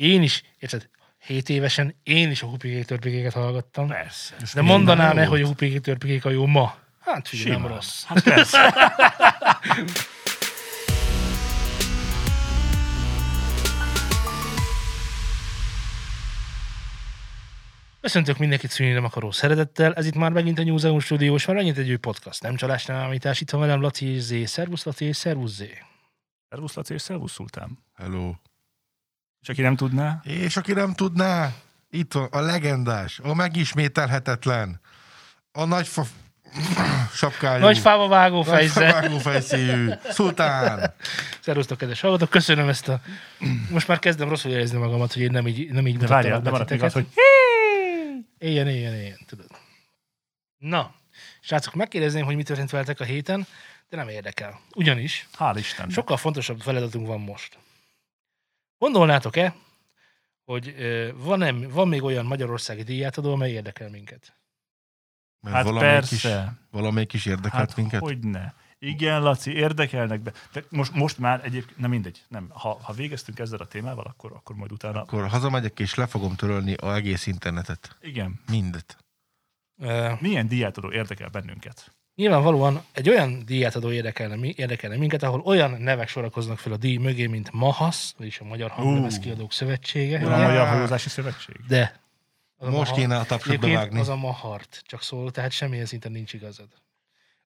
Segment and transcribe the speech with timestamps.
[0.00, 3.88] Én is, érted, 7 évesen én is a Hupiké törpikéket hallgattam.
[3.88, 4.34] Persze.
[4.54, 6.74] De mondanám-e, hogy a Hupiké törpikék a jó ma?
[7.00, 8.04] Hát figyelj, nem rossz.
[8.04, 8.58] Hát persze.
[18.00, 19.94] Köszöntök mindenkit szűnni nem akaró szeretettel.
[19.94, 22.42] Ez itt már megint a New Zealand Studio, és már megint egy új podcast.
[22.42, 23.40] Nem csalás, nem állítás.
[23.40, 24.44] Itt van velem Laci és Zé.
[24.44, 25.78] Szervusz Laci és szervusz Zé.
[26.48, 27.78] Szervusz Laci és szervusz Szultán.
[27.94, 28.32] Hello.
[29.42, 31.52] És aki nem tudná, És aki nem tudná,
[31.90, 34.80] itt van a legendás, a megismételhetetlen,
[35.52, 36.04] a nagy fa...
[37.14, 38.90] sapkájú, Nagy fába vágó nagy fejsze.
[38.90, 40.94] favágó fejszéjű, szultán.
[41.40, 42.30] Szervusztok, kedves hallgatók.
[42.30, 43.00] Köszönöm ezt a...
[43.70, 46.50] Most már kezdem rosszul érezni magamat, hogy én nem így, nem így de várjál, de
[46.50, 47.12] maradt még az, titeket.
[47.14, 47.24] hogy
[48.38, 49.46] Éljen, éljen, éljen, tudod.
[50.58, 50.94] Na,
[51.40, 53.46] srácok, megkérdezném, hogy mi történt veletek a héten,
[53.88, 54.60] de nem érdekel.
[54.74, 55.88] Ugyanis hál' Isten.
[55.90, 57.58] sokkal fontosabb feladatunk van most.
[58.80, 59.54] Gondolnátok-e,
[60.44, 60.74] hogy
[61.16, 64.36] van, van még olyan magyarországi díjátadó, amely érdekel minket?
[65.40, 66.58] Mert Hát valamelyik is, persze.
[66.70, 68.00] valamelyik is érdekelt Hát minket.
[68.00, 68.54] hogyne.
[68.78, 70.32] Igen, Laci, érdekelnek be.
[70.52, 72.48] De most, most már egyébként, nem mindegy, nem.
[72.52, 75.00] Ha, ha végeztünk ezzel a témával, akkor, akkor majd utána.
[75.02, 77.96] Akkor hazamegyek és le fogom törölni a egész internetet.
[78.00, 78.40] Igen.
[78.50, 79.04] Mindet.
[79.78, 81.94] Ö, Milyen díjátadó érdekel bennünket?
[82.20, 87.26] Nyilvánvalóan egy olyan díjátadó érdekelne, érdekelne minket, ahol olyan nevek sorakoznak fel a díj mögé,
[87.26, 89.20] mint MAHASZ, vagyis a Magyar Hanglemes Ú.
[89.20, 90.18] Kiadók Szövetsége.
[90.18, 90.46] Van a?
[90.46, 91.56] Magyar Hajózási Szövetség?
[91.68, 92.00] De.
[92.58, 94.00] Most Maha- kéne a tapsot bevágni.
[94.00, 96.66] az a Mahart, csak szól, tehát semmilyen szinten nincs igazad.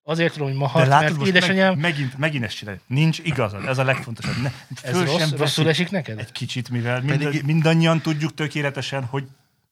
[0.02, 2.80] Azért tudom, hogy Mahart, De látod, mert most édesanyám, meg, megint, megint ezt csinálja.
[2.86, 4.42] Nincs igazad, ez a legfontosabb.
[4.42, 4.52] Ne,
[4.83, 6.19] ez rossz, sem rosszul esik neked?
[6.19, 9.25] Egy kicsit, mivel mind, Pedig- mindannyian tudjuk tökéletesen, hogy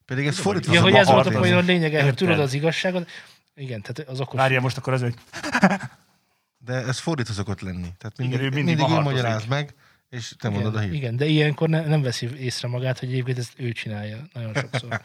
[0.07, 3.09] Pedig ez fordítva Ja, az hogy ez volt a poén lényege, hogy tudod az igazságot.
[3.55, 4.41] Igen, tehát az okos.
[4.41, 5.15] várjál most akkor az, hogy
[6.65, 7.89] De ez fordítva szokott lenni.
[7.99, 9.75] Tehát mindig, ő mindig mindig, ő magyaráz meg,
[10.09, 11.03] és te mondod a igen, hírt.
[11.03, 15.01] igen, de ilyenkor ne, nem veszi észre magát, hogy egyébként ezt ő csinálja nagyon sokszor.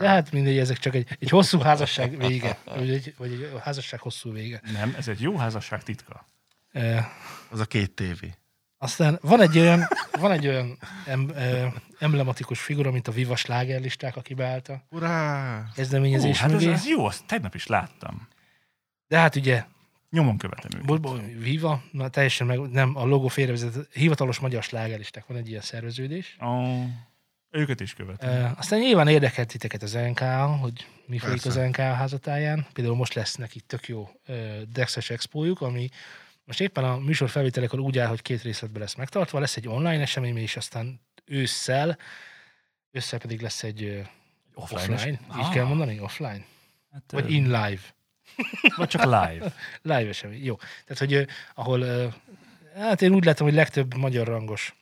[0.00, 4.00] De hát mindegy, ezek csak egy, egy hosszú házasság vége, vagy egy, vagy egy házasság
[4.00, 4.60] hosszú vége.
[4.72, 6.26] nem, ez egy jó házasság titka.
[6.72, 7.08] E,
[7.50, 8.34] Az a két tévé.
[8.82, 9.88] Aztán van egy olyan,
[10.20, 15.64] van egy olyan em, e, emblematikus figura, mint a Viva slágerlisták, aki beállt a Urá!
[15.74, 18.28] Kezdeményezés hát ez, ez jó, azt tegnap is láttam.
[19.08, 19.64] De hát ugye,
[20.10, 20.86] Nyomon követem őket.
[20.86, 25.48] bo- bo- Viva, na teljesen meg, nem, a logó félrevezet, hivatalos magyar slágerlisták, van egy
[25.48, 26.36] ilyen szerveződés.
[26.44, 26.84] Ó,
[27.50, 28.30] őket is követem.
[28.30, 30.20] E, aztán nyilván érdekelt titeket az NK,
[30.60, 31.68] hogy mi folyik az Persze.
[31.68, 32.66] NK házatáján.
[32.72, 34.32] Például most lesz neki tök jó e,
[34.72, 35.88] Dexes Expójuk, ami
[36.52, 39.38] most éppen a műsor felvételekor úgy áll, hogy két részletben lesz megtartva.
[39.38, 41.98] Lesz egy online esemény, és aztán ősszel,
[42.90, 44.00] ősszel pedig lesz egy ö,
[44.54, 45.10] offline, offline.
[45.10, 46.00] így Ah, kell mondani?
[46.00, 46.44] Offline?
[46.92, 47.80] Hát, Vagy in live?
[48.76, 49.54] vagy csak live.
[49.82, 50.56] Live esemény, jó.
[50.56, 52.12] Tehát, hogy ahol,
[52.74, 54.74] hát én úgy látom, hogy legtöbb magyar rangos,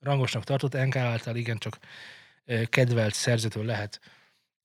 [0.00, 1.78] rangosnak tartott, NK által igencsak
[2.68, 4.00] kedvelt szerzőtől lehet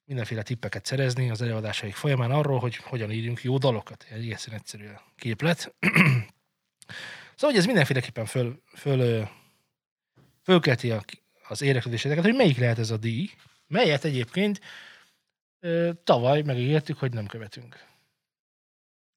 [0.05, 4.05] mindenféle tippeket szerezni az előadásaik folyamán arról, hogy hogyan írjunk jó dalokat.
[4.09, 5.57] Egy egészen egyszerű képlet.
[7.35, 9.29] szóval, hogy ez mindenféleképpen föl, föl,
[10.43, 11.03] fölkelti a,
[11.47, 13.29] az érdeklődéseteket, hogy melyik lehet ez a díj,
[13.67, 14.59] melyet egyébként
[15.59, 17.91] ö, tavaly megígértük, hogy nem követünk.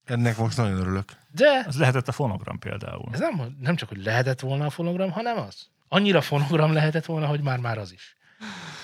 [0.04, 1.12] Ennek most nagyon örülök.
[1.30, 3.08] De Az lehetett a fonogram például.
[3.12, 5.68] Ez nem, nem csak, hogy lehetett volna a fonogram, hanem az.
[5.88, 8.16] Annyira fonogram lehetett volna, hogy már-már az is.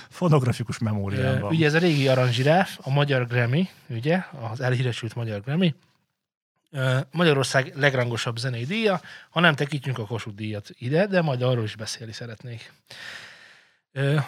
[0.09, 1.53] Fonografikus memóriám van.
[1.53, 5.75] Ugye ez a régi aranzsiráf, a magyar Grammy, ugye, az elhíresült magyar Grammy,
[7.11, 11.77] Magyarország legrangosabb zenei díja, ha nem tekintjük a Kossuth díjat ide, de majd arról is
[11.77, 12.73] beszélni szeretnék.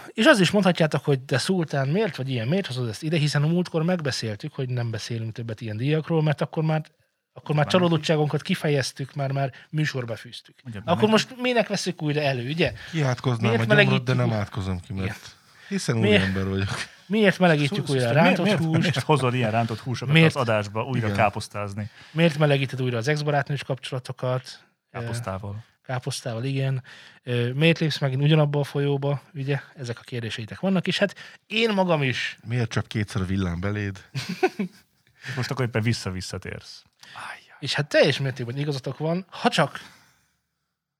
[0.08, 3.42] És az is mondhatjátok, hogy de Szultán miért vagy ilyen, miért hozod ezt ide, hiszen
[3.42, 6.84] a múltkor megbeszéltük, hogy nem beszélünk többet ilyen díjakról, mert akkor már
[7.36, 10.54] akkor már csalódottságunkat kifejeztük, már már műsorba fűztük.
[10.64, 12.72] Ugye, Akkor most minek veszük újra elő, ugye?
[12.90, 15.36] Kiátkoznám Miért a gyomrot, de nem átkozom ki, mert
[15.68, 16.22] hiszen új Miért?
[16.22, 16.68] ember vagyok.
[17.06, 18.78] Miért melegítjük Szó- újra a miért- rántott miért, húst?
[18.80, 20.34] Miért hozol ilyen rántott húsokat Miért?
[20.36, 21.18] az adásba újra Igen.
[21.18, 21.90] káposztázni?
[22.10, 24.64] Miért melegíted újra az ex-barátnős kapcsolatokat?
[24.90, 25.64] Káposztával.
[25.82, 26.82] Káposztával, igen.
[27.54, 29.22] Miért lépsz megint ugyanabba a folyóba?
[29.34, 31.14] Ugye, ezek a kérdéseitek vannak, és hát
[31.46, 34.04] én magam is Miért csak kétszer a villám beléd?
[35.36, 36.82] Most akkor éppen vissza-visszatérsz.
[37.14, 37.56] Ájjaj.
[37.58, 39.80] És hát teljes mértékben igazatok van, ha csak,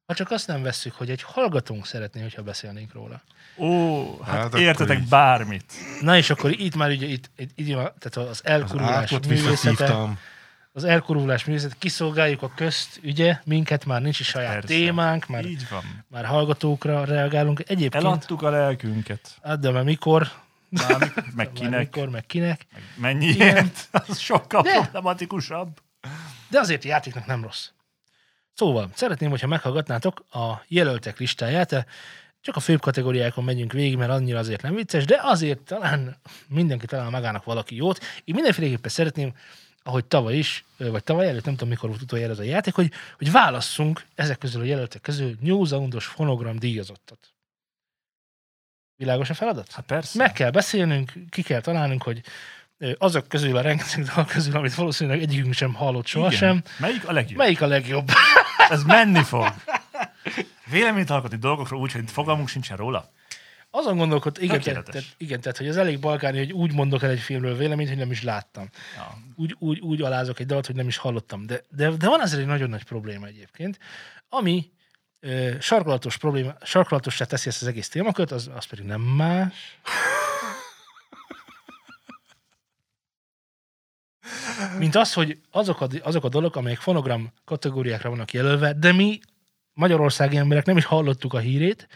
[0.07, 3.23] ha csak azt nem vesszük, hogy egy hallgatónk szeretné, hogyha beszélnénk róla.
[3.57, 5.09] Ó, hát, Hát értetek így.
[5.09, 5.73] bármit.
[6.01, 10.09] Na és akkor itt már ugye itt, itt, itt tehát az Az elkurulás átkot művészete,
[10.73, 14.67] az elkurulás művészete, kiszolgáljuk a közt, ugye, minket már nincs is saját Persze.
[14.67, 16.05] témánk, már, Így van.
[16.09, 17.61] már hallgatókra reagálunk.
[17.61, 19.39] Egyébként, Eladtuk a lelkünket.
[19.43, 20.31] hát de már mikor,
[20.69, 22.67] Már, meg már kinek, mikor, meg kinek.
[22.73, 23.89] meg mennyiért.
[24.09, 25.81] Az sokkal De- problematikusabb.
[26.55, 27.69] De azért a játéknak nem rossz.
[28.53, 31.87] Szóval, szeretném, hogyha meghallgatnátok a jelöltek listáját.
[32.41, 36.17] Csak a főbb kategóriákon megyünk végig, mert annyira azért nem vicces, de azért talán
[36.49, 37.99] mindenki talál magának valaki jót.
[38.25, 39.35] Én mindenféleképpen szeretném,
[39.83, 42.93] ahogy tavaly is, vagy tavaly előtt, nem tudom mikor volt utoljára ez a játék, hogy,
[43.17, 47.35] hogy válasszunk ezek közül a jelöltek közül New Zealandos fonogram díjazottat.
[48.97, 49.73] Világos a feladat?
[49.73, 50.19] Hát persze.
[50.19, 52.23] Meg kell beszélnünk, ki kell találnunk, hogy
[52.99, 56.65] azok közül a rengeteg dal közül, amit valószínűleg egyikünk sem hallott sohasem, Igen.
[56.79, 57.39] Melyik a legjobb?
[57.39, 58.11] melyik a legjobb?
[58.69, 59.55] Ez menni fog.
[60.71, 63.13] Véleményt alkotni dolgokról úgy, hogy fogalmunk sincsen róla.
[63.71, 67.21] Azon gondolkod, igen, tehát, igen, tehát, hogy az elég balkáni, hogy úgy mondok el egy
[67.21, 68.69] filmről véleményt, hogy nem is láttam.
[68.97, 69.19] Ja.
[69.37, 71.47] Úgy, úgy, úgy alázok egy dalt, hogy nem is hallottam.
[71.47, 73.79] De, de, de van azért egy nagyon nagy probléma egyébként,
[74.29, 74.71] ami
[75.21, 79.79] ö, sarkalatos probléma, sarkalatosra teszi ezt az egész témakört, az, az pedig nem más.
[84.79, 89.21] Mint az, hogy azok a, azok a dolgok, amelyek fonogram kategóriákra vannak jelölve, de mi
[89.73, 91.89] magyarországi emberek nem is hallottuk a hírét,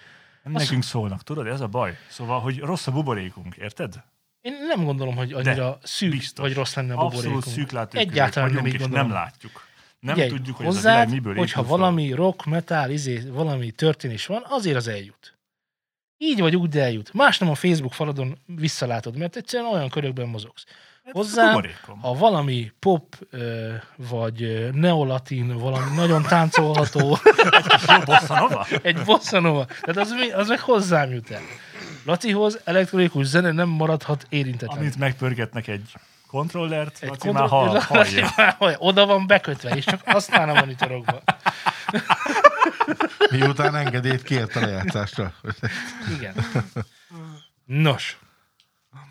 [0.42, 1.46] Nem nekünk szólnak, tudod?
[1.46, 1.98] Ez a baj.
[2.08, 3.94] Szóval, hogy rossz a buborékunk, érted?
[4.40, 6.44] Én nem gondolom, hogy annyira szűk biztos.
[6.44, 7.56] vagy rossz lenne a Abszolút buborékunk.
[7.56, 9.06] szűklátókörűek Egyáltalán nem így gondolom.
[9.06, 9.66] nem látjuk.
[10.00, 13.70] Nem Figyelj, tudjuk, hogy ez a hozzád, világ miből hogyha valami rock, metal, izé, valami
[13.70, 15.38] történés van, azért az eljut.
[16.18, 17.12] Így vagy úgy, de eljut.
[17.12, 20.64] Más nem a Facebook faladon visszalátod, mert egyszerűen olyan körökben mozogsz.
[21.12, 22.00] A buborékom.
[22.00, 23.16] Ha valami pop,
[23.96, 27.00] vagy neolatin, valami nagyon táncolható,
[27.88, 28.66] Jó bossa nova?
[28.82, 31.40] egy bossa nova, tehát az, mi- az meg hozzám jut el.
[32.04, 34.78] Lacihoz elektronikus zene nem maradhat érintetlen.
[34.78, 35.92] Amit megpörgetnek egy
[36.26, 38.32] kontrollert, Egy Laci már kontroll- hall, Laci hallja.
[38.58, 38.76] már.
[38.78, 41.22] Oda van bekötve, és csak használ a monitorokba.
[43.30, 45.32] Miután engedélyt kért a lejátszásra.
[46.16, 46.34] Igen.
[47.64, 48.18] Nos.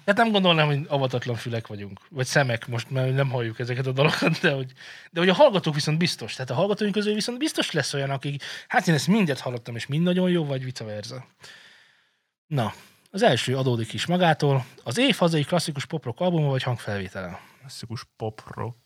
[0.06, 3.92] Hát nem gondolnám, hogy avatatlan fülek vagyunk, vagy szemek most, mert nem halljuk ezeket a
[3.92, 4.72] dolgokat, de hogy,
[5.12, 6.34] de hogy a hallgatók viszont biztos.
[6.34, 9.88] Tehát a hallgatóink közül viszont biztos lesz olyan, akik, hát én ezt mindet hallottam, és
[9.88, 11.26] mind nagyon jó, vagy vice versa.
[12.48, 12.74] Na,
[13.12, 14.66] az első adódik is magától.
[14.84, 17.40] Az év hazai klasszikus pop-rock albuma vagy hangfelvétele.
[17.60, 18.78] Klasszikus pop rock.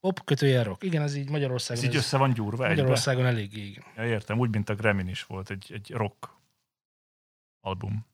[0.00, 0.82] Pop kötőjel rock.
[0.82, 1.84] Igen, ez így Ez Magyarországon.
[1.84, 2.74] így ez össze van gyúrva egybe.
[2.74, 3.84] Magyarországon eléggé igen.
[3.96, 6.30] Ja, értem, úgy, mint a Gremin is volt egy, egy rock
[7.60, 8.06] album,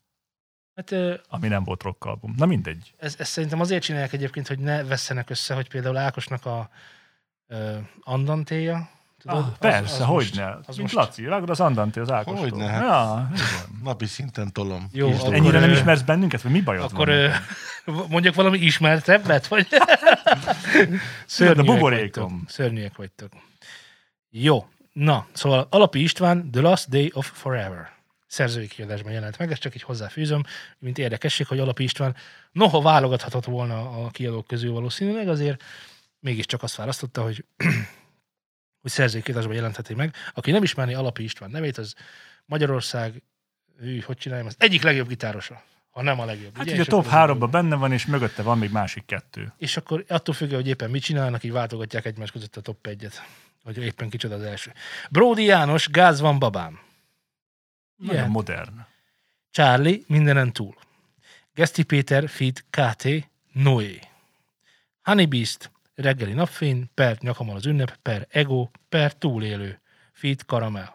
[0.77, 0.95] Hát
[1.29, 2.35] ami nem volt rock album.
[2.37, 2.95] Na mindegy.
[2.99, 6.69] ez, ezt szerintem azért csinálják egyébként, hogy ne vesszenek össze, hogy például Ákosnak a
[7.47, 8.89] ö, Andantéja,
[9.19, 9.39] tudod?
[9.45, 10.59] Ah, persze, most- hogyne.
[10.67, 12.49] az Mint most- Laci, ragad az Andante az Ákostól.
[12.49, 12.83] Hogyne, hát.
[12.83, 13.47] Ja, igen.
[13.85, 14.89] Napi szinten tolom.
[14.93, 15.35] Jó, akkor-.
[15.35, 17.17] Ennyire nem ö, ismersz bennünket, vagy mi bajod Akkor van?
[17.17, 17.31] ö,
[18.11, 19.67] mondjak valami ismertebbet, vagy?
[19.71, 20.55] a
[21.27, 22.23] Szörnyűek buborékom.
[22.33, 22.51] vagytok.
[22.51, 23.33] Szörnyűek vagytok.
[24.31, 27.95] Jó, na, szóval Alapi István, The Last Day of Forever.
[28.27, 30.43] Szerzői kiadásban jelent meg, ezt csak így hozzáfűzöm,
[30.79, 32.17] mint érdekesség, hogy Alapi István
[32.53, 35.63] noha válogathatott volna a kiadók közül valószínűleg, azért
[36.21, 37.45] mégiscsak azt választotta, hogy,
[38.83, 40.15] hogy szerzői kiadásban jelentheti meg.
[40.35, 41.95] Aki nem ismerné Alapi István nevét, az
[42.45, 43.23] Magyarország,
[43.81, 46.57] ő, hogy csináljam, az egyik legjobb gitárosa, ha nem a legjobb.
[46.57, 46.73] Hát ugye?
[46.73, 49.53] ugye a top az- 3 benne van, és mögötte van még másik kettő.
[49.59, 53.15] és akkor attól függően, hogy éppen mit csinálnak, így váltogatják egymás között a top 1-et,
[53.65, 54.73] hogy éppen kicsoda az első.
[55.11, 56.86] Brody János, Gáz van babám.
[57.97, 58.31] Nagyon Igen.
[58.31, 58.87] modern.
[59.51, 60.75] Charlie, mindenen túl.
[61.55, 63.09] Geszti Péter, Fit, KT,
[63.53, 64.01] Noé.
[65.03, 69.81] Honey Beast, reggeli napfény, per nyakammal az ünnep, per ego, per túlélő.
[70.13, 70.95] Fit, karamell.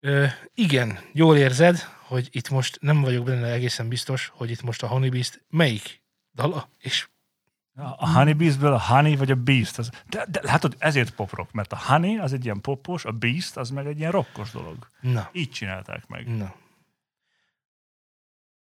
[0.00, 4.82] Ö, igen, jól érzed, hogy itt most nem vagyok benne egészen biztos, hogy itt most
[4.82, 6.02] a Honey Beast melyik
[6.34, 7.08] dala, és
[7.96, 9.78] A Honey Beast-ből a Honey vagy a Beast.
[9.78, 13.10] Az, de, de látod, ezért pop rock, mert a Honey az egy ilyen popos, a
[13.12, 14.76] Beast az meg egy ilyen rockos dolog.
[15.00, 16.36] na, Így csinálták meg.
[16.36, 16.54] na.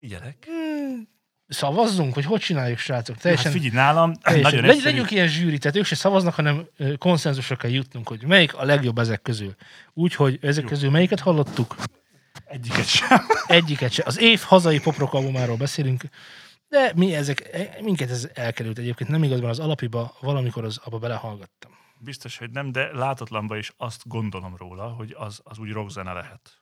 [0.00, 0.36] Figyelek.
[0.46, 1.08] Hmm,
[1.48, 3.14] szavazzunk, hogy hogy csináljuk, srácok.
[3.14, 4.52] Hát Teljesen, figyelj, nálam teljesen.
[4.54, 6.66] nagyon Legy, legyünk ilyen zsűri, tehát ők se szavaznak, hanem
[6.98, 9.54] konszenzusra kell jutnunk, hogy melyik a legjobb ezek közül.
[9.94, 10.68] Úgyhogy ezek Jó.
[10.68, 11.76] közül melyiket hallottuk?
[12.44, 13.18] Egyiket sem.
[13.46, 14.02] Egyiket se.
[14.06, 16.02] Az év hazai poprock albumáról beszélünk,
[16.68, 19.10] de mi ezek, e, minket ez elkerült egyébként.
[19.10, 21.72] Nem igazban az alapiba, valamikor az abba belehallgattam.
[22.00, 26.60] Biztos, hogy nem, de látatlanban is azt gondolom róla, hogy az, az úgy rockzene lehet.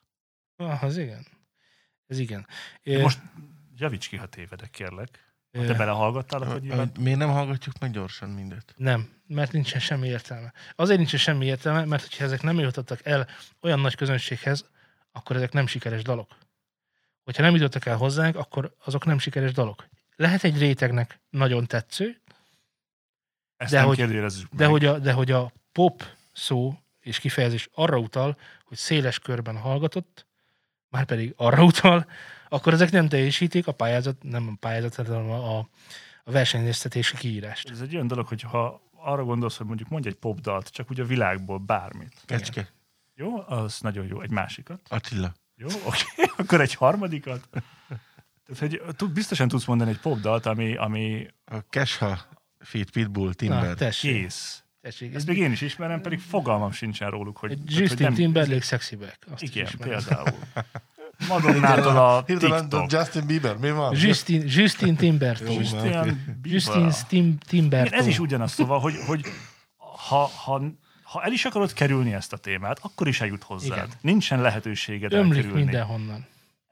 [0.56, 1.26] Ah, az igen.
[2.06, 2.46] Ez igen.
[2.82, 3.20] De Most
[3.75, 5.25] javíts ki, ha tévedek, kérlek.
[5.56, 6.90] Ha te belehallgattál, akkor nyilván...
[6.98, 8.75] Miért nem hallgatjuk meg gyorsan mindet?
[8.76, 10.52] Nem, mert nincsen semmi értelme.
[10.75, 13.26] Azért nincsen semmi értelme, mert hogyha ezek nem jutottak el
[13.60, 14.70] olyan nagy közönséghez,
[15.12, 16.36] akkor ezek nem sikeres dalok.
[17.25, 19.86] Hogyha nem jutottak el hozzánk, akkor azok nem sikeres dalok.
[20.16, 22.20] Lehet egy rétegnek nagyon tetsző,
[23.56, 27.99] Ezt de nem hogy- de hogy, a, de hogy a pop szó és kifejezés arra
[27.99, 30.26] utal, hogy széles körben hallgatott,
[30.88, 32.06] már pedig arra utal,
[32.49, 37.70] akkor ezek nem teljesítik a pályázat, nem a pályázat, hanem a, a versenyeztetési kiírást.
[37.70, 41.00] Ez egy olyan dolog, hogy ha arra gondolsz, hogy mondjuk mondj egy popdalt, csak úgy
[41.00, 42.23] a világból bármit.
[42.25, 42.73] Kecske.
[43.14, 44.20] Jó, az nagyon jó.
[44.20, 44.80] Egy másikat.
[44.88, 45.35] Attila.
[45.54, 46.04] Jó, oké.
[46.38, 47.49] Akkor egy harmadikat.
[48.46, 52.18] Tehát, hogy tud- biztosan tudsz mondani egy popdalt, ami, ami A Kesha
[52.58, 53.74] Feed Pitbull Na, Timber.
[53.74, 54.12] tessék.
[54.12, 54.62] kész.
[54.80, 55.14] tessék.
[55.14, 57.50] Ezt még én is ismerem, pedig fogalmam sincsen róluk, hogy...
[57.50, 59.18] Egy tehát, hogy Justin Timberlake Sexy Back.
[59.32, 60.28] Azt is Igen, például.
[61.28, 62.92] Madonnától a TikTok.
[62.92, 63.94] Justin Bieber, mi van?
[63.96, 65.52] Justin, Justin Timberton.
[65.52, 66.40] Jó, Justin.
[66.42, 67.98] Justin Tim, Timberton.
[67.98, 69.20] Ez is ugyanaz, szóval, hogy, hogy
[69.76, 70.62] ha, ha,
[71.02, 73.76] ha el is akarod kerülni ezt a témát, akkor is eljut hozzád.
[73.76, 73.88] Igen.
[74.00, 75.62] Nincsen lehetőséged Ömlik elkerülni.
[75.62, 76.26] mindenhonnan.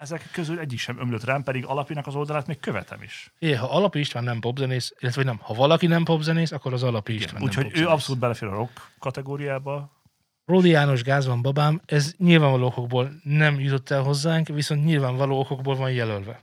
[0.05, 3.33] Ezek közül egyik sem ömlött rám, pedig alapinak az oldalát még követem is.
[3.39, 7.15] É, ha Alapi István nem popzenész, illetve nem, ha valaki nem popzenész, akkor az Alapi
[7.15, 9.91] István nem Úgyhogy ő abszolút belefér a rock kategóriába.
[10.45, 15.77] Ródi János Gáz van babám, ez nyilvánvaló okokból nem jutott el hozzánk, viszont nyilvánvaló okokból
[15.77, 16.41] van jelölve.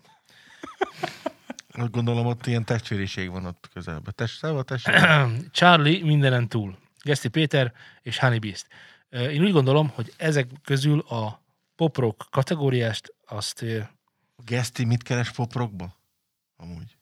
[1.92, 4.14] Gondolom, ott ilyen testvériség van ott közelben.
[4.16, 5.28] Test, szóval testvére.
[5.52, 6.78] Charlie mindenen túl.
[7.04, 8.68] Geszti Péter és Honey Beast.
[9.10, 11.41] Én úgy gondolom, hogy ezek közül a
[11.82, 13.62] pop-rock kategóriást azt
[14.36, 15.96] A Geszti mit keres poprokba?
[16.58, 16.98] Amúgy.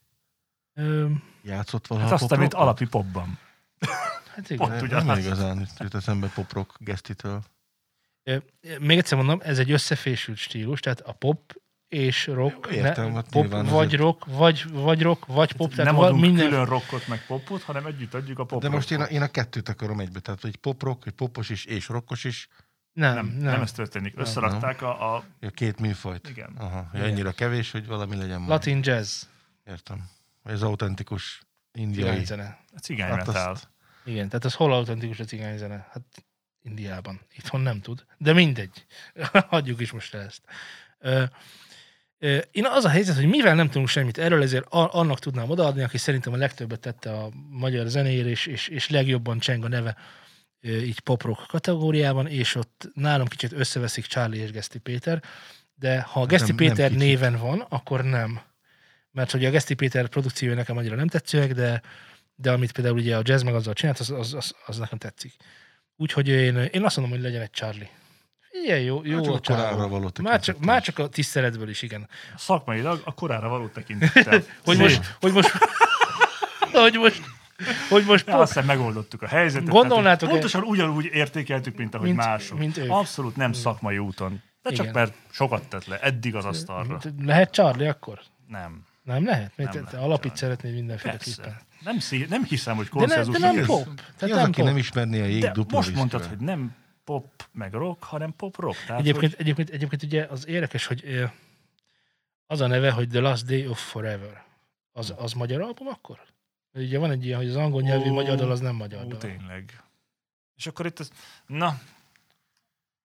[0.73, 1.09] ö,
[1.43, 3.37] Játszott valaha Hát azt, amit alapi popban.
[4.35, 4.57] hát igen.
[4.57, 5.05] Pont Nem, ugyanaz.
[5.05, 7.43] nem igazán jut eszembe poprok Gesztitől.
[8.79, 13.29] Még egyszer mondom, ez egy összefésült stílus, tehát a pop és rock, Jó, értem, hát
[13.29, 17.07] pop vagy azért- rock, vagy, vagy rock, vagy pop, tehát nem adunk minden, külön rockot
[17.07, 19.99] meg popot, hanem együtt adjuk a pop De most én a, én a kettőt akarom
[19.99, 20.19] egybe.
[20.19, 22.47] Tehát, hogy poprock, hogy popos is, és rockos is.
[22.93, 24.13] Nem, nem, nem, nem, nem ez történik.
[24.17, 26.29] Összerakták a, a A két műfajt.
[26.29, 26.53] Igen.
[26.57, 27.05] Aha, Igen.
[27.09, 28.49] annyira kevés, hogy valami legyen majd.
[28.49, 29.23] latin jazz,
[29.67, 30.09] Értem.
[30.43, 31.41] Ez autentikus
[31.73, 32.09] indiai.
[32.09, 32.57] cigányzene.
[32.75, 33.57] a cigány Hát azt- metal.
[34.05, 35.87] Igen, tehát az hol autentikus a cigányzene?
[35.91, 36.01] Hát
[36.63, 37.19] Indiában.
[37.35, 38.05] Itthon nem tud.
[38.17, 38.85] De mindegy.
[39.49, 40.41] Hagyjuk is most ezt.
[40.99, 41.23] Ö,
[42.17, 45.83] ö, én az a helyzet, hogy mivel nem tudunk semmit erről, ezért annak tudnám odaadni,
[45.83, 49.95] aki szerintem a legtöbbet tette a magyar zenéért, és, és, és legjobban cseng a neve
[49.97, 50.01] ö,
[50.61, 55.23] így pop-rock kategóriában, és ott nálam kicsit összeveszik Charlie és Geszti Péter,
[55.75, 57.03] de ha a Geszti Nem- nem Péter kicsit.
[57.03, 58.39] néven van, akkor nem.
[59.11, 61.81] Mert hogy a Geszti Péter produkciója nekem annyira nem tetszőek, de,
[62.35, 65.33] de amit például ugye a jazz meg azzal csinált, az, az, az, az nekem tetszik.
[65.95, 67.89] Úgyhogy én, én azt mondom, hogy legyen egy Charlie.
[68.63, 69.89] Igen, jó, jó Hát csak a a korábra csávó.
[69.89, 72.09] való Már csak, már csak a tiszteletből is, igen.
[72.37, 74.43] Szakmailag a korára való tekintettel.
[74.65, 75.51] Hogy most, hogy most,
[76.71, 77.21] hogy most,
[77.89, 79.67] hogy most De pop, azt hiszem megoldottuk a helyzetet.
[79.69, 82.57] Gondolnátok-e- Tehát, pontosan ugyanúgy értékeltük, mint ahogy Mint- mások.
[82.59, 82.89] mint ők.
[82.91, 84.41] Abszolút nem szakmai úton.
[84.61, 84.93] De csak Igen.
[84.93, 86.99] mert sokat tett le eddig az asztalra.
[87.21, 88.19] lehet Charlie akkor?
[88.47, 88.85] Nem.
[89.03, 89.51] Nem lehet?
[89.55, 90.37] Mert Nem te, lehet alapit Charlie.
[90.37, 91.57] szeretnéd mindenféleképpen.
[91.83, 93.39] Nem, szí- nem hiszem, hogy De, ne, konszenzus.
[93.39, 93.83] de nem pop.
[93.83, 94.65] Ki Tehát az, nem aki pop.
[94.65, 98.55] nem ismerné a jég De dupla most mondtad, hogy nem pop meg rock, hanem pop
[98.59, 98.77] rock.
[98.85, 101.29] Tehát, Egyébként, hogy egyébként, egyébként ugye az érdekes, hogy
[102.47, 104.43] az a neve, hogy The Last Day of Forever.
[104.91, 106.19] Az, az magyar album akkor?
[106.85, 109.07] Ugye van egy ilyen, hogy az angol nyelvű Ó, magyar dal az nem magyar Ú,
[109.07, 109.17] dal.
[109.19, 109.83] tényleg.
[110.55, 111.11] És akkor itt ez,
[111.47, 111.79] na,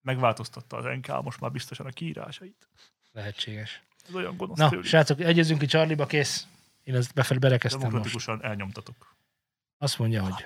[0.02, 2.69] megváltoztatta az NK most már biztosan a kiírásait.
[3.12, 3.83] Lehetséges.
[4.09, 4.85] Ez olyan gonosz Na, tőlük.
[4.85, 6.47] srácok, egyezünk ki Charlie-ba, kész.
[6.83, 7.90] Én ezt befelé berekeztem most.
[7.93, 9.16] Demokratikusan elnyomtatok.
[9.78, 10.45] Azt mondja, hogy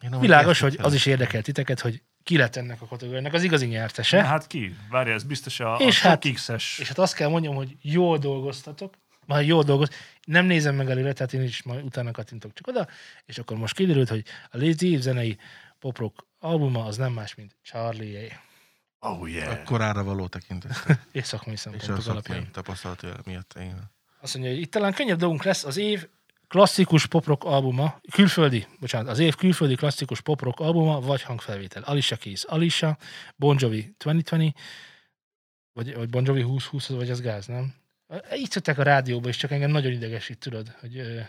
[0.00, 3.66] Én világos, hogy az is érdekel titeket, hogy ki lett ennek a kategóriának az igazi
[3.66, 4.24] Na, nyertese.
[4.24, 4.76] hát ki?
[4.90, 6.78] Várja, ez biztos a, És a hát- X-es.
[6.78, 8.94] És hát azt kell mondjam, hogy jól dolgoztatok,
[9.32, 9.90] majd jól dolgoz.
[10.24, 12.88] Nem nézem meg előre, tehát én is majd utána kattintok csak oda,
[13.24, 15.38] és akkor most kiderült, hogy a Lazy Eve zenei
[15.78, 18.40] pop-rock albuma az nem más, mint Charlie
[19.04, 19.50] Oh yeah.
[19.52, 21.00] A korára való tekintettel.
[21.12, 22.22] és szakmai És szempontok alapján.
[22.22, 23.52] szakmai tapasztalat miatt.
[23.56, 23.90] Igen.
[24.20, 26.08] Azt mondja, hogy itt talán könnyebb dolgunk lesz az év
[26.48, 31.82] klasszikus poprock albuma, külföldi, bocsánat, az év külföldi klasszikus poprock albuma, vagy hangfelvétel.
[31.82, 32.98] Alicia Keys, Alicia,
[33.36, 34.52] Bon Jovi 2020,
[35.72, 37.74] vagy, vagy Bon Jovi 2020, vagy az gáz, nem?
[38.36, 41.20] Így szokták a rádióba, és csak engem nagyon idegesít, tudod, hogy uh,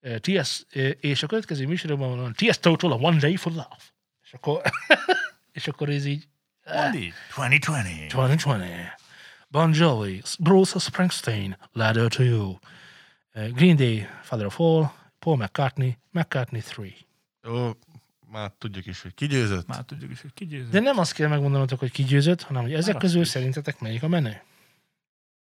[0.00, 3.76] uh, TS, uh, és a következő műsorban van TS Total, a One Day for Love.
[4.22, 4.62] És akkor,
[5.58, 6.28] és akkor ez így,
[7.36, 8.42] Mondd 2020.
[8.42, 8.62] 2020.
[9.48, 12.58] Bon Jovi, Bruce Springsteen, Ladder to You.
[13.34, 16.86] Uh, Green Day, Father of All, Paul McCartney, McCartney 3.
[17.42, 17.72] Jó,
[18.26, 19.66] már tudjuk is, hogy ki győzött.
[19.66, 20.70] Már tudjuk is, hogy ki győzött.
[20.70, 23.28] De nem azt kell megmondanotok, hogy ki győzött, hanem hogy ezek azt közül is.
[23.28, 24.42] szerintetek melyik a menő?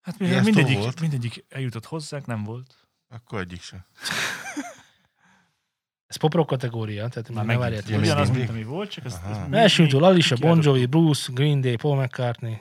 [0.08, 1.00] Hát mivel mindegyik, volt.
[1.00, 2.74] mindegyik eljutott hozzánk, nem volt.
[3.08, 3.84] Akkor egyik sem.
[6.06, 7.98] Ez pop-rock kategória, tehát már ne megint várjátok.
[7.98, 8.46] Ugyanaz, mindig.
[8.48, 9.30] mint ami volt, csak Aha.
[9.30, 10.58] ezt Elsőtől Alicia, Bon.
[10.62, 12.60] Jovi, Bruce, Green Day, Paul McCartney.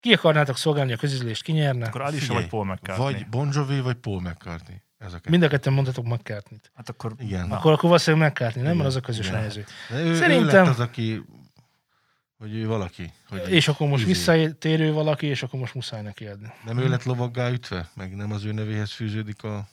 [0.00, 1.86] Ki akarnátok szolgálni a közüzlést, ki nyerne?
[1.86, 3.12] Akkor Alicia Figyelj, vagy Paul McCartney.
[3.12, 4.82] Vagy Bon Jovi, vagy Paul McCartney.
[4.98, 5.20] Ez a.
[5.28, 6.70] Mind a ketten mondhatok McCartney-t.
[6.74, 7.14] Hát akkor...
[7.18, 7.50] Igen.
[7.50, 8.72] Akkor, akkor valószínűleg McCartney, nem?
[8.72, 9.64] Igen, Mert az a közös nevező.
[9.92, 11.24] Ő, Szerintem- ő lett az, aki,
[12.38, 13.12] hogy ő valaki.
[13.28, 14.12] Hogy És akkor most izé.
[14.12, 16.52] visszatérő valaki, és akkor most muszáj neki adni.
[16.64, 17.88] Nem ő lett lovaggá ütve?
[17.94, 19.68] Meg nem az ő nevéhez fűződik a...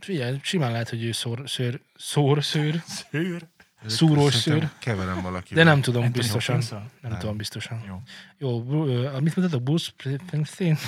[0.00, 3.46] Figyelj, simán lehet, hogy ő szór, szőr, szór, szőr, Szőr.
[3.86, 4.70] Szúrós szőr.
[4.78, 5.54] Keverem valaki.
[5.54, 6.62] De nem tudom Anthony biztosan.
[6.70, 7.18] Nem, Nem.
[7.18, 7.84] tudom biztosan.
[7.88, 8.02] Jó,
[8.38, 8.82] Jó,
[9.14, 10.78] amit mutatok, Bruce Springsteen?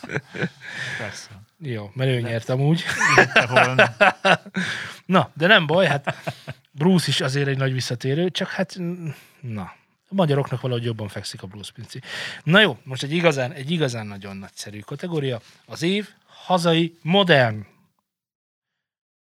[0.98, 1.28] persze.
[1.58, 2.84] Jó, mert ő nyert amúgy.
[5.06, 6.14] Na, de nem baj, hát
[6.70, 8.76] Bruce is azért egy nagy visszatérő, csak hát,
[9.40, 9.72] na,
[10.10, 12.04] a magyaroknak valahogy jobban fekszik a Springsteen.
[12.42, 15.40] Na jó, most egy igazán, egy igazán nagyon nagyszerű kategória.
[15.66, 17.66] Az év hazai modern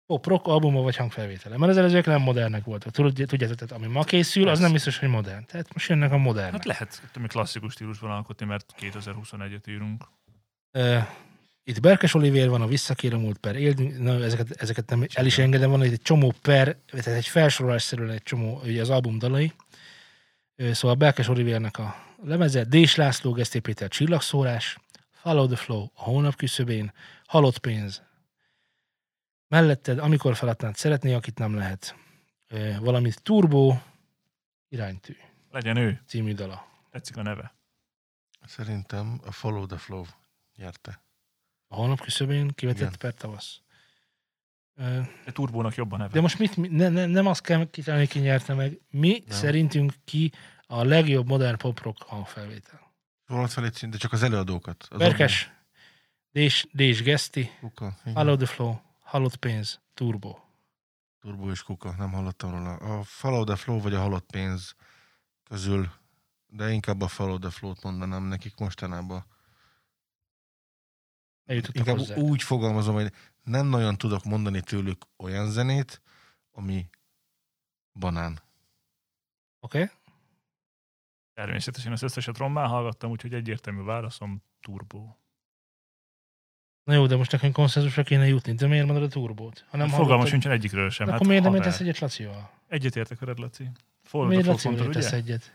[0.06, 1.56] pop rock albuma vagy hangfelvétele.
[1.56, 2.92] Mert az előzőek nem modernek voltak.
[2.92, 5.44] Tudj- Tudjátok, tehát ami ma készül, az nem biztos, hogy modern.
[5.46, 6.52] Tehát most jönnek a modernek.
[6.52, 10.04] Hát lehet tudom, klasszikus stílusban alkotni, mert 2021-et írunk.
[11.64, 15.26] Itt Berkes Olivér van, a Visszakér a múlt per éldünk, na, ezeket, ezeket nem el
[15.26, 19.52] is engedem, van egy csomó per, tehát egy felsorolásszerűen egy csomó ugye az album dalai.
[20.56, 24.78] Szóval Berkes Olivérnek a lemeze, Dés László, Geszté Péter Csillagszórás,
[25.10, 26.92] Follow the Flow, a hónap küszöbén,
[27.26, 28.02] Halott pénz,
[29.48, 31.94] melletted, amikor feladnád szeretné, akit nem lehet.
[32.48, 33.76] Ö, Valamit Turbo,
[34.68, 35.16] Iránytű
[35.50, 36.00] Legyen ő.
[36.06, 36.66] című dala.
[36.90, 37.54] Tetszik a neve.
[38.46, 40.04] Szerintem a Follow the Flow
[40.56, 41.02] nyerte.
[41.68, 42.98] A hónap küszöbén kivetett Igen.
[42.98, 43.60] per tavasz.
[44.74, 46.12] De Turbónak jobb a neve.
[46.12, 48.80] De most mit, mi- ne, ne, nem azt kell kitalálni, ki nyerte meg.
[48.90, 49.38] Mi nem.
[49.38, 50.32] Szerintünk ki
[50.66, 52.80] a legjobb modern pop rock hangfelvétel.
[53.26, 54.86] Rólad felé de csak az előadókat.
[54.90, 55.50] Az Berkes,
[56.30, 57.50] Dés, Dés Geszti.
[57.60, 57.96] Kuka.
[58.00, 58.14] igen.
[58.14, 60.36] Follow the Flow, Halott pénz, Turbo.
[61.20, 62.74] Turbo és Kuka, nem hallottam róla.
[62.74, 64.74] A Follow the Flow vagy a Halott pénz
[65.44, 65.90] közül,
[66.46, 69.24] de inkább a Follow the Flow-t mondanám nekik mostanában.
[71.44, 72.14] Eljutottak Inkább hozzá.
[72.14, 73.12] úgy fogalmazom, hogy
[73.42, 76.02] nem nagyon tudok mondani tőlük olyan zenét,
[76.52, 76.88] ami
[77.98, 78.40] banán.
[79.60, 79.82] Oké?
[79.82, 79.94] Okay?
[81.34, 85.14] Természetesen az összeset rommá hallgattam, úgyhogy egyértelmű válaszom Turbo.
[86.84, 88.52] Na jó, de most nekünk konszenzusra kéne jutni.
[88.52, 89.64] De miért mondod a turbót?
[89.68, 91.06] Ha nem Nem Fogalmas sincsen egyikről sem.
[91.06, 92.50] Akkor Hát, miért nem értesz egyet Lacival?
[92.68, 93.70] Egyetértek veled, Laci.
[94.02, 95.52] Follow Miért Lacival értesz egyet?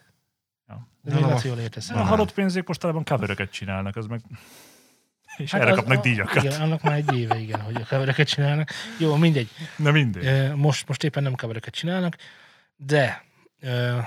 [0.68, 0.88] Ja.
[1.02, 2.08] De miért a- Lacival értesz A egyet?
[2.08, 4.22] halott pénzék mostanában coveröket csinálnak, az meg...
[5.38, 6.44] És Hát erre az- kapnak díjakat.
[6.44, 8.70] Igen, annak már egy éve, igen, hogy a covereket csinálnak.
[9.00, 9.50] Jó, mindegy.
[9.78, 10.56] Na mindegy.
[10.56, 12.16] Most, most éppen nem covereket csinálnak,
[12.76, 13.26] de
[13.60, 13.98] ö,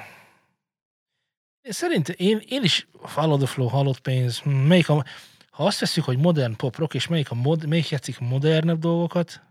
[1.62, 5.04] szerintem én, én is Follow the Flow, halott pénz, hm, melyik a,
[5.50, 9.42] ha azt veszük, hogy modern pop rock, és melyik, a mod, melyik játszik modernebb dolgokat,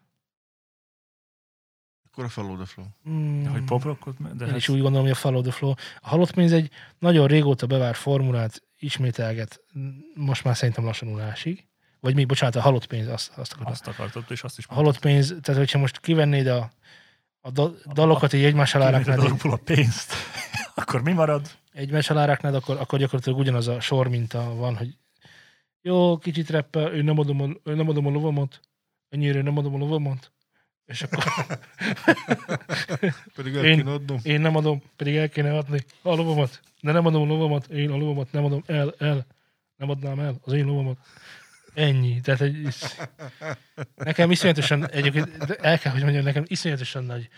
[2.12, 2.86] Akkor a Follow the Flow.
[3.10, 5.74] mm, hogy poprockot, de én hát is úgy gondolom, hogy a Follow the Flow.
[6.00, 9.62] A halott pénz egy nagyon régóta bevárt formulát ismételget,
[10.16, 11.68] most már szerintem lassan unásig.
[12.00, 13.72] Vagy mi, bocsánat, a halott pénz, azt, azt akarom.
[13.72, 16.72] azt akartott, és azt is A halott pénz, tehát hogyha most kivennéd a,
[17.42, 20.14] a da- dalokat így egymás alá raknád, a a pénzt,
[20.76, 21.58] akkor mi marad?
[21.74, 24.98] egymás alá raknád, akkor, akkor gyakorlatilag ugyanaz a sor minta van, hogy
[25.82, 28.60] jó, kicsit reppel, én nem adom a, én nem adom a lovamat,
[29.10, 30.32] ennyire nem adom a lovamat,
[30.86, 31.24] és akkor
[33.36, 34.20] Pedig el kéne kéne adnom.
[34.24, 37.92] én nem adom, pedig el kéne adni a lovamat, de nem adom a lovamat, én
[37.92, 39.26] a lovamat nem adom el, el,
[39.76, 40.98] nem adnám el az én lovamat.
[41.74, 42.22] Ennyi.
[42.22, 42.76] Tehát egy,
[43.96, 47.30] nekem iszonyatosan, egyébként el kell, hogy mondjam, nekem iszonyatosan nagy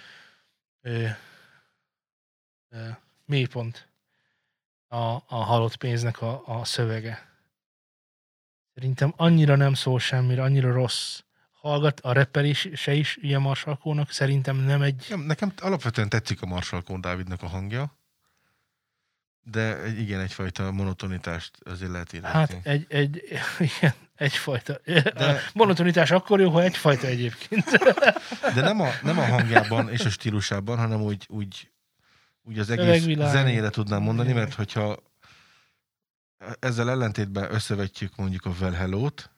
[0.82, 1.08] ö,
[2.70, 2.88] ö,
[3.26, 3.88] mélypont
[4.88, 7.30] a, a halott pénznek a, a szövege.
[8.74, 11.20] Szerintem annyira nem szól semmire, annyira rossz.
[11.52, 15.06] Hallgat, a rapper is, se is ilyen marsalkónak, szerintem nem egy...
[15.10, 17.98] Nem, nekem alapvetően tetszik a Marshall Kohn Dávidnak a hangja,
[19.44, 22.38] de igen, egyfajta monotonitást azért lehet érezni.
[22.38, 23.24] Hát egy, egy,
[23.78, 24.80] igen, egyfajta.
[24.86, 25.40] De...
[25.54, 27.66] Monotonitás akkor jó, ha egyfajta egyébként.
[28.56, 31.72] De nem a, nem a hangjában és a stílusában, hanem úgy, úgy,
[32.44, 33.32] úgy az egész Szövegvilág.
[33.32, 34.98] zenére tudnám mondani, mert hogyha
[36.60, 39.32] ezzel ellentétben összevetjük mondjuk a Well Hello-t,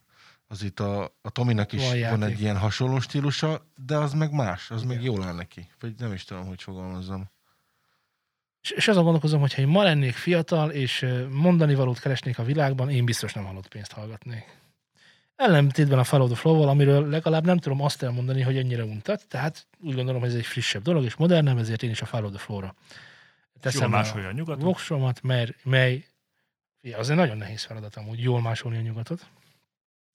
[0.48, 4.32] az itt a, a Tominak is Van van, egy ilyen hasonló stílusa, de az meg
[4.32, 5.14] más, az meg Igen.
[5.14, 5.70] jól áll neki.
[5.80, 7.32] Vagy nem is tudom, hogy fogalmazzam.
[8.64, 12.44] És, és azon gondolkozom, hogy ha én ma lennék fiatal, és mondani valót keresnék a
[12.44, 14.62] világban, én biztos nem halott pénzt hallgatnék.
[15.36, 19.68] Ellentétben a Follow the Flow-val, amiről legalább nem tudom azt elmondani, hogy ennyire untat, tehát
[19.80, 22.40] úgy gondolom, hogy ez egy frissebb dolog, és modernebb, ezért én is a Follow the
[22.40, 24.64] Flow-ra Jól teszem másolja a a nyugatot.
[24.64, 26.06] voksomat, mert, mely,
[26.84, 29.26] Fia, az egy nagyon nehéz feladat amúgy, jól másolni a nyugatot.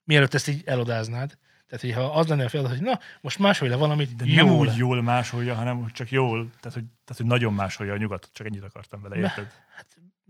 [0.04, 1.38] Mielőtt ezt így elodáznád.
[1.68, 4.34] Tehát, hogyha az lenne a feladat, hogy na, most másolj le valamit De jól.
[4.44, 8.30] nem úgy jól másolja, hanem csak jól, tehát hogy, tehát, hogy nagyon másolja a nyugatot,
[8.32, 9.50] csak ennyit akartam vele, érted?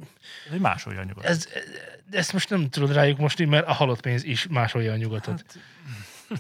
[0.00, 1.30] Ez, hogy másolja a nyugatot.
[1.30, 1.48] Ez,
[2.10, 5.44] de ezt most nem tudod rájuk most, mert a halott pénz is másolja a nyugatot.
[5.46, 5.58] Hát,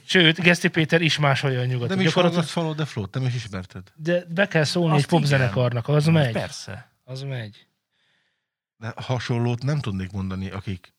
[0.04, 1.88] Sőt, Geszti Péter is másolja a nyugatot.
[1.88, 3.92] Nem is Gyakorlatilag- Follow the Flow-t, nem is ismerted.
[3.96, 6.32] de be kell szólni Azt egy popzenekarnak, az megy.
[6.32, 6.92] Persze.
[7.04, 7.66] Az megy.
[8.76, 10.94] De hasonlót nem tudnék mondani, akik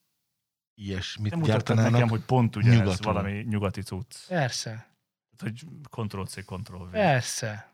[0.80, 1.92] ilyesmit Nem gyártanának.
[1.92, 3.14] nekem, hogy pont ugyanez nyugaton.
[3.14, 4.16] valami nyugati cucc.
[4.28, 4.88] Persze.
[5.38, 6.90] Tehát, hogy Ctrl-C, Ctrl-V.
[6.92, 7.48] Persze.
[7.48, 7.68] Hát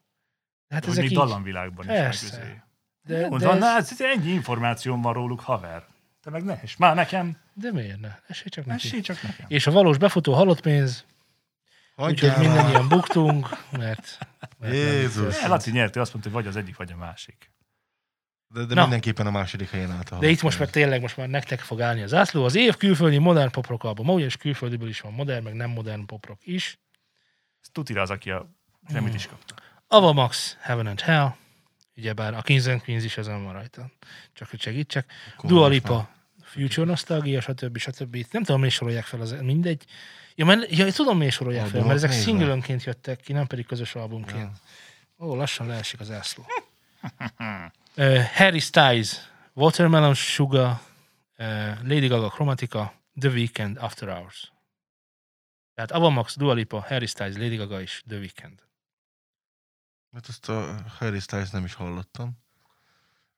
[0.69, 1.91] Hát ezek még így, dallamvilágban is.
[1.91, 2.37] Persze.
[2.37, 2.63] Meg,
[3.03, 5.85] de, Jó, de, ez, na, hát ennyi információm van róluk, haver.
[6.21, 8.19] Te meg ne, és már nekem, de miért ne?
[8.27, 8.81] Esély csak neki.
[8.83, 9.45] mesélj csak nekem.
[9.49, 11.05] És a valós befutó halott pénz,
[11.95, 14.17] úgyhogy mindannyian buktunk, mert...
[14.59, 15.41] mert Jézus.
[15.41, 15.49] Eh.
[15.49, 17.51] Laci nyerti, azt mondta, hogy vagy az egyik, vagy a másik.
[18.55, 18.81] De, de Na.
[18.81, 22.01] mindenképpen a második helyen állt De itt most már tényleg most már nektek fog állni
[22.01, 22.43] az zászló.
[22.43, 24.09] Az év külföldi modern poprock album.
[24.09, 26.79] Ugyanis külföldiből is van modern, meg nem modern poprock is.
[27.61, 28.49] Ez tutira az, aki a
[28.87, 29.55] Grammy-t is kapta.
[29.87, 31.35] Avamax, Heaven and Hell.
[31.97, 33.91] Ugyebár a Kings and Queens is ezen van rajta.
[34.33, 35.11] Csak hogy segítsek.
[35.37, 36.09] Akkor Dua Lipa,
[36.41, 37.77] Future Nostalgia, stb.
[37.77, 38.25] stb.
[38.31, 39.83] Nem tudom, miért sorolják fel, az, mindegy.
[40.35, 42.23] Ja, mert, ja, tudom, miért sorolják fel, mert ezek nézve.
[42.23, 44.57] singlönként jöttek ki, nem pedig közös albumként.
[45.17, 45.25] Ja.
[45.25, 46.45] Ó, lassan leesik az ászló.
[47.97, 50.79] uh, Harry Styles, Watermelon Sugar,
[51.38, 54.53] uh, Lady Gaga Chromatica, The Weeknd, After Hours.
[55.73, 58.63] Tehát Avamax, Dua Lipa, Harry Styles, Lady Gaga és The Weeknd.
[60.10, 62.43] Mert azt a Harry Styles nem is hallottam.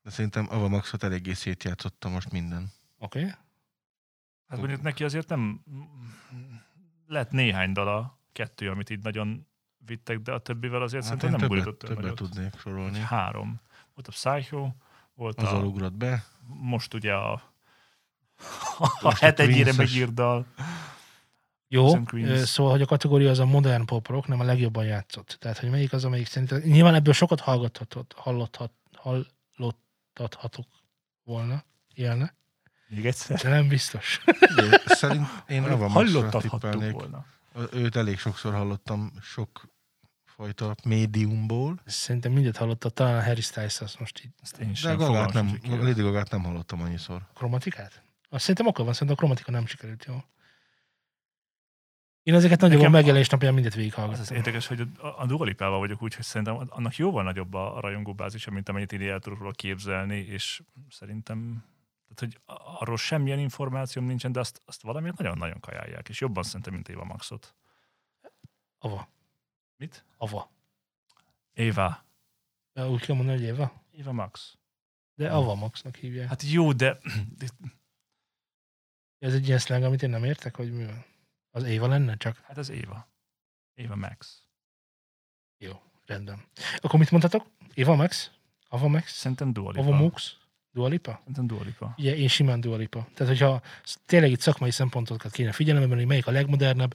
[0.02, 2.72] De szerintem Avamaxot eléggé szétjátszotta most minden.
[2.98, 3.18] Oké?
[3.18, 3.30] Okay?
[4.48, 5.64] Hát mondjuk neki azért nem...
[7.06, 11.40] Lett néhány dala, kettő, amit így nagyon vittek, de a többivel azért hát én szerintem
[11.40, 12.16] nem többet, olyan többet nagyot.
[12.16, 12.98] tudnék sorolni.
[12.98, 13.60] Három.
[13.98, 14.68] Volt a Psycho,
[15.14, 16.24] volt Azzal a, ugrott be.
[16.46, 17.32] most ugye a,
[19.00, 19.76] a het egyére Queens-es.
[19.76, 20.46] megírt dal.
[21.68, 22.04] Jó,
[22.44, 25.36] szóval, hogy a kategória az a modern pop rock, nem a legjobban játszott.
[25.40, 26.58] Tehát, hogy melyik az, amelyik szerintem...
[26.58, 30.66] Nyilván ebből sokat hallgathatott, hallothat, hallottathatok
[31.24, 32.34] volna, élne,
[32.88, 33.40] Még egyszer.
[33.40, 34.20] de nem biztos.
[34.56, 37.24] Ugye, Szerint én Hallottathattuk volna.
[37.72, 39.68] Őt elég sokszor hallottam sok
[40.38, 41.80] fajta médiumból.
[41.86, 44.96] Szerintem mindet hallottad, talán a Harry Styles azt most így Ezt én De sem a
[44.96, 45.68] Gagát nem, az.
[45.70, 47.22] Lady Gagát nem hallottam annyiszor.
[47.28, 48.02] a kromatikát.
[48.28, 50.24] Azt szerintem akkor van, szerintem a kromatika nem sikerült jól.
[52.22, 54.36] Én ezeket nagyobb a Nekem- megjelenés napján mindet Az az végighallgattam.
[54.36, 57.80] érdekes, hogy a, a Dua Lipával vagyok úgy, hogy szerintem annak jóval nagyobb a, a
[57.80, 61.64] rajongóbázisa, mint amennyit így el tudok róla képzelni, és szerintem
[62.14, 66.72] tehát, hogy arról semmilyen információm nincsen, de azt, azt valamiért nagyon-nagyon kajálják, és jobban szerintem,
[66.72, 67.54] mint Éva Maxot.
[68.78, 69.08] Ava.
[69.78, 70.04] Mit?
[70.16, 70.50] Ava.
[71.52, 72.04] Éva.
[72.72, 73.82] Ja, Úgy kell mondani, hogy Éva?
[73.90, 74.56] Éva Max.
[75.14, 76.28] De Ava Maxnak hívják.
[76.28, 76.98] Hát jó, de,
[77.36, 77.46] de
[79.18, 81.04] Ez egy ilyen slang, amit én nem értek, hogy mi van.
[81.50, 82.36] Az Éva lenne csak?
[82.36, 83.08] hát ez Éva.
[83.74, 84.42] Éva Max.
[85.58, 86.44] Jó, rendben.
[86.76, 87.46] Akkor mit mondhatok?
[87.74, 88.30] Éva Max?
[88.68, 89.12] Ava Max?
[89.12, 89.82] Szerintem Dua Lipa.
[89.86, 90.36] Ava Mux?
[90.72, 91.18] Dua Lipa?
[91.18, 91.94] Szerintem Dua Lipa.
[91.98, 93.08] Ugye én simán Dua Lipa.
[93.14, 93.62] Tehát, hogyha
[94.06, 96.94] tényleg itt szakmai szempontokat kéne figyelembe venni, melyik a legmodernebb,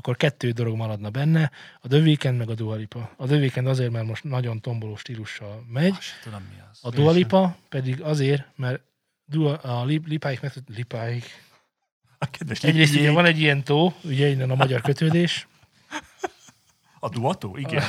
[0.00, 3.10] akkor kettő dolog maradna benne, a The Weeknd meg a Dua Lipa.
[3.16, 6.78] A The Weeknd azért, mert most nagyon tomboló stílussal megy, sem tudom, mi az.
[6.82, 8.80] a Dua Lipa pedig azért, mert
[9.24, 11.42] Dua, a lip, lipáik, meg lipáik.
[12.18, 15.46] A kedves Egyrészt ugye van egy ilyen tó, ugye innen a magyar kötődés,
[16.98, 17.56] A duató?
[17.56, 17.84] Igen.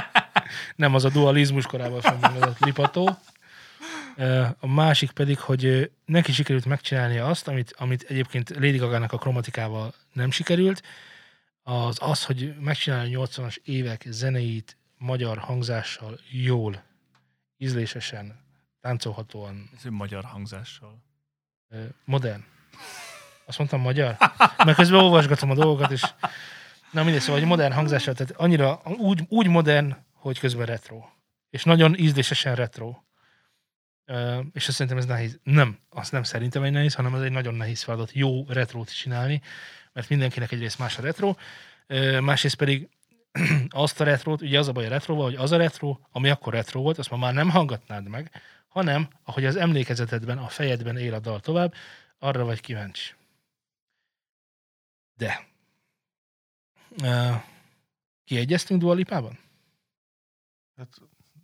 [0.76, 3.18] nem az a dualizmus korában fennmaradott lipató.
[4.60, 9.94] A másik pedig, hogy neki sikerült megcsinálnia azt, amit, amit egyébként Lady Gaga-nak a kromatikával
[10.12, 10.82] nem sikerült,
[11.62, 16.82] az az, hogy megcsinálni a 80-as évek zenéit magyar hangzással jól,
[17.56, 18.40] ízlésesen,
[18.80, 21.02] táncolhatóan, Ez egy magyar hangzással.
[22.04, 22.44] modern.
[23.44, 24.16] Azt mondtam magyar?
[24.64, 26.02] Mert közben olvasgatom a dolgokat, és
[26.90, 31.04] na mindegy, szóval, hogy modern hangzással, tehát annyira úgy, úgy modern, hogy közben retro.
[31.50, 32.96] És nagyon ízlésesen retro.
[34.52, 35.40] És azt szerintem ez nehéz.
[35.42, 39.42] Nem, azt nem szerintem egy nehéz, hanem ez egy nagyon nehéz feladat jó retrót csinálni,
[39.92, 41.34] mert mindenkinek egyrészt más a retro,
[42.20, 42.88] másrészt pedig
[43.68, 46.52] azt a retrót, ugye az a baj a retroval, hogy az a retro, ami akkor
[46.52, 48.30] retro volt, azt ma már nem hallgatnád meg,
[48.68, 51.74] hanem, ahogy az emlékezetedben, a fejedben él a dal tovább,
[52.18, 53.14] arra vagy kíváncsi.
[55.16, 55.46] De.
[57.02, 57.42] Uh,
[58.24, 59.38] kiegyeztünk Dua Lipában?
[60.76, 60.88] Hát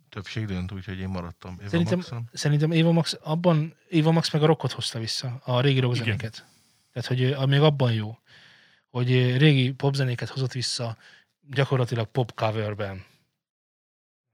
[0.09, 2.29] többség dönt, úgyhogy én maradtam Eva Szerintem- Maxon.
[2.33, 6.45] Szerintem Éva Max abban, Éva Max meg a rockot hozta vissza, a régi rockzenéket.
[6.93, 8.17] Tehát, hogy ö, még abban jó,
[8.89, 10.97] hogy ö, régi popzenéket hozott vissza
[11.49, 13.03] gyakorlatilag pop coverben.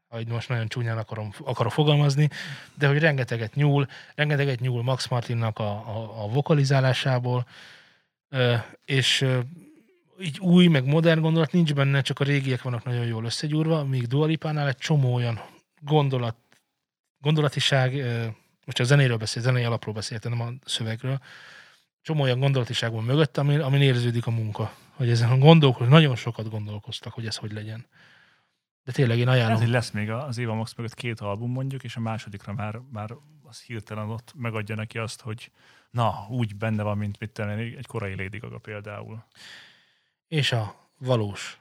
[0.08, 2.30] Hogy most nagyon csúnyán akarom, akarok fogalmazni,
[2.78, 7.48] de hogy rengeteget nyúl, rengeteget nyúl Max Martinnak a, a, a vokalizálásából,
[8.86, 9.26] és
[10.20, 14.08] így új, meg modern gondolat nincs benne, csak a régiek vannak nagyon jól összegyúrva, míg
[14.08, 15.42] Dua Lipánál egy csomó olyan
[15.82, 16.36] gondolat,
[17.22, 17.94] gondolatiság,
[18.66, 21.22] most a zenéről beszél, zenei alapról beszéltem, nem a szövegről,
[22.06, 24.74] csomó olyan gondolatiság van mögött, amin, amin érződik a munka.
[24.94, 27.86] Hogy ezen a gondolkoznak, nagyon sokat gondolkoztak, hogy ez hogy legyen.
[28.84, 29.58] De tényleg én Ez, ajánlom.
[29.58, 33.16] hogy lesz még az Éva Max mögött két album mondjuk, és a másodikra már, már
[33.44, 35.52] az hirtelen ott megadja neki azt, hogy
[35.90, 39.26] na, úgy benne van, mint mit én, egy korai Lady Gaga például.
[40.28, 41.60] És a valós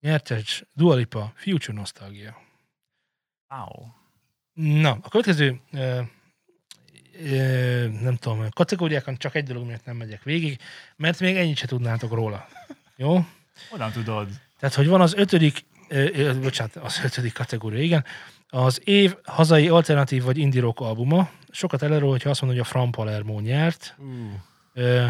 [0.00, 2.42] nyertes Dua Lipa Future Nostalgia.
[3.46, 3.94] Áó.
[4.52, 6.00] Na, a következő ö,
[8.00, 10.60] nem tudom, kategóriákon csak egy dolog miatt nem megyek végig,
[10.96, 12.48] mert még ennyit se tudnátok róla.
[12.96, 13.26] Jó?
[13.70, 14.28] Honnan tudod?
[14.58, 18.04] Tehát, hogy van az ötödik, ö, bocsánat, az ötödik kategória, igen,
[18.48, 21.30] az év hazai alternatív vagy indie rock albuma.
[21.50, 23.94] Sokat elárul, hogyha azt mondod, hogy a Fran Palermo nyert.
[23.98, 24.32] Uh,
[24.74, 25.06] Ö,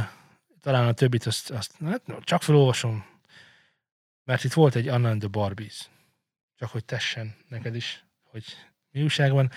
[0.60, 3.04] talán a többit azt, azt hát, csak felolvasom,
[4.24, 5.88] mert itt volt egy Anna and the Barbies.
[6.58, 8.44] Csak hogy tessen neked is, hogy
[8.90, 9.50] mi újság van.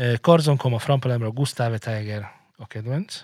[0.00, 3.22] Ö, Karzonkom, a Fran Palermo, a Gustave Tiger a kedvenc,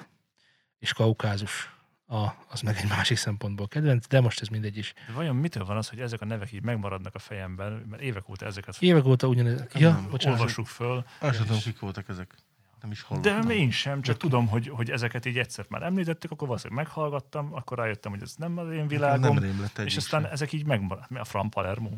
[0.79, 1.73] és Kaukázus
[2.07, 4.93] a, az meg egy másik szempontból kedvenc, de most ez mindegy is.
[5.07, 8.29] De vajon mitől van az, hogy ezek a nevek így megmaradnak a fejemben, mert évek
[8.29, 9.65] óta ezeket Évek óta ugyanez.
[9.75, 10.39] Ja, bocsánat.
[10.39, 12.35] olvassuk föl, azt tudom, kik voltak ezek.
[12.81, 13.47] Nem is hallottam.
[13.47, 17.55] de én sem, csak tudom, hogy, hogy ezeket így egyszer már említettük, akkor valószínűleg meghallgattam,
[17.55, 20.33] akkor rájöttem, hogy ez nem az én világom, Nem lett és aztán sem.
[20.33, 21.11] ezek így megmaradt.
[21.11, 21.91] Mi A Fran Palermo,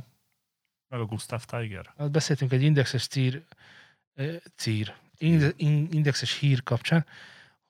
[0.89, 1.93] meg a Gustav Tiger.
[1.99, 3.41] Hát beszéltünk egy indexes cír, ö,
[4.57, 7.07] cír inde- in- indexes hír kapcsán,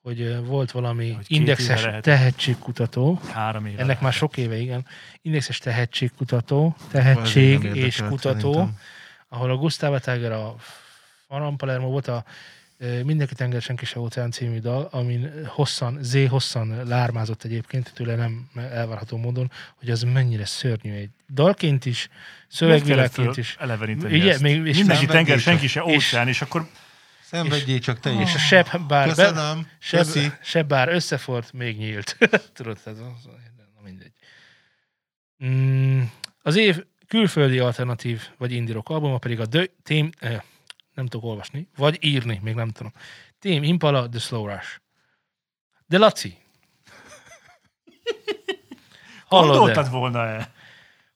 [0.01, 2.01] hogy volt valami Hogy indexes lehet.
[2.03, 3.75] tehetségkutató, Három éve.
[3.77, 4.17] ennek már lehet.
[4.17, 4.85] sok éve, igen,
[5.21, 8.69] indexes tehetségkutató, tehetség és kutató,
[9.27, 10.55] ahol a Gustavo Tiger, a
[11.27, 12.23] Faran Palermo volt a
[13.03, 18.49] Mindenki tenger, senki se óceán című dal, amin hosszan, Z hosszan lármázott egyébként, tőle nem
[18.55, 22.09] elvárható módon, hogy az mennyire szörnyű egy dalként is,
[22.47, 23.55] szövegvilágként is.
[23.59, 24.41] Eleveníteni Ugye, ezt.
[24.41, 26.67] még- és Mindenki tenger, senki se És- óceán, és akkor
[27.23, 28.35] Szenvedjél csak te És is.
[28.35, 29.67] a seb bár, be, Köszönöm.
[29.79, 30.31] seb, Köszi.
[30.43, 32.17] seb bár összefort, még nyílt.
[32.53, 33.25] Tudod, tehát az,
[33.75, 34.11] na mindegy.
[35.45, 36.01] Mm,
[36.41, 40.41] az év külföldi alternatív vagy indie rock albuma pedig a The Team, eh,
[40.97, 42.91] nem tudok olvasni, vagy írni, még nem tudom.
[43.39, 44.81] Team Impala, The Slow Rush.
[45.85, 46.37] De Laci,
[49.25, 50.51] hallod gondoltad volna-e?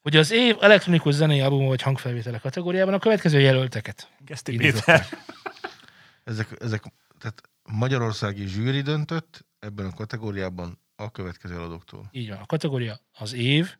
[0.01, 4.09] hogy az év elektronikus zenei albuma vagy hangfelvétele kategóriában a következő jelölteket.
[4.19, 4.57] Geszti.
[4.57, 5.05] Péter.
[6.23, 6.83] Ezek, ezek,
[7.19, 12.09] tehát magyarországi zsűri döntött ebben a kategóriában a következő eladóktól.
[12.11, 12.37] Így van.
[12.37, 13.75] A kategória az év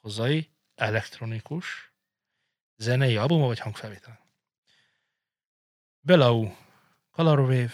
[0.00, 1.92] hazai elektronikus
[2.76, 4.27] zenei albuma vagy hangfelvétel.
[6.08, 6.56] Belau,
[7.10, 7.68] Color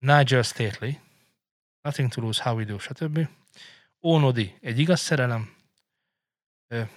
[0.00, 1.00] Nigel Stately,
[1.82, 3.28] Nothing to Lose, How We Do, stb.
[4.02, 5.56] Ónodi, egy igaz szerelem.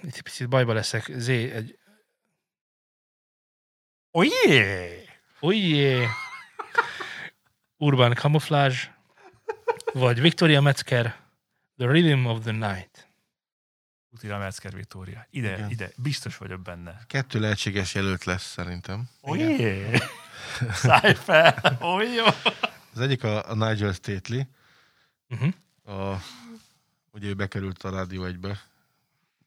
[0.02, 1.10] Itt picit bajba leszek.
[1.16, 1.78] Z, egy
[4.12, 5.02] yeah!
[5.40, 6.06] Ujjé!
[7.76, 8.96] Urban Camouflage,
[9.92, 11.16] vagy Victoria Metzger,
[11.76, 13.09] The Rhythm of the Night.
[14.12, 15.26] Utira Metzger Victoria.
[15.30, 15.70] Ide, Igen.
[15.70, 17.00] ide, biztos vagyok benne.
[17.06, 19.08] Kettő lehetséges jelölt lesz szerintem.
[19.22, 20.00] Yeah!
[20.82, 21.76] Szállj fel!
[21.80, 22.24] Oh, jó!
[22.94, 24.46] Az egyik a, a Nigel Stately,
[25.28, 26.00] Uh-huh.
[26.12, 26.22] a,
[27.10, 28.60] ugye ő bekerült a Rádió egybe.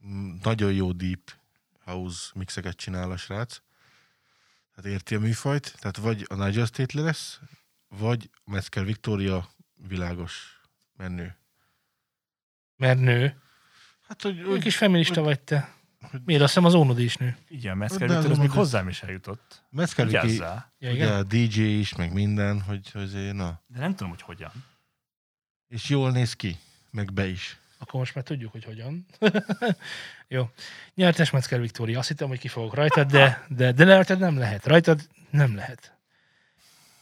[0.08, 1.34] Mm, Nagyon jó deep
[1.86, 3.62] house mixeket csinál a srác.
[4.76, 5.76] Tehát érti a műfajt.
[5.80, 7.40] Tehát vagy a Nigel Stately lesz,
[7.88, 9.50] vagy Metzger Victoria
[9.88, 10.62] világos
[10.98, 11.38] menő.
[12.78, 13.42] Mert nő.
[14.08, 15.74] Hát, hogy, hogy is feminista vagy te.
[16.12, 16.42] hogy- Miért?
[16.42, 17.38] Azt hiszem az Ónodi is nő.
[17.50, 19.64] Igen, De Victor, az az még hozzám is eljutott.
[20.80, 21.14] Ja, ugye igen?
[21.16, 23.62] a DJ is, meg minden, hogy, hogy azért, na.
[23.68, 24.52] De nem tudom, hogy hogyan.
[25.68, 26.58] És jól néz ki,
[26.92, 27.58] meg be is.
[27.78, 29.06] Akkor most már tudjuk, hogy hogyan.
[30.28, 30.50] Jó.
[30.96, 32.00] Nyertes Metzger Viktória.
[32.00, 34.66] Azt hittem, hogy ki fogok rajtad, de, de, de rajtad nem lehet.
[34.66, 35.94] Rajtad nem lehet.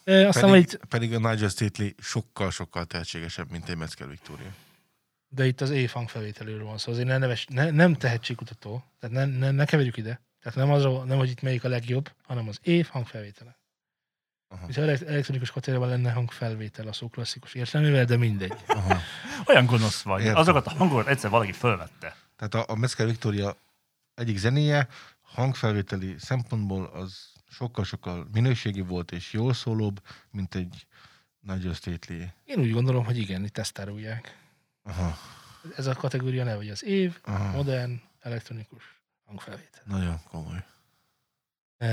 [0.03, 4.51] E, aztán Pedig, majd, pedig a Nigel Stately sokkal-sokkal tehetségesebb, mint egy Metzger Victoria.
[5.33, 6.91] De itt az év hangfelvételéről van szó.
[6.91, 8.83] Azért ne neves, ne, nem tehetségkutató.
[8.99, 10.21] Tehát ne, ne, ne keverjük ide.
[10.41, 13.59] Tehát nem az, nem, hogy itt melyik a legjobb, hanem az év hangfelvétele.
[14.47, 14.67] Aha.
[14.67, 18.53] És elek- elektronikus kategóriában lenne hangfelvétel a szó klasszikus értelmével, de mindegy.
[18.67, 18.97] Aha.
[19.47, 20.21] Olyan gonosz vagy.
[20.21, 20.35] Értem.
[20.35, 22.15] Azokat a hangokat egyszer valaki fölvette.
[22.35, 23.55] Tehát a, a Metzger Victoria
[24.15, 24.87] egyik zenéje
[25.21, 30.85] hangfelvételi szempontból az sokkal-sokkal minőségi volt és jól szólóbb, mint egy
[31.39, 32.33] Nigel Stately.
[32.45, 34.40] Én úgy gondolom, hogy igen, itt ezt árulják.
[34.83, 35.17] Aha,
[35.77, 37.51] Ez a kategória neve, hogy az év, aha.
[37.51, 38.83] modern, elektronikus
[39.25, 39.81] hangfelvétel.
[39.85, 40.65] Nagyon komoly.
[41.79, 41.87] Uh,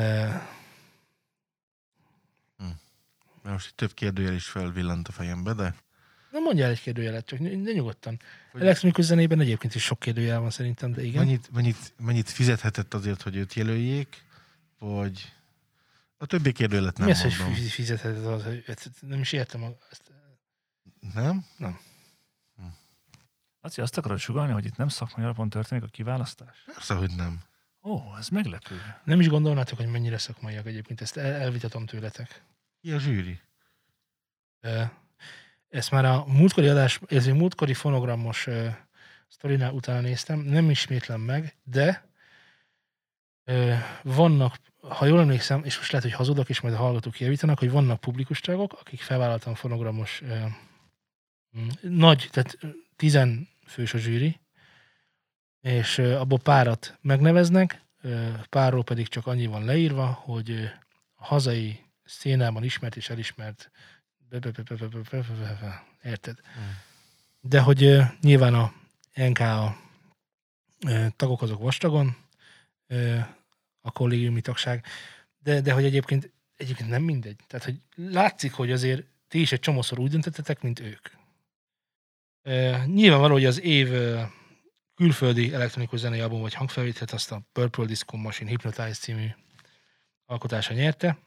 [3.43, 5.75] Mert most több kérdőjel is felvillant a fejembe, de
[6.31, 8.21] na mondjál egy kérdőjelet, csak de nyugodtan.
[8.53, 11.25] Hogy- Elektronikus zenében egyébként is sok kérdőjel van szerintem, de igen.
[11.25, 14.25] mennyit, mennyit, mennyit fizethetett azért, hogy őt jelöljék,
[14.79, 15.33] vagy
[16.17, 17.55] a többi kérdőjelet nem Mi az, hogy mondom.
[17.55, 18.65] fi- fizetheted az, hogy
[19.01, 19.63] nem is értem.
[19.63, 20.03] a- Ezt.
[21.15, 21.47] Nem?
[23.69, 26.65] Laci, azt akarod sugalni, hogy itt nem szakmai alapon történik a kiválasztás?
[26.67, 27.41] Persze, hogy nem.
[27.83, 28.81] Ó, ez meglepő.
[29.05, 32.43] Nem is gondolnátok, hogy mennyire szakmaiak egyébként, ezt el, elvitatom tőletek.
[32.81, 33.41] Ki a zsűri?
[35.69, 38.75] Ezt már a múltkori adás, ez egy múltkori fonogramos uh,
[39.29, 42.07] sztorinál utána néztem, nem ismétlem meg, de
[43.45, 47.59] Ö, vannak, ha jól emlékszem, és most lehet, hogy hazudok, és majd a hallgatók kijavítanak,
[47.59, 50.23] hogy vannak publikusságok, akik felvállaltan fonogramos
[51.59, 52.59] mm, nagy, tehát
[52.97, 54.41] tizen fős a zsűri,
[55.61, 57.83] és abból párat megneveznek,
[58.49, 60.71] párról pedig csak annyi van leírva, hogy
[61.15, 63.71] a hazai szénában ismert és elismert
[66.03, 66.39] érted?
[67.41, 68.73] De hogy nyilván a
[69.15, 69.77] NKA
[71.17, 72.17] tagok azok vastagon,
[73.81, 74.85] a kollégiumi tagság,
[75.39, 77.37] de, de hogy egyébként, egyébként nem mindegy.
[77.47, 81.09] Tehát, hogy látszik, hogy azért ti is egy csomószor úgy döntöttetek, mint ők.
[82.49, 83.89] Ö, nyilvánvaló, hogy az év
[84.95, 89.27] külföldi elektronikus zenei album vagy hangfelvételt azt a Purple Disco Machine Hypnotize című
[90.27, 91.19] alkotása nyerte.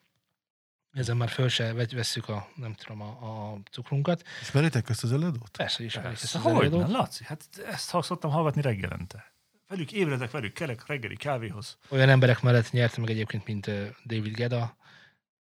[0.92, 3.08] Ezen már föl se vesszük a, nem tudom, a,
[3.52, 4.24] a cukrunkat.
[4.42, 5.58] Ismeritek ezt az előadót?
[5.58, 6.92] Persze ismerik ezt Persze, az hogy előadót.
[6.92, 9.34] Laci, hát ezt ha- szoktam hallgatni reggelente.
[9.68, 11.78] Velük ébredek, velük kelek reggeli kávéhoz.
[11.90, 13.66] Olyan emberek mellett nyerte meg egyébként, mint
[14.06, 14.78] David Geda,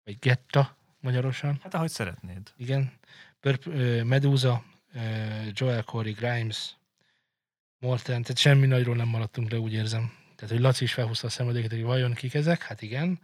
[0.04, 1.60] vagy Getta magyarosan.
[1.64, 2.52] Hát ahogy szeretnéd.
[2.58, 2.92] Igen.
[4.04, 4.75] Medusa, ö,
[5.52, 6.76] Joel Corey, Grimes,
[7.80, 10.14] Morten, tehát semmi nagyról nem maradtunk le, úgy érzem.
[10.36, 13.20] Tehát, hogy Laci is felhúzta a szemedéket, hogy vajon kik ezek, hát igen.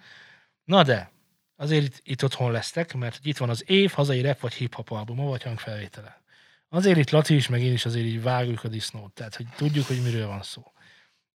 [0.63, 1.11] Na de,
[1.55, 5.23] azért itt, itt otthon lesztek, mert itt van az év hazai rap vagy hip-hop albuma,
[5.23, 6.21] vagy hangfelvétele.
[6.69, 9.85] Azért itt Laci is, meg én is azért így vágjuk a disznót, tehát hogy tudjuk,
[9.85, 10.71] hogy miről van szó.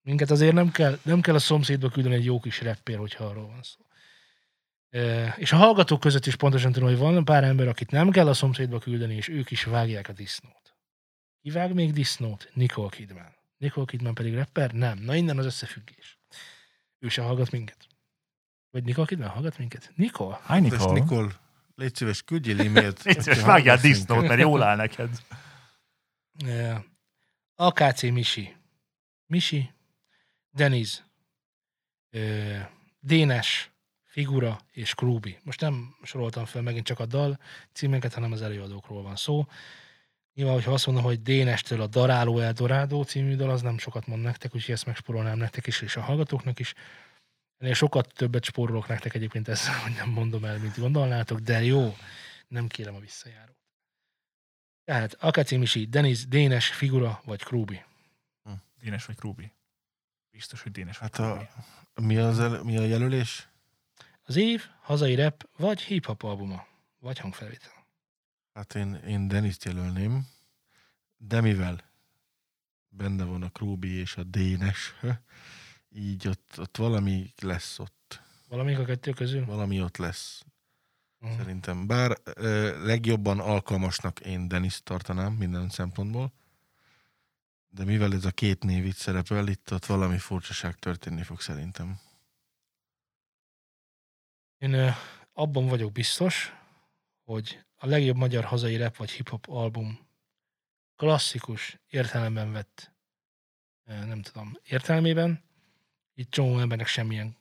[0.02, 3.46] Minket azért nem kell, nem kell a szomszédba küldeni egy jó kis rappér, hogyha arról
[3.46, 3.85] van szó.
[5.36, 8.34] És a hallgatók között is pontosan tudom, hogy van pár ember, akit nem kell a
[8.34, 10.76] szomszédba küldeni, és ők is vágják a disznót.
[11.42, 12.50] Ki vág még disznót?
[12.52, 13.34] Nicole Kidman.
[13.58, 14.72] Nicole Kidman pedig rapper?
[14.72, 14.98] Nem.
[14.98, 16.18] Na innen az összefüggés.
[16.98, 17.86] Ő se hallgat minket.
[18.70, 19.92] Vagy Nicole Kidman hallgat minket?
[19.94, 20.40] Nicole?
[20.42, 20.94] Hány Nikol, Nikol?
[20.94, 21.32] Nikol,
[21.74, 23.02] légy szíves, küldjél e-mailt.
[23.02, 25.22] Légy szíves, vágjál disznót, mert jól áll neked.
[26.46, 26.84] E,
[27.54, 28.56] AKC Misi.
[29.26, 29.70] Misi.
[30.50, 31.04] Deniz.
[33.00, 33.70] Dénes.
[34.16, 35.38] Figura és Krúbi.
[35.42, 37.38] Most nem soroltam fel megint csak a dal
[37.72, 39.46] címeket, hanem az előadókról van szó.
[40.34, 44.22] Nyilván, hogyha azt mondom, hogy Dénestől a Daráló Eldorádó című dal, az nem sokat mond
[44.22, 46.74] nektek, úgyhogy ezt megspórolnám nektek is, és a hallgatóknak is.
[47.58, 51.96] Ennél sokat többet spórolok nektek egyébként ezzel, hogy nem mondom el, mint gondolnátok, de jó,
[52.48, 53.56] nem kérem a visszajárót.
[54.84, 57.82] Tehát Akaci Misi, Denis, Dénes, Figura vagy Krúbi.
[58.80, 59.52] Dénes vagy Krúbi?
[60.30, 61.48] Biztos, hogy Dénes vagy Hát a, Krúbi.
[62.06, 63.48] mi, az, el- mi a jelölés?
[64.28, 66.66] Az év, hazai rap vagy hip-hop albuma,
[66.98, 67.86] vagy hangfelvétel.
[68.54, 70.26] Hát én, én Deniszt jelölném,
[71.16, 71.80] de mivel
[72.88, 74.94] benne van a Krúbi és a Dénes,
[75.88, 78.22] így ott, ott valami lesz ott.
[78.48, 79.44] Valamelyik a kettő közül?
[79.44, 80.44] Valami ott lesz.
[81.18, 81.36] Mhm.
[81.36, 81.86] Szerintem.
[81.86, 86.32] Bár ö, legjobban alkalmasnak én Deniszt tartanám minden szempontból,
[87.68, 91.98] de mivel ez a két név itt szerepel, itt ott valami furcsaság történni fog szerintem.
[94.58, 94.94] Én
[95.32, 96.52] abban vagyok biztos,
[97.24, 100.08] hogy a legjobb magyar hazai rap vagy hip-hop album
[100.96, 102.94] klasszikus értelemben vett,
[103.84, 105.44] nem tudom, értelmében,
[106.14, 107.36] itt csomó embernek semmilyen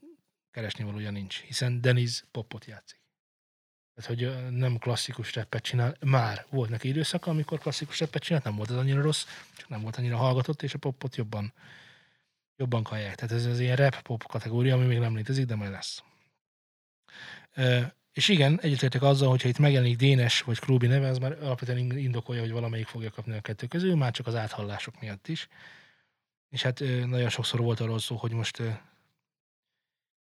[0.51, 3.04] keresnivalója nincs, hiszen Deniz popot játszik.
[3.93, 8.56] Tehát, hogy nem klasszikus rappet csinál, már volt neki időszaka, amikor klasszikus rappet csinált, nem
[8.56, 9.25] volt az annyira rossz,
[9.58, 11.54] csak nem volt annyira hallgatott, és a popot jobban,
[12.56, 13.15] jobban kallják.
[13.15, 16.04] Tehát ez az ilyen rap-pop kategória, ami még nem létezik, de majd lesz.
[18.13, 21.98] És igen, egyetértek azzal, hogyha itt megjelenik Dénes vagy Krúbi neve, az már alapvetően in-
[21.98, 25.48] indokolja, hogy valamelyik fogja kapni a kettő közül, már csak az áthallások miatt is.
[26.50, 28.62] És hát nagyon sokszor volt arról szó, hogy most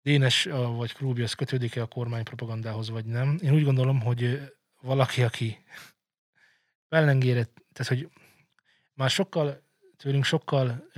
[0.03, 0.45] Dénes
[0.77, 3.39] vagy Krúbi az kötődik-e a kormány propagandához, vagy nem.
[3.43, 5.65] Én úgy gondolom, hogy valaki, aki
[6.89, 8.11] pellengére, tehát hogy
[8.95, 9.63] már sokkal,
[9.97, 10.91] tőlünk sokkal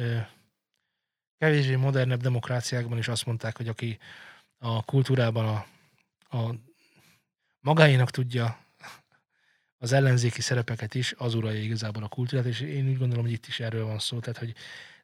[1.39, 3.99] kevésbé modernebb demokráciákban is azt mondták, hogy aki
[4.59, 5.67] a kultúrában a,
[6.35, 6.55] a
[7.61, 8.59] magáénak tudja
[9.79, 13.47] az ellenzéki szerepeket is, az uralja igazából a kultúrát, és én úgy gondolom, hogy itt
[13.47, 14.55] is erről van szó, tehát hogy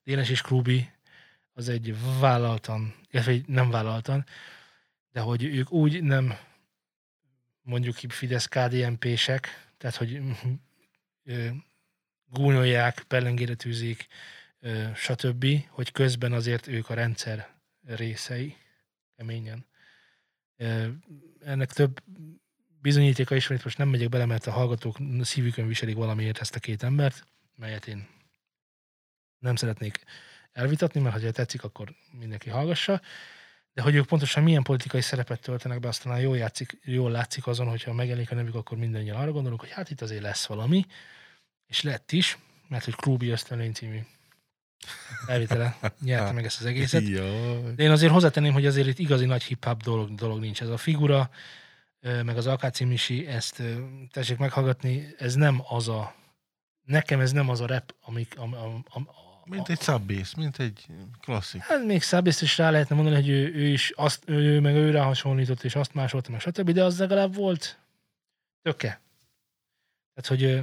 [0.04, 0.90] Dénes és Krúbi
[1.52, 4.26] az egy vállaltan, illetve nem vállaltan,
[5.12, 6.34] de hogy ők úgy nem
[7.62, 10.20] mondjuk Fidesz KDNP-sek, tehát hogy
[11.24, 11.48] ö,
[12.26, 14.06] gúnyolják, pellengére tűzik,
[14.94, 17.48] stb., hogy közben azért ők a rendszer
[17.86, 18.56] részei,
[19.16, 19.68] keményen.
[21.44, 22.02] Ennek több
[22.80, 26.54] bizonyítéka is van, itt most nem megyek bele, mert a hallgatók szívükön viselik valamiért ezt
[26.54, 28.08] a két embert, melyet én
[29.38, 30.04] nem szeretnék
[30.52, 33.00] elvitatni, mert ha tetszik, akkor mindenki hallgassa.
[33.72, 37.46] De hogy ők pontosan milyen politikai szerepet töltenek be, azt talán jól, játszik, jól látszik
[37.46, 40.86] azon, hogyha megjelenik a nevük, akkor mindannyian arra gondolunk, hogy hát itt azért lesz valami,
[41.66, 42.38] és lett is,
[42.68, 44.00] mert hogy Krúbi Ösztönlény című
[45.26, 47.02] elvitele nyerte meg ezt az egészet.
[47.76, 50.62] De én azért hozzátenném, hogy azért itt igazi nagy hip-hop dolog, dolog nincs.
[50.62, 51.30] Ez a figura,
[52.00, 53.62] meg az Akáci Misi, ezt
[54.10, 56.14] tessék meghallgatni, ez nem az a,
[56.84, 59.08] nekem ez nem az a rap, amik, am, am, am,
[59.44, 60.86] Mint egy subbase, mint egy
[61.20, 61.60] klasszik.
[61.60, 65.00] Hát még Szabiszt is rá lehetne mondani, hogy ő, ő is azt, ő, meg őre
[65.00, 67.78] hasonlított, és azt másolta, meg stb., de az legalább volt
[68.62, 69.00] töke.
[70.14, 70.62] Tehát, hogy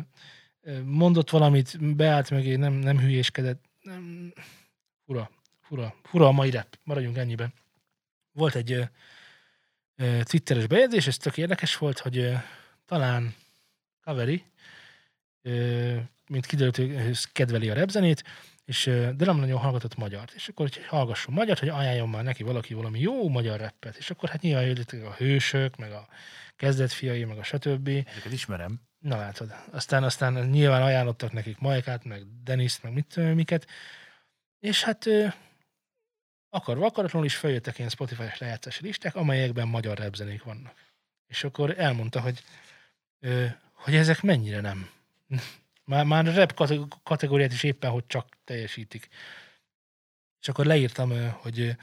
[0.86, 3.66] mondott valamit, beállt meg, nem, nem hülyéskedett.
[3.88, 4.33] Nem,
[5.05, 5.29] fura,
[5.61, 6.77] fura, fura a mai rap.
[6.83, 7.53] Maradjunk ennyiben.
[8.31, 8.83] Volt egy ö,
[9.95, 12.33] ö, twitteres bejegyzés, ez tök érdekes volt, hogy ö,
[12.85, 13.35] talán
[14.01, 14.43] Kaveri,
[15.41, 18.23] ö, mint kiderült, ő kedveli a repzenét,
[18.65, 18.83] és,
[19.15, 20.31] de nem nagyon hallgatott magyart.
[20.31, 23.95] És akkor, hogy hallgasson magyart, hogy ajánljon már neki valaki valami jó magyar rappet.
[23.95, 26.07] És akkor hát nyilván jöttek a hősök, meg a
[26.55, 27.88] kezdetfiai, meg a stb.
[27.88, 28.86] Ezeket ismerem.
[29.07, 29.55] Na látod.
[29.71, 33.67] Aztán, aztán nyilván ajánlottak nekik Majkát, meg Deniszt, meg mit tudom miket.
[34.59, 35.05] És hát
[36.49, 40.73] akarva akaratlanul is feljöttek ilyen Spotify-es lejátszási listák, amelyekben magyar repzenék vannak.
[41.27, 42.43] És akkor elmondta, hogy,
[43.71, 44.89] hogy ezek mennyire nem.
[45.85, 49.07] Már, már kate- kategóriát is éppen, hogy csak teljesítik.
[50.41, 51.75] És akkor leírtam, hogy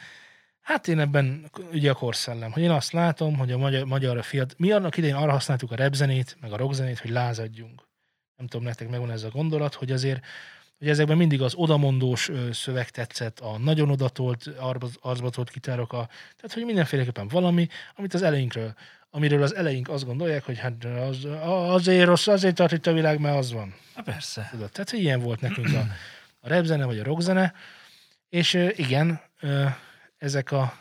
[0.64, 4.22] hát én ebben ugye a korszellem, hogy én azt látom, hogy a magyar, magyar a
[4.22, 7.82] fiat, mi annak idején arra használtuk a repzenét, meg a rockzenét, hogy lázadjunk.
[8.36, 10.24] Nem tudom, nektek megvan ez a gondolat, hogy azért
[10.78, 14.46] hogy ezekben mindig az odamondós szöveg tetszett, a nagyon odatolt,
[15.00, 18.74] arcba tolt kitárok, a, tehát hogy mindenféleképpen valami, amit az elejénkről,
[19.10, 23.18] amiről az eleink azt gondolják, hogy hát az, azért rossz, azért tart itt a világ,
[23.18, 23.74] mert az van.
[23.96, 24.48] Na persze.
[24.50, 24.70] Tudod?
[24.70, 25.86] Tehát, hogy ilyen volt nekünk a,
[26.40, 27.54] a repzene, vagy a rockzene,
[28.28, 29.20] és igen,
[30.24, 30.78] ezek a,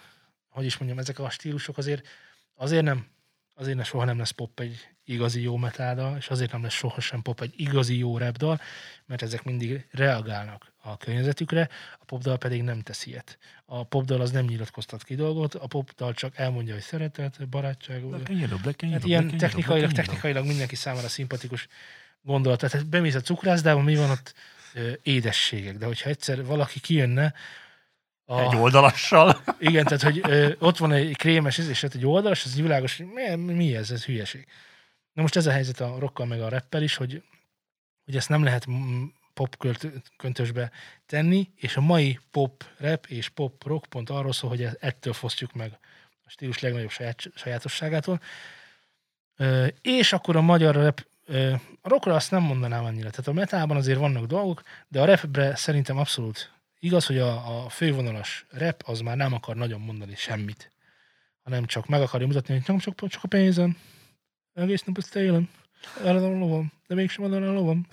[0.50, 2.08] hogy is mondjam, ezek a stílusok azért,
[2.56, 3.08] azért nem,
[3.56, 7.22] azért ne, soha nem lesz pop egy igazi jó metáldal, és azért nem lesz sohasem
[7.22, 8.62] pop egy igazi jó rapdal,
[9.06, 11.70] mert ezek mindig reagálnak a környezetükre,
[12.00, 13.38] a popdal pedig nem tesz ilyet.
[13.66, 18.30] A popdal az nem nyilatkoztat ki dolgot, a popdal csak elmondja, hogy szeretet, barátság, Black
[18.30, 21.68] and Yellow, Black and Yellow, ilyen Black technikailag, technikailag mindenki számára szimpatikus
[22.22, 22.60] gondolat.
[22.60, 24.34] Tehát bemész a cukrászdában, mi van ott
[25.04, 27.34] édességek, de hogyha egyszer valaki kijönne,
[28.26, 29.42] a, Egy oldalassal.
[29.60, 32.98] igen, tehát hogy ö, ott van egy krémes íz, és ott egy oldalas, az világos,
[32.98, 34.48] hogy mi, mi ez, ez hülyeség.
[35.14, 37.24] Na most ez a helyzet a rockkal meg a rappel is, hogy,
[38.06, 39.04] hogy ezt nem lehet mm,
[39.34, 40.72] pop költ- köntösbe
[41.06, 45.14] tenni, és a mai pop rap és pop rock pont arról szól, hogy e- ettől
[45.14, 45.78] fosztjuk meg
[46.26, 48.22] a stílus legnagyobb saját, sajátosságától.
[49.36, 51.06] Ö, és akkor a magyar rap,
[51.82, 53.10] a rockra azt nem mondanám annyira.
[53.10, 56.52] Tehát a metában azért vannak dolgok, de a rapbre szerintem abszolút
[56.84, 60.72] igaz, hogy a, a fővonalas rap az már nem akar nagyon mondani semmit,
[61.44, 63.78] hanem csak meg akarja mutatni, hogy nem csak, csak a pénzem,
[64.54, 65.50] egész nap ezt élem,
[66.04, 67.88] eladom a lovam, de mégsem adom a lovam.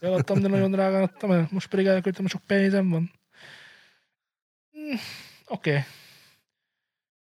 [0.00, 3.12] Eladtam, de nagyon drágán adtam el, most pedig elköltöm, sok pénzem van.
[4.78, 4.94] Mm,
[5.46, 5.70] Oké.
[5.70, 5.82] Okay.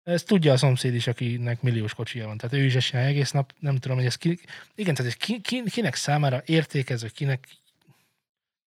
[0.02, 2.36] Ez tudja a szomszéd is, akinek milliós kocsija van.
[2.36, 4.40] Tehát ő is esély egész nap, nem tudom, hogy ez ki...
[4.74, 7.48] Igen, tehát ez ki, ki, kinek számára értékez, vagy kinek...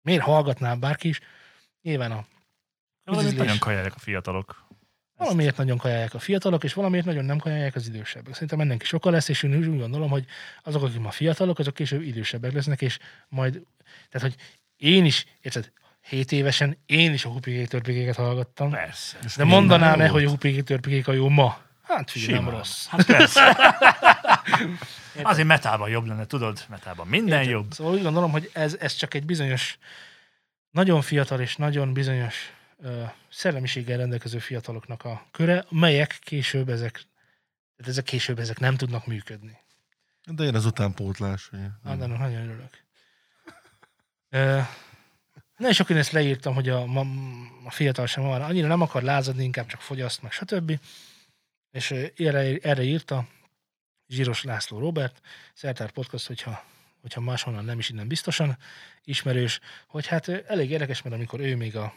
[0.03, 1.21] Miért hallgatná bárki is?
[1.83, 2.25] Nyilván a
[3.05, 3.45] Valamit ízlés.
[3.47, 4.69] nagyon kajálják a fiatalok.
[5.17, 8.33] Valamiért nagyon kajálják a fiatalok, és valamiért nagyon nem kajálják az idősebbek.
[8.35, 10.25] Szerintem ennek is sokkal lesz, és én úgy gondolom, hogy
[10.63, 13.63] azok, akik ma fiatalok, azok később idősebbek lesznek, és majd,
[14.11, 14.35] tehát, hogy
[14.77, 19.17] én is, érted, 7 évesen én is a hupigék törpikéket hallgattam, Persze.
[19.37, 21.59] de mondanám-e, hogy a hupigék törpikék a jó ma?
[21.83, 22.87] Hát figyelj, nem rossz.
[22.87, 23.57] Hát persze.
[25.23, 26.65] Azért metában jobb lenne, tudod?
[26.69, 27.53] Metában minden Érted?
[27.53, 27.73] jobb.
[27.73, 29.79] Szóval úgy gondolom, hogy ez, ez csak egy bizonyos,
[30.71, 36.93] nagyon fiatal és nagyon bizonyos ö, szellemiséggel rendelkező fiataloknak a köre, melyek később ezek,
[37.77, 39.59] tehát ezek később ezek nem tudnak működni.
[40.25, 41.49] De jön az utánpótlás.
[41.49, 42.85] Hogy Ah, de nagyon örülök.
[44.29, 44.61] Ö,
[45.61, 47.07] Na és akkor én ezt leírtam, hogy a, ma,
[47.65, 50.81] a fiatal sem van, annyira nem akar lázadni, inkább csak fogyaszt, meg stb.
[51.71, 53.29] És erre, erre írta
[54.09, 55.21] Zsíros László Robert,
[55.55, 56.65] Szertár Podcast, hogyha,
[57.01, 58.59] hogyha máshonnan nem is innen biztosan
[59.05, 61.95] ismerős, hogy hát elég érdekes, mert amikor ő még a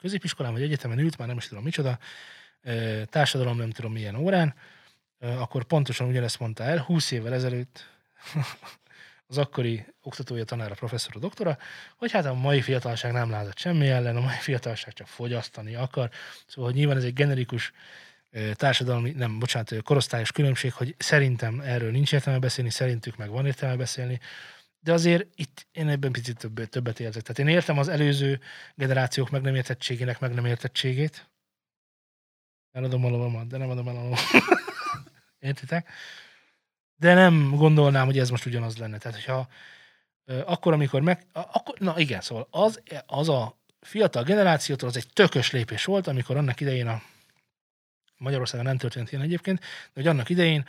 [0.00, 1.98] középiskolán vagy egyetemen ült, már nem is tudom micsoda,
[3.04, 4.54] társadalom nem tudom milyen órán,
[5.20, 7.88] akkor pontosan ugyanezt mondta el, 20 évvel ezelőtt
[9.28, 11.58] az akkori oktatója, tanára, professzora, doktora,
[11.96, 16.10] hogy hát a mai fiatalság nem lázad semmi ellen, a mai fiatalság csak fogyasztani akar.
[16.46, 17.72] Szóval hogy nyilván ez egy generikus
[18.54, 23.76] társadalmi, nem, bocsánat, korosztályos különbség, hogy szerintem erről nincs értelme beszélni, szerintük meg van értelme
[23.76, 24.20] beszélni,
[24.80, 27.22] de azért itt én ebben picit többet, többet érzek.
[27.22, 28.40] Tehát én értem az előző
[28.74, 31.30] generációk meg nem értettségének meg nem értettségét.
[32.72, 34.20] Eladom a lovamat, de nem adom el a lovamat.
[35.38, 35.88] Értitek?
[36.96, 38.98] De nem gondolnám, hogy ez most ugyanaz lenne.
[38.98, 39.48] Tehát, hogyha
[40.44, 41.26] akkor, amikor meg...
[41.32, 46.36] Akkor, na igen, szóval az, az a fiatal generációtól az egy tökös lépés volt, amikor
[46.36, 47.02] annak idején a
[48.16, 50.64] Magyarországon nem történt ilyen egyébként, de hogy annak idején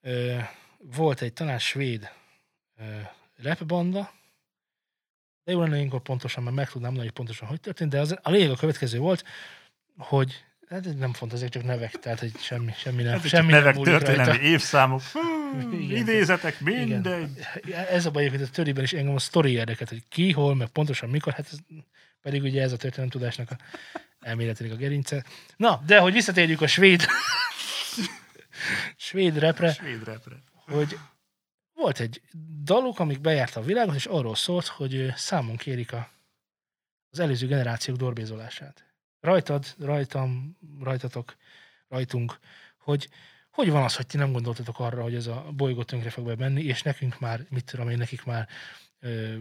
[0.00, 0.36] ö,
[0.78, 2.10] volt egy talán svéd
[2.78, 2.84] ö,
[3.42, 4.12] rapbanda,
[5.44, 8.30] de jó lenne ilyenkor pontosan, mert meg tudnám hogy pontosan hogy történt, de az, a
[8.30, 9.24] lényeg a következő volt,
[9.96, 13.74] hogy hát nem fontos, ezek csak nevek, tehát hogy semmi, semmi nem, csak semmi nevek,
[13.74, 14.42] nem történelmi rajta.
[14.42, 15.96] évszámok, hmm, Igen.
[15.96, 17.28] idézetek, mindegy.
[17.90, 20.68] Ez a baj egyébként a töriben is engem a sztori érdekelt, hogy ki, hol, meg
[20.68, 21.58] pontosan mikor, hát ez,
[22.22, 23.56] pedig ugye ez a történelemtudásnak a
[24.28, 25.24] elméletileg a gerince.
[25.56, 27.06] Na, de hogy visszatérjük a svéd
[28.96, 30.42] svéd repre, Svéd repre.
[30.52, 30.98] hogy
[31.74, 32.22] volt egy
[32.62, 36.10] daluk, amik bejárta a világot, és arról szólt, hogy számon kérik a,
[37.10, 38.84] az előző generációk dorbézolását.
[39.20, 41.36] Rajtad, rajtam, rajtatok,
[41.88, 42.38] rajtunk,
[42.78, 43.08] hogy
[43.50, 46.62] hogy van az, hogy ti nem gondoltatok arra, hogy ez a bolygó tönkre fog menni,
[46.62, 48.48] és nekünk már, mit tudom én, nekik már
[49.00, 49.36] ö,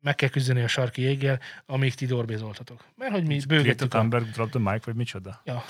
[0.00, 2.84] meg kell küzdeni a sarki jéggel, amíg ti dorbézoltatok.
[2.96, 3.98] Mert hogy mi Greta bőgettük a...
[3.98, 5.40] Thunberg drop the mic, vagy micsoda?
[5.44, 5.64] Ja.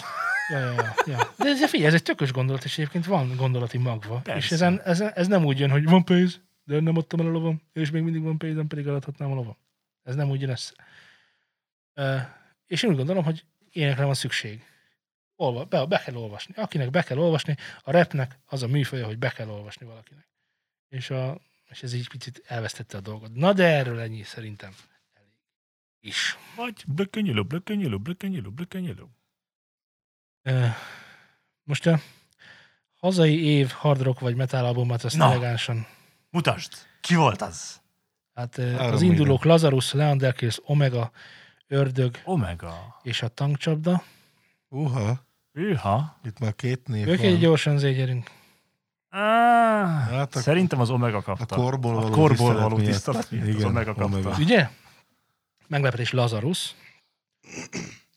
[0.50, 1.34] Ja, ja, ja, ja.
[1.38, 4.16] De ez, figyelj, ez egy tökös gondolat, és egyébként van gondolati magva.
[4.18, 4.38] Persze.
[4.38, 7.30] És ezen, ezen, ez nem úgy jön, hogy van pénz, de nem adtam el a
[7.30, 9.56] lovam, és még mindig van pénzem, pedig eladhatnám a lovam.
[10.02, 10.72] Ez nem úgy jön össze.
[11.96, 12.20] Uh,
[12.66, 14.64] és én úgy gondolom, hogy ilyenekre van szükség.
[15.36, 16.54] Olva, be, be kell olvasni.
[16.56, 20.28] Akinek be kell olvasni, a repnek az a műfaja, hogy be kell olvasni valakinek.
[20.88, 21.40] És, a,
[21.70, 23.34] és ez így picit elvesztette a dolgot.
[23.34, 24.72] Na de erről ennyi szerintem.
[25.14, 25.30] Elég.
[26.00, 26.36] Is.
[26.56, 29.04] Vagy blökkönyülő, blökkönyülő, blökkönyülő, blökkönyülő.
[30.42, 30.66] Ö,
[31.62, 31.98] Most a
[32.96, 35.24] hazai év hard rock vagy metal albumot azt Na.
[35.30, 35.86] elegánsan.
[36.30, 36.72] Mutasd!
[37.00, 37.80] Ki volt az?
[38.34, 41.10] Hát ö, Áram az indulók Lazarus, Leanderkils, Omega,
[41.66, 43.00] Ördög Omega.
[43.02, 44.02] és a tankcsapda.
[44.68, 46.20] Uha, Őha.
[46.24, 47.26] itt már két név Ők van.
[47.26, 48.30] egy gyorsan zégyerünk.
[49.12, 51.54] Ah, Hát a- Szerintem az Omega kapta.
[51.56, 54.04] A korból való a korból való tisztelet miatt az Igen, Omega kapta.
[54.04, 54.36] Omega.
[54.38, 54.68] Ugye?
[55.66, 56.74] Meglepetés Lazarus.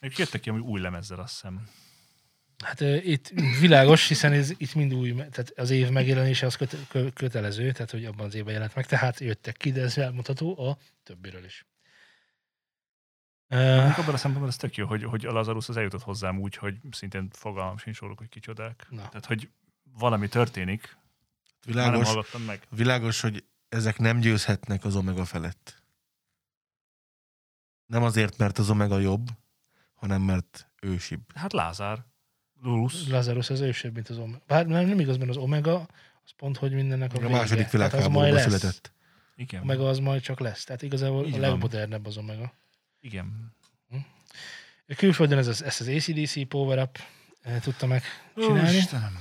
[0.02, 1.68] Ők jöttek ki amúgy új lemezzel, azt hiszem.
[2.66, 3.30] Hát ö, itt
[3.60, 7.91] világos, hiszen ez itt mind új, tehát az év megjelenése az köte, kö, kötelező, tehát
[7.91, 11.66] hogy abban az évben jelent meg, tehát jöttek ki, de ez elmondható a többiről is.
[13.48, 16.56] Mondjuk abban a szempontból ez tök jó, hogy, hogy a Lazarus az eljutott hozzám úgy,
[16.56, 18.86] hogy szintén fogalmam sincs róluk, hogy kicsodák.
[18.89, 18.96] Na.
[19.08, 19.50] Tehát, hogy
[19.98, 20.98] valami történik,
[21.66, 22.62] már nem Világos, hallottam meg.
[22.70, 25.82] világos, hogy ezek nem győzhetnek az Omega felett.
[27.86, 29.28] Nem azért, mert az Omega jobb,
[29.94, 31.22] hanem mert ősibb.
[31.36, 32.04] Hát Lázár,
[32.62, 34.44] Lulus, Lazarus az ősebb, mint az Omega.
[34.48, 35.76] Bár nem, nem igaz, mert az Omega
[36.24, 38.44] az pont, hogy mindennek a, A második világháborúban lesz.
[38.44, 38.91] született.
[39.36, 39.62] igen.
[39.62, 40.64] Omega az majd csak lesz.
[40.64, 42.54] Tehát igazából Így a legmodernebb az Omega.
[43.00, 43.56] Igen.
[44.96, 47.00] Külföldön ez az, ezt az ACDC Power Up
[47.41, 48.78] eh, tudta megcsinálni.
[48.78, 49.18] Istenem.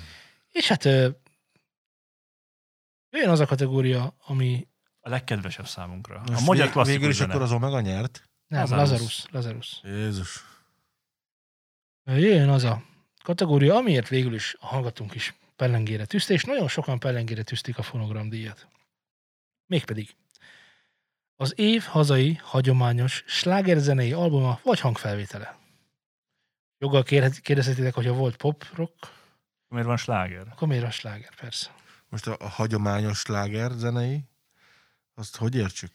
[0.53, 0.85] És hát
[3.13, 4.69] olyan az a kategória, ami
[5.01, 6.23] A legkedvesebb számunkra.
[6.27, 7.31] Most a magyar klasszikus Végül is zene.
[7.33, 8.31] akkor az Omega nyert.
[8.47, 9.25] nem, Lazarus.
[9.31, 9.81] Lazarus.
[9.83, 10.45] Jézus.
[12.05, 12.83] Jöjjön az a
[13.23, 17.83] kategória, amiért végül is a hallgatónk is pellengére tűzte, és nagyon sokan pellengére tűzték a
[17.83, 18.67] fonogramdíjat.
[19.67, 20.17] Mégpedig
[21.37, 25.59] az év hazai, hagyományos slágerzenei albuma vagy hangfelvétele.
[26.79, 27.03] Joggal
[27.43, 29.21] kérdezhetitek, hogyha volt pop rock,
[29.73, 30.47] Miért van sláger?
[30.51, 31.71] akkor miért a sláger, persze.
[32.09, 34.25] Most a, a hagyományos sláger zenei,
[35.15, 35.91] azt hogy értsük?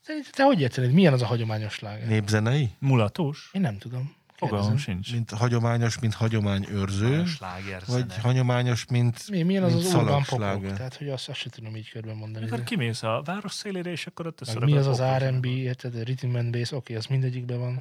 [0.00, 2.08] Szerinted te hogy érted, milyen az a hagyományos sláger?
[2.08, 2.70] Népzenei?
[2.78, 3.50] Mulatos?
[3.52, 4.14] Én nem tudom.
[4.36, 5.12] Fogalmam sincs.
[5.12, 7.20] Mint hagyományos, mint hagyományőrző?
[7.20, 9.30] A sláger Vagy hagyományos, mint...
[9.30, 10.62] Mi, milyen az Mint az urban pop szalagsláger.
[10.62, 10.76] rock?
[10.76, 12.46] Tehát, hogy azt, azt sem tudom így körben mondani.
[12.46, 16.02] Akkor de- kimész a város szélére, és akkor ott Meg mi az az R&B, érted?
[16.02, 17.80] Rhythm and bass, oké, az mindegyikben van.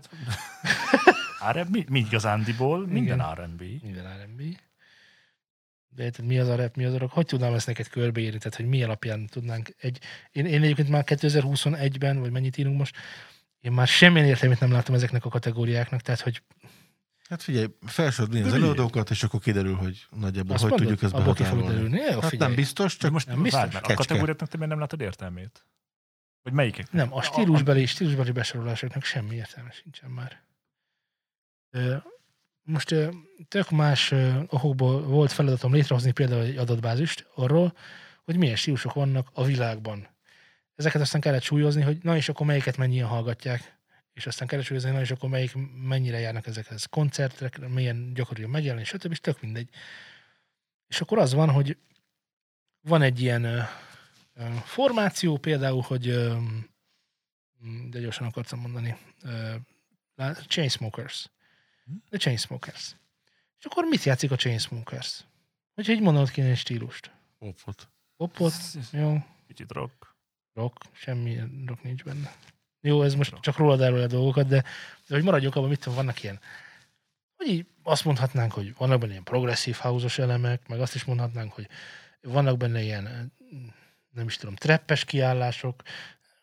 [1.51, 1.69] R&B?
[1.69, 2.87] Mi, mi igazándiból?
[2.87, 3.19] Minden.
[3.33, 3.63] R&B.
[3.81, 4.41] Minden R&B.
[5.95, 7.13] De érted, mi az a rap, mi az a rock?
[7.13, 8.37] Hogy tudnám ezt neked körbeírni?
[8.37, 9.99] Tehát, hogy mi alapján tudnánk egy...
[10.31, 12.95] Én, én egyébként már 2021-ben, vagy mennyit írunk most,
[13.59, 16.43] én már semmilyen értelmét nem látom ezeknek a kategóriáknak, tehát, hogy
[17.29, 21.21] Hát figyelj, felsorolni az előadókat, és akkor kiderül, hogy nagyjából azt hogy mondod, tudjuk ezt
[21.21, 21.89] abból ki fog behatárolni.
[21.89, 22.13] derülni.
[22.13, 23.61] Jó, Hát nem biztos, csak most nem biztos.
[23.61, 25.65] várj, mert a kategóriáknak te nem látod értelmét?
[26.41, 26.91] Vagy melyikek?
[26.91, 30.41] Nem, a stílusbeli, stílusbeli besorolásoknak semmi értelme sincsen már.
[31.69, 31.95] Ö,
[32.63, 32.95] Most
[33.47, 34.13] tök más
[34.47, 37.77] okokból volt feladatom létrehozni például egy adatbázist arról,
[38.23, 40.07] hogy milyen stílusok vannak a világban.
[40.75, 43.79] Ezeket aztán kellett súlyozni, hogy na és akkor melyiket mennyien hallgatják,
[44.13, 45.51] és aztán kellett súlyozni, na és akkor melyik
[45.87, 49.11] mennyire járnak ezekhez koncertekre, milyen gyakori a megjelenés, stb.
[49.11, 49.69] és tök mindegy.
[50.87, 51.77] És akkor az van, hogy
[52.81, 53.67] van egy ilyen
[54.63, 56.03] formáció, például, hogy
[57.89, 58.97] de gyorsan akartam mondani.
[60.47, 61.29] Chainsmokers.
[62.09, 62.95] The Chainsmokers.
[63.59, 65.23] És akkor mit játszik a Chainsmokers?
[65.73, 67.11] Hogyha így mondanod kéne egy stílust.
[67.39, 67.89] Popot.
[68.17, 68.53] Popot,
[68.91, 69.17] jó,
[69.47, 70.15] Kicsit rock.
[70.53, 72.35] rock, semmi rock nincs benne.
[72.81, 74.63] Jó, ez most csak rólad árul a dolgokat, de,
[75.07, 76.39] de hogy maradjunk abban, mit tudom, vannak ilyen,
[77.35, 81.51] hogy így azt mondhatnánk, hogy vannak benne ilyen progresszív house elemek, meg azt is mondhatnánk,
[81.51, 81.67] hogy
[82.21, 83.33] vannak benne ilyen,
[84.09, 85.81] nem is tudom, treppes kiállások,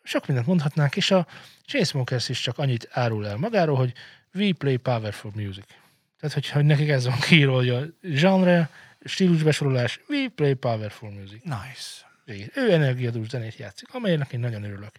[0.03, 1.27] sok mindent mondhatnánk, és a
[1.65, 3.93] Chainsmokers is csak annyit árul el magáról, hogy
[4.33, 5.65] we play powerful music.
[6.19, 8.69] Tehát, hogyha hogy nekik ez van kiírva, hogy a genre,
[9.03, 11.43] stílusbesorolás, we play powerful music.
[11.43, 12.09] Nice.
[12.25, 14.91] Igen, ő energiadús zenét játszik, amelynek én nagyon örülök.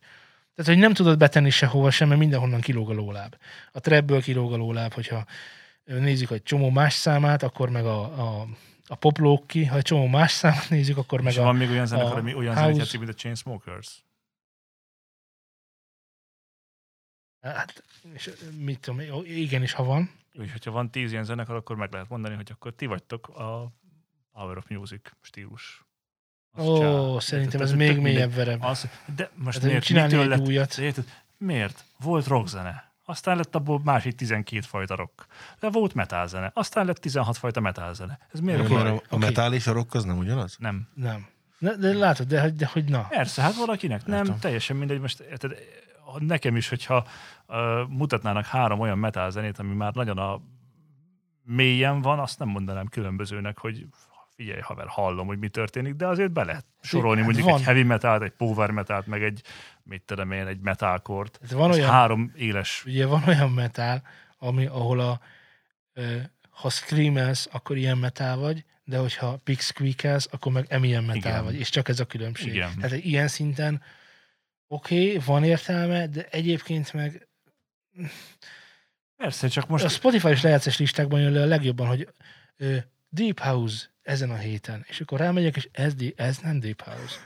[0.55, 3.37] Tehát, hogy nem tudod betenni sehova sem, mert mindenhonnan kilóg a lóláb.
[3.73, 5.25] A trapből kilóg a lóláb, hogyha
[5.85, 8.47] nézzük egy csomó más számát, akkor meg a, a,
[8.87, 11.43] a poplók ki, ha egy csomó más számát nézzük, akkor meg És a...
[11.43, 14.05] van még olyan zenekar, ami olyan house- zenét játszik, mint a Chainsmokers?
[17.43, 20.11] Hát, és mit tudom, igen, és ha van.
[20.35, 23.73] Úgy, hogyha van tíz ilyen zenekar, akkor meg lehet mondani, hogy akkor ti vagytok a
[24.33, 25.85] Power of Music stílus.
[26.53, 27.21] Azt Ó, csinál.
[27.21, 28.59] szerintem ez Tehát még mélyebb.
[28.61, 29.85] Az, de most Hát, miért?
[29.85, 30.47] csinálni egy lett?
[30.47, 30.79] újat.
[30.79, 31.05] Érted?
[31.39, 31.85] Miért?
[31.99, 32.93] Volt rockzene.
[33.05, 35.27] Aztán lett abból másik 12 fajta rock.
[35.61, 36.51] De volt metálzene.
[36.55, 38.19] Aztán lett 16 fajta metálzene.
[38.33, 38.87] Ez miért okay.
[38.87, 39.17] a, a oké.
[39.17, 40.57] metal és a rock az nem ugyanaz?
[40.59, 40.89] Nem.
[40.95, 41.27] Nem.
[41.59, 43.07] De, de látod, de, de hogy na.
[43.09, 44.39] Persze, hát valakinek nem, Látom.
[44.39, 45.01] teljesen mindegy.
[45.01, 45.59] Most érted,
[46.19, 47.07] nekem is, hogyha
[47.47, 50.41] uh, mutatnának három olyan metal zenét, ami már nagyon a
[51.45, 53.87] mélyen van, azt nem mondanám különbözőnek, hogy
[54.37, 57.59] figyelj haver, hallom, hogy mi történik, de azért be lehet sorolni mondjuk van.
[57.59, 59.43] egy heavy metalt, egy power metalt, meg egy,
[59.83, 61.39] mit tudom én, egy metalkort.
[61.43, 64.03] Hát van Ez olyan, három éles ugye van olyan metal,
[64.39, 65.21] ami, ahol a,
[66.51, 71.45] ha screamelsz, akkor ilyen metal vagy, de hogyha pick squeakelsz, akkor meg emilyen metal Igen.
[71.45, 72.55] vagy, és csak ez a különbség.
[72.55, 72.79] Igen.
[72.81, 73.83] Tehát ilyen szinten
[74.73, 77.29] oké, okay, van értelme, de egyébként meg
[79.17, 79.83] Persze, csak most...
[79.83, 82.09] a most Spotify-os lejátszás listákban jön le a legjobban, hogy
[82.57, 82.77] ö,
[83.09, 87.17] Deep House ezen a héten, és akkor rámegyek, és ez, ez nem Deep House.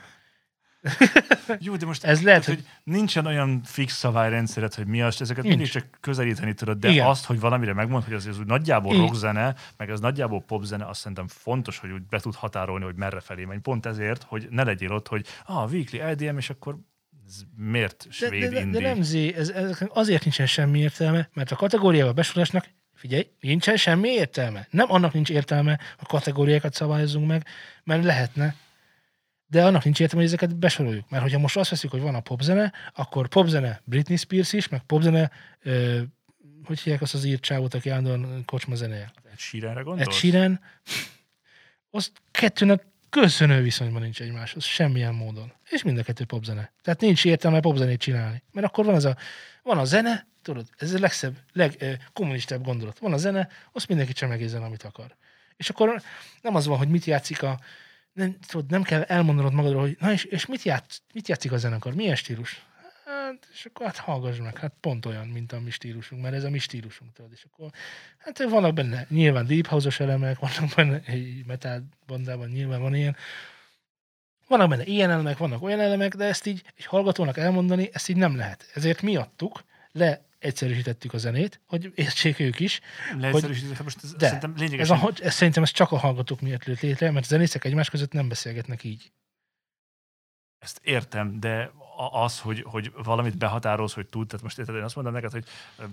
[1.65, 5.43] jó, de most Ez lehet, tehát, hogy nincsen olyan fix szabályrendszered, hogy mi az, ezeket
[5.43, 5.55] Nincs.
[5.55, 6.89] mindig csak közelíteni tudod, de.
[6.89, 7.07] Igen.
[7.07, 9.05] azt, hogy valamire megmond, hogy az, az úgy nagyjából Igen.
[9.05, 13.19] rockzene, meg az nagyjából popzene, azt szerintem fontos, hogy úgy be tud határolni, hogy merre
[13.19, 13.59] felé menj.
[13.59, 16.77] Pont ezért, hogy ne legyél ott, hogy ah, weekly EDM, és akkor
[17.27, 18.81] ez miért De, svéd de, de, de indie?
[18.81, 24.09] nem zé, ez, ez azért nincsen semmi értelme, mert a kategóriával besorolásnak, figyelj, nincsen semmi
[24.09, 24.67] értelme.
[24.69, 27.45] Nem annak nincs értelme, hogy kategóriákat szabályozzunk meg,
[27.83, 28.55] mert lehetne,
[29.47, 31.09] de annak nincs értelme, hogy ezeket besoroljuk.
[31.09, 34.81] Mert hogyha most azt veszük, hogy van a popzene, akkor popzene Britney Spears is, meg
[34.81, 36.01] popzene, ö,
[36.63, 39.11] hogy hívják azt az írt csávot, aki állandóan kocsma zenéje?
[39.31, 40.15] Egy síránra Ed gondolsz?
[40.15, 40.59] Sheeran,
[41.89, 45.53] az kettőnek köszönő viszonyban nincs egymáshoz, semmilyen módon.
[45.69, 46.71] És mind a kettő popzene.
[46.81, 48.43] Tehát nincs értelme popzenét csinálni.
[48.51, 49.17] Mert akkor van az a,
[49.63, 52.99] van a zene, tudod, ez a legszebb, legkommunistább gondolat.
[52.99, 55.15] Van a zene, azt mindenki csemegézzen, amit akar.
[55.57, 56.01] És akkor
[56.41, 57.59] nem az van, hogy mit játszik a,
[58.13, 61.57] nem, tudod, nem kell elmondanod magadról, hogy na és, és mit, játsz, mit játszik a
[61.57, 62.65] zenekar, milyen stílus?
[63.07, 66.43] Hát, és akkor hát hallgass meg, hát pont olyan, mint a mi stílusunk, mert ez
[66.43, 67.69] a mi stílusunk, tudod, és akkor
[68.17, 73.15] hát vannak benne nyilván deep elemek, vannak benne egy metal bandában nyilván van ilyen,
[74.47, 78.15] vannak benne ilyen elemek, vannak olyan elemek, de ezt így egy hallgatónak elmondani, ezt így
[78.15, 78.69] nem lehet.
[78.73, 82.79] Ezért mi adtuk, le egyszerűsítettük a zenét, hogy értsék ők is.
[83.17, 86.63] Leegyszerűsítés, most ez, De, szerintem Ez lényegesen a, ez, szerintem ez csak a hallgatók miatt
[86.63, 89.11] lőtt létre, mert a zenészek egymás között nem beszélgetnek így.
[90.59, 91.71] Ezt értem, de
[92.11, 95.43] az, hogy, hogy valamit behatároz, hogy tud, tehát most érted, én azt mondom neked, hogy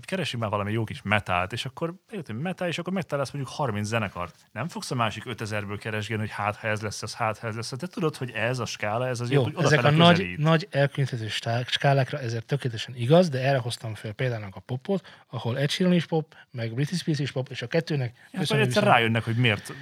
[0.02, 3.86] keresünk már valami jó kis metált, és akkor érted, metál, és akkor megtalálsz mondjuk 30
[3.86, 4.34] zenekart.
[4.52, 7.56] Nem fogsz a másik 5000-ből keresgélni, hogy hát ha ez lesz, az hát ha ez
[7.56, 7.72] lesz.
[7.78, 10.38] Te tudod, hogy ez a skála, ez az Jó, úgy ezek a odafele nagy, közelít.
[10.38, 11.28] nagy elkülöníthető
[11.66, 16.06] skálákra ezért tökéletesen igaz, de erre hoztam fel például a popot, ahol Ed Sheeran is
[16.06, 19.72] pop, meg Britney Spears is pop, és a kettőnek Ja, egyszer rájönnek, hogy miért.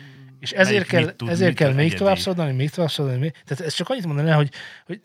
[0.43, 3.16] És ezért kell, tud, ezért kell még tovább szólni, még tovább szólni.
[3.16, 3.33] Még...
[3.45, 4.51] Tehát ezt csak annyit mondani el, hogy,
[4.87, 5.01] hogy,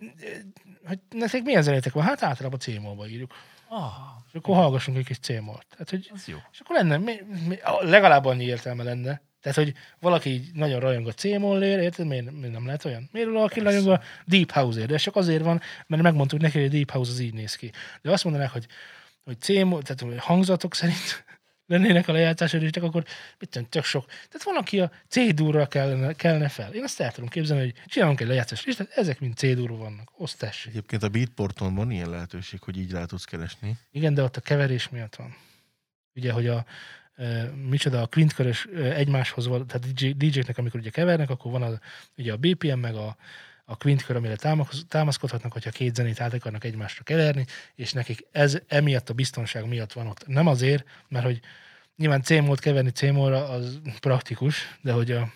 [0.87, 2.03] hogy nektek milyen zenétek van?
[2.03, 3.33] Hát általában C-molba írjuk.
[3.69, 3.91] Ah,
[4.27, 5.65] És akkor hallgassunk egy kis C-molt.
[5.69, 6.37] Tehát, hogy, az jó.
[6.51, 7.13] és akkor lenne, mi,
[7.47, 9.21] mi, legalább annyi értelme lenne.
[9.41, 12.07] Tehát, hogy valaki így nagyon rajong a C-mollért, érted?
[12.07, 13.09] Miért, miért nem lehet olyan?
[13.11, 14.87] Miért valaki rajong a Deep House-ért?
[14.87, 17.71] De csak azért van, mert megmondtuk neki, hogy a Deep House az így néz ki.
[18.01, 18.65] De azt mondanák, hogy,
[19.23, 21.25] hogy C-moll, tehát hogy hangzatok szerint
[21.67, 23.03] lennének a lejátszások, akkor
[23.39, 24.05] mit tudom, tök sok.
[24.05, 26.73] Tehát van, aki a C-durra kellene, kellene fel.
[26.73, 30.11] Én azt el tudom képzelni, hogy csinálunk egy lejátszás listát, ezek mind C-durra vannak.
[30.17, 30.65] Osztás.
[30.65, 33.77] Egyébként a Beatporton van ilyen lehetőség, hogy így rá tudsz keresni.
[33.91, 35.35] Igen, de ott a keverés miatt van.
[36.15, 36.65] Ugye, hogy a
[37.15, 41.61] e, micsoda a quintkörös e, egymáshoz van, tehát DJ, DJ-knek, amikor ugye kevernek, akkor van
[41.61, 41.79] az,
[42.17, 43.17] ugye a BPM, meg a,
[43.69, 47.45] a quintkör, amire támasz- támaszkodhatnak, hogyha két zenét át akarnak egymásra keverni,
[47.75, 50.27] és nekik ez emiatt a biztonság miatt van ott.
[50.27, 51.39] Nem azért, mert hogy
[51.95, 55.31] nyilván C-mód keverni C-módra az praktikus, de hogy a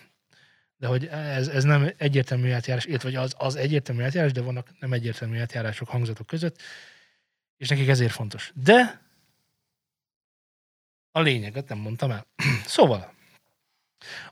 [0.78, 4.94] de hogy ez, ez nem egyértelmű eljárás, illetve az, az egyértelmű eljárás, de vannak nem
[4.94, 6.62] egyértelmű eljárások hangzatok között,
[7.58, 8.52] És nekik ezért fontos.
[8.56, 9.02] De
[11.12, 12.28] a lényeget nem mondtam el.
[12.66, 13.14] szóval,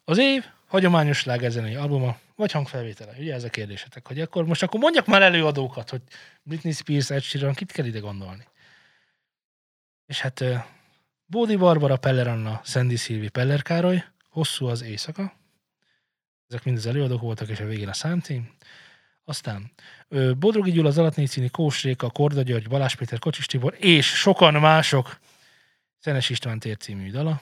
[0.04, 3.16] az év hagyományos slágerzenei albuma, vagy hangfelvétele?
[3.18, 6.02] Ugye ez a kérdésetek, hogy akkor most akkor mondjak már előadókat, hogy
[6.42, 8.48] Britney Spears, Ed Sheeran, kit kell ide gondolni?
[10.06, 10.44] És hát
[11.26, 15.34] Bódi Barbara, Peller Anna, Sandy Szilvi, Peller Károly, Hosszú az éjszaka.
[16.48, 18.54] Ezek mind az előadók voltak, és a végén a számcím.
[19.24, 19.72] Aztán
[20.38, 25.20] Bodrogi Gyula, Zalatné Cíni, Kós Réka, Korda György, Balázs Péter, Kocsis Tibor, és sokan mások
[26.00, 27.42] Szenes István tér című dala.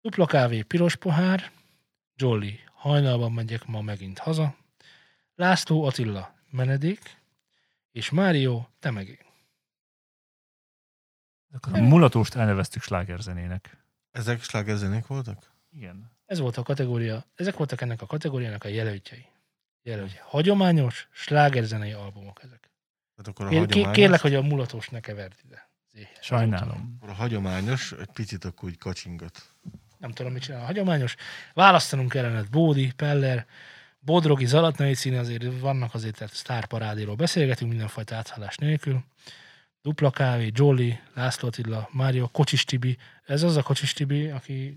[0.00, 1.50] Dupla kávé, piros pohár,
[2.16, 4.56] Jolly, hajnalban megyek ma megint haza,
[5.34, 7.20] László Attila, menedék,
[7.92, 9.18] és Mário, te megé.
[11.52, 13.84] Akkor a mulatóst elneveztük slágerzenének.
[14.10, 15.52] Ezek slágerzenék voltak?
[15.70, 16.10] Igen.
[16.26, 19.26] Ez volt a kategória, ezek voltak ennek a kategóriának a jelöltjei.
[19.82, 20.20] Jelöltjei.
[20.24, 22.70] Hagyományos slágerzenei albumok ezek.
[23.14, 25.70] Tehát akkor a Kér, hagyományos, kérlek, hogy a mulatos ne keverd ide.
[25.92, 26.96] Zé, Sajnálom.
[26.96, 29.55] akkor a hagyományos egy picit akkor úgy kacsingat.
[29.98, 31.14] Nem tudom, mit csinál a hagyományos.
[31.54, 33.46] Választanunk kellene Bódi, Peller,
[33.98, 39.04] Bodrogi, Zalatnai színe, azért vannak azért, tehát sztárparádéról beszélgetünk mindenfajta áthallás nélkül.
[39.82, 42.96] Dupla kávé, Jolly, László Attila, Mário, Kocsis Tibi.
[43.24, 44.76] Ez az a Kocsis Tibi, aki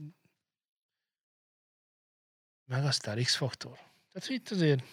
[2.66, 3.78] meg aztán X-faktor.
[4.12, 4.84] Tehát itt azért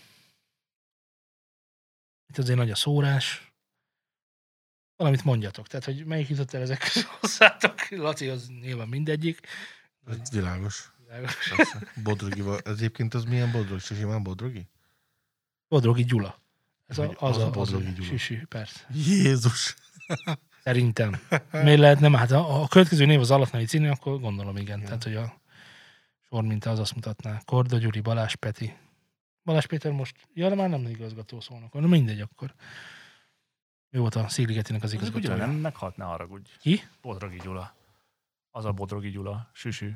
[2.28, 3.52] itt azért nagy a szórás.
[4.96, 5.66] Valamit mondjatok.
[5.66, 7.88] Tehát, hogy melyik jutott el ezek közül hozzátok.
[7.88, 9.40] Laci, az nyilván mindegyik.
[10.06, 10.92] Ez világos.
[11.06, 11.52] Világos.
[12.02, 12.60] Bodrogival.
[12.64, 13.80] Ez egyébként az milyen bodrog?
[13.80, 14.68] Se simán bodrogi?
[15.68, 16.38] Bodrogi Gyula.
[16.86, 18.08] Ez a, az, az a a, Bodrogi Gyula.
[18.08, 18.86] Sisi, persze.
[18.92, 19.74] Jézus!
[20.62, 21.20] Szerintem.
[21.52, 22.14] Miért lehet nem?
[22.14, 24.76] Hát a, a következő név az Alatnai című, akkor gondolom igen.
[24.76, 24.88] Igen.
[24.88, 25.40] Tehát, hogy a
[26.28, 27.40] sor minta az azt mutatná.
[27.44, 28.76] Korda Gyuri, Balázs Peti.
[29.44, 31.72] Balázs Péter most, ja, de már nem igazgató szónak.
[31.72, 32.54] Na mindegy akkor.
[33.90, 35.36] Ő volt a Szigligetinek az igazgatója.
[35.36, 36.50] nem meghalt, ne haragudj.
[36.60, 36.82] Ki?
[37.02, 37.74] Bodrogi Gyula.
[38.56, 39.50] Az a Bodrogi Gyula.
[39.52, 39.92] Süsű.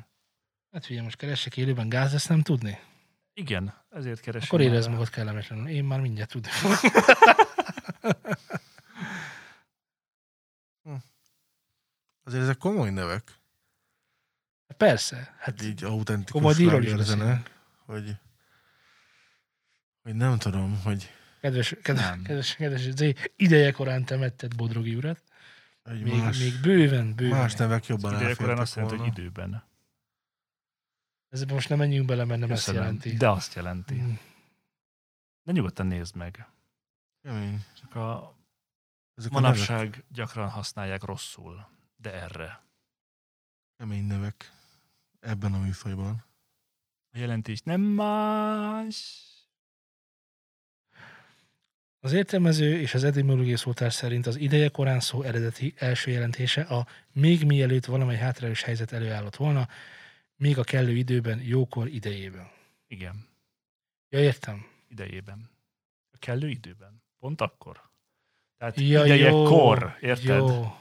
[0.71, 2.79] Hát figyelj, most keressek élőben gáz, ezt nem tudni.
[3.33, 4.47] Igen, ezért keresem.
[4.47, 4.97] Akkor érezd már.
[4.97, 5.67] magad kellemetlenül.
[5.67, 6.49] Én már mindjárt tudni.
[12.23, 13.31] Azért ezek komoly nevek.
[14.77, 15.35] Persze.
[15.39, 16.57] Hát így autentikus Komoly is
[17.85, 18.15] hogy,
[20.01, 21.09] hogy nem tudom, hogy
[21.39, 22.23] kedves, kedves, Nem.
[22.23, 25.23] kedves, kedves Zé, ideje korán temetted Bodrogi urat.
[25.83, 27.39] Egy Még, más, még bőven, bőven.
[27.39, 29.37] más nevek jobban Idejekorán azt elfértek jelenti, volna.
[29.41, 29.63] hogy időben.
[31.29, 32.83] Ezzel most nem menjünk bele, mert nem ezt Köszönöm.
[32.83, 33.13] jelenti.
[33.17, 33.95] De azt jelenti.
[34.01, 34.13] Mm.
[35.43, 36.47] De nyugodtan nézd meg.
[37.21, 37.65] Kemény.
[37.81, 38.35] Csak a
[39.15, 41.67] Ezek a nevek, manapság gyakran használják rosszul.
[41.95, 42.63] De erre.
[43.77, 44.51] kemény nevek
[45.19, 46.23] ebben a műfajban.
[47.13, 49.25] A jelentés nem más.
[52.03, 56.87] Az értelmező és az etimológiai szótár szerint az ideje korán szó eredeti első jelentése a
[57.11, 59.67] még mielőtt valamely hátrányos helyzet előállott volna,
[60.35, 62.47] még a kellő időben, jókor idejében.
[62.87, 63.27] Igen.
[64.09, 64.65] Ja, értem.
[64.87, 65.49] Idejében.
[66.11, 67.03] A kellő időben.
[67.19, 67.81] Pont akkor.
[68.57, 70.37] Tehát Ja, ideje jó, kor, érted?
[70.37, 70.75] Jó,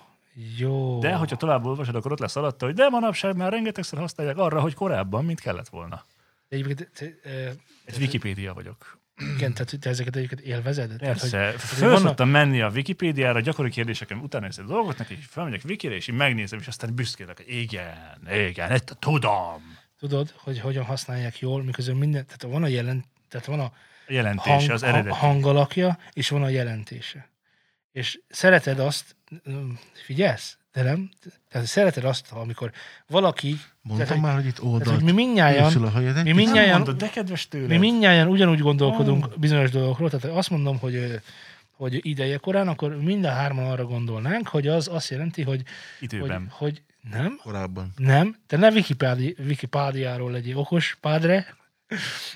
[0.57, 0.99] jó.
[1.01, 4.61] De hogyha tovább olvasod, akkor ott lesz alatta, hogy de manapság már rengetegszer használják arra,
[4.61, 6.05] hogy korábban, mint kellett volna.
[6.49, 6.91] De egyébként,
[7.85, 9.00] Egy Wikipédia vagyok.
[9.37, 10.97] Igen, tehát te ezeket egyébként élvezed?
[10.99, 15.11] Tehát, hogy Persze, föl vannak- szoktam menni a Wikipédiára, gyakori kérdéseken utána nézem a dolgoknak,
[15.11, 18.19] és felmegyek Wikire, és így megnézem, és aztán büszkélek, igen,
[18.49, 19.79] igen, ezt tudom.
[19.99, 23.73] tudod, hogy hogyan használják jól, miközben minden, tehát van a jelent, tehát van a
[24.09, 25.17] jelentése, hang, az eredeti.
[25.17, 27.29] hangalakja, és van a jelentése.
[27.93, 29.17] És szereted azt,
[30.05, 30.59] figyelsz?
[30.73, 31.11] De nem?
[31.51, 32.73] Tehát szereted azt, amikor
[33.07, 35.39] valaki, Mondtam Tehát, már, hogy itt tehát, oldalt hogy mi
[35.85, 36.17] a hajad.
[36.17, 37.69] egy mi Nem mondod, de kedves tőled.
[37.69, 41.21] mi mindnyáján ugyanúgy gondolkodunk bizonyos dolgokról, tehát azt mondom, hogy
[41.81, 45.63] hogy ideje korán, akkor mind a hárman arra gondolnánk, hogy az azt jelenti, hogy,
[45.99, 46.47] hogy, Időben.
[46.51, 47.93] hogy nem, Korábban.
[47.97, 51.55] nem, te ne Wikipédi, Wikipédiáról legyél okos, pádre,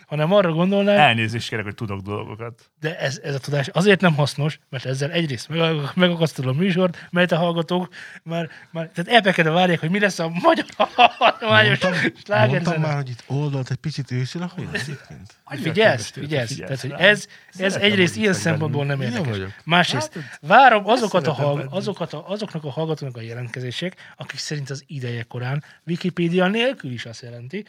[0.07, 2.71] hanem arra gondolnál, Elnézést kérek, hogy tudok dolgokat.
[2.81, 7.07] de ez, ez a tudás azért nem hasznos, mert ezzel egyrészt meg, megakasztod a műsort,
[7.11, 7.89] mert a hallgatók
[8.23, 10.65] már, már tehát elpekedve várják, hogy mi lesz a magyar
[10.97, 12.79] hagyományos Mondtam, mondtam slágerzene.
[12.87, 15.35] már, hogy itt oldalt egy picit őszül a hajad egyébként.
[15.47, 16.57] Figyelsz, figyelsz.
[16.57, 17.27] Tehát, hogy ez,
[17.59, 19.37] ez egyrészt hogy ilyen szempontból nem érdekes.
[19.65, 21.73] Másrészt, Hát, várom azokat a, szeretem hall, benned.
[21.73, 27.05] azokat a, azoknak a hallgatóknak a jelentkezések, akik szerint az ideje korán Wikipédia nélkül is
[27.07, 27.65] azt jelenti,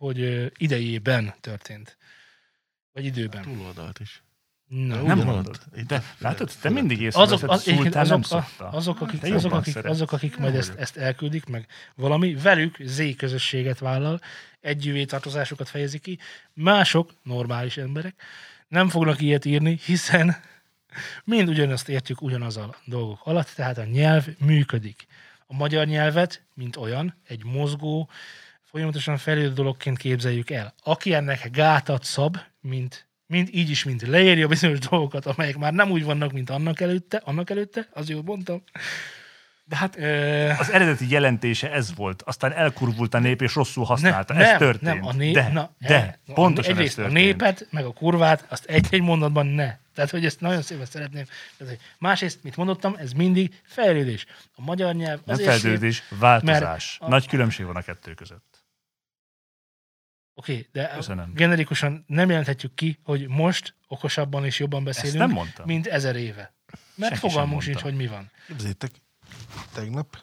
[0.00, 1.96] hogy idejében történt.
[2.92, 3.42] Vagy időben.
[3.42, 4.22] Túloldalt is.
[4.66, 5.24] Na, Nem Ugyanott.
[5.24, 5.58] mondod.
[5.86, 8.68] De látod, te mindig azok, észreveszed, az, nem azok, a, szokta.
[8.68, 12.76] azok, akik, azok, jobban akik, azok, akik Nem majd ezt, ezt elküldik, meg valami, velük
[12.84, 14.20] Z közösséget vállal,
[14.60, 16.18] együvé tartozásokat fejezi ki,
[16.52, 18.22] mások, normális emberek,
[18.68, 20.36] nem fognak ilyet írni, hiszen
[21.24, 25.06] Mind ugyanazt értjük ugyanaz a dolgok alatt, tehát a nyelv működik.
[25.46, 28.08] A magyar nyelvet, mint olyan, egy mozgó,
[28.70, 30.74] folyamatosan fejlődő dologként képzeljük el.
[30.82, 35.90] Aki ennek gátat szab, mint, mint így is, mint leírja bizonyos dolgokat, amelyek már nem
[35.90, 38.62] úgy vannak, mint annak előtte, annak előtte, az jól mondtam.
[39.64, 43.92] De hát Ö, az eredeti jelentése ez volt, aztán elkurvult a nép, és rosszul nem,
[43.92, 44.32] használta.
[44.32, 44.82] nem, ez történt.
[44.94, 47.24] nem, a nép, de, na, de, e, pontosan a, ez egyrészt a történt.
[47.24, 49.76] népet, meg a kurvát, azt egy-egy mondatban ne.
[49.94, 51.24] Tehát, hogy ezt nagyon szépen szeretném.
[51.98, 54.26] Másrészt, mit mondottam, ez mindig fejlődés.
[54.54, 56.96] A magyar nyelv Nem azért szép- fejlődés, változás.
[57.00, 58.49] a- Nagy különbség van a kettő között.
[60.40, 61.32] Oké, de Köszönöm.
[61.34, 65.66] generikusan nem jelenthetjük ki, hogy most okosabban és jobban Ezt beszélünk, nem mondtam.
[65.66, 66.52] mint ezer éve.
[66.94, 68.30] Mert Senki fogalmunk sincs, hogy mi van.
[68.46, 68.90] Képzeljétek,
[69.72, 70.18] tegnap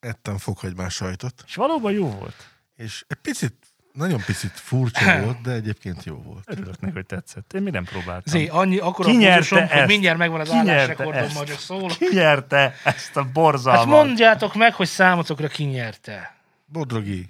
[0.00, 2.48] ettem fokhagymás sajtot, És valóban jó volt.
[2.76, 3.54] és egy picit,
[3.92, 6.42] nagyon picit furcsa volt, de egyébként jó volt.
[6.46, 7.52] Örülök neki, hogy tetszett.
[7.52, 8.32] Én mi nem próbáltam.
[8.32, 11.88] Zé, annyi, akkor Ki a hogy mindjárt megvan az állásrekordom, majd csak szól.
[11.88, 13.84] Ki nyerte ezt a borzalmat?
[13.84, 16.36] Hát mondjátok meg, hogy számotokra ki nyerte.
[16.66, 17.28] Bodrogi,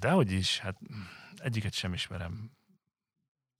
[0.00, 0.74] Dehogy is, hát
[1.46, 2.50] egyiket sem ismerem.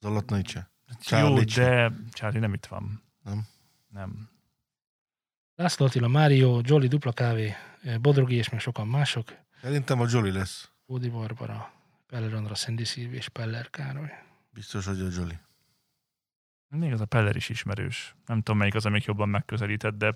[0.01, 0.71] Zalatnaice.
[0.87, 1.65] Jó, Charlie Chan.
[1.65, 3.03] de Charlie nem itt van.
[3.23, 3.47] Nem?
[3.89, 4.29] Nem.
[5.55, 7.55] László Attila, Mário, Jolly, Dupla Kávé,
[8.01, 9.33] Bodrogi és még sokan mások.
[9.61, 10.71] Szerintem a Jolly lesz.
[10.89, 11.73] Ódi Barbara,
[12.07, 14.11] Peller Andra, Szendi Szív és Peller Károly.
[14.51, 15.39] Biztos, hogy a Jolly.
[16.69, 18.15] Még az a Peller is ismerős.
[18.27, 20.15] Nem tudom, melyik az, amik jobban megközelített, de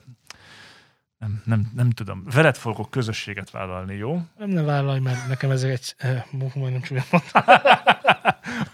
[1.20, 2.24] nem, nem, nem tudom.
[2.24, 4.22] Veled fogok közösséget vállalni, jó?
[4.38, 5.94] Nem ne vállalj, mert nekem ezek egy...
[5.98, 7.42] Eh, majdnem csúnya mondtam.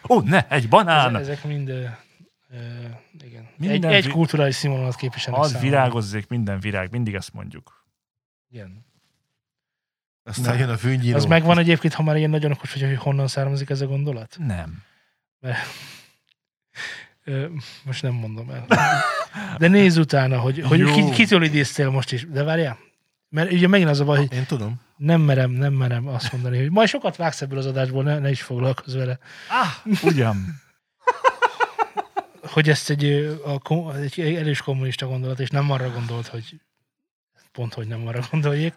[0.09, 1.17] Ó, ne, egy banán!
[1.17, 1.69] Ezek, ezek mind...
[1.69, 1.97] Eh,
[2.51, 3.49] eh, igen.
[3.57, 5.71] Minden egy, egy kulturális színvonalat képviselnek Az számomra.
[5.71, 7.87] virágozzék minden virág, mindig ezt mondjuk.
[8.51, 8.87] Igen.
[10.23, 10.61] Aztán Na.
[10.61, 11.17] jön a fűnyíró.
[11.17, 14.37] Az megvan egyébként, ha már ilyen nagyon okos hogy honnan származik ez a gondolat?
[14.39, 14.83] Nem.
[15.41, 15.51] Ö,
[17.85, 18.67] most nem mondom el.
[19.59, 20.93] De nézz utána, hogy, hogy Jó.
[20.93, 22.27] ki, kitől idéztél most is.
[22.27, 22.79] De várjál.
[23.29, 24.81] Mert ugye megint az a baj, hogy Én tudom.
[24.97, 28.31] nem merem, nem merem azt mondani, hogy majd sokat vágsz ebből az adásból, ne, ne
[28.31, 29.19] is foglalkozz vele.
[29.49, 30.63] Ah, ugyan.
[32.43, 33.05] Hogy ezt egy,
[33.45, 36.61] a, egy erős kommunista gondolat, és nem arra gondolt, hogy
[37.53, 38.75] pont, hogy nem arra gondoljék,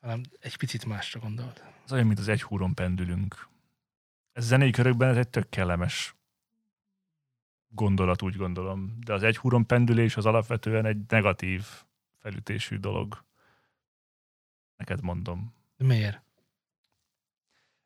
[0.00, 1.62] hanem egy picit másra gondolt.
[1.84, 3.48] Az olyan, mint az egy húron pendülünk.
[4.32, 6.14] Ez zenei körökben ez egy tök kellemes
[7.68, 8.98] gondolat, úgy gondolom.
[9.00, 11.66] De az egy húron pendülés az alapvetően egy negatív
[12.18, 13.24] felütésű dolog.
[14.76, 15.54] Neked mondom.
[15.76, 16.22] De miért?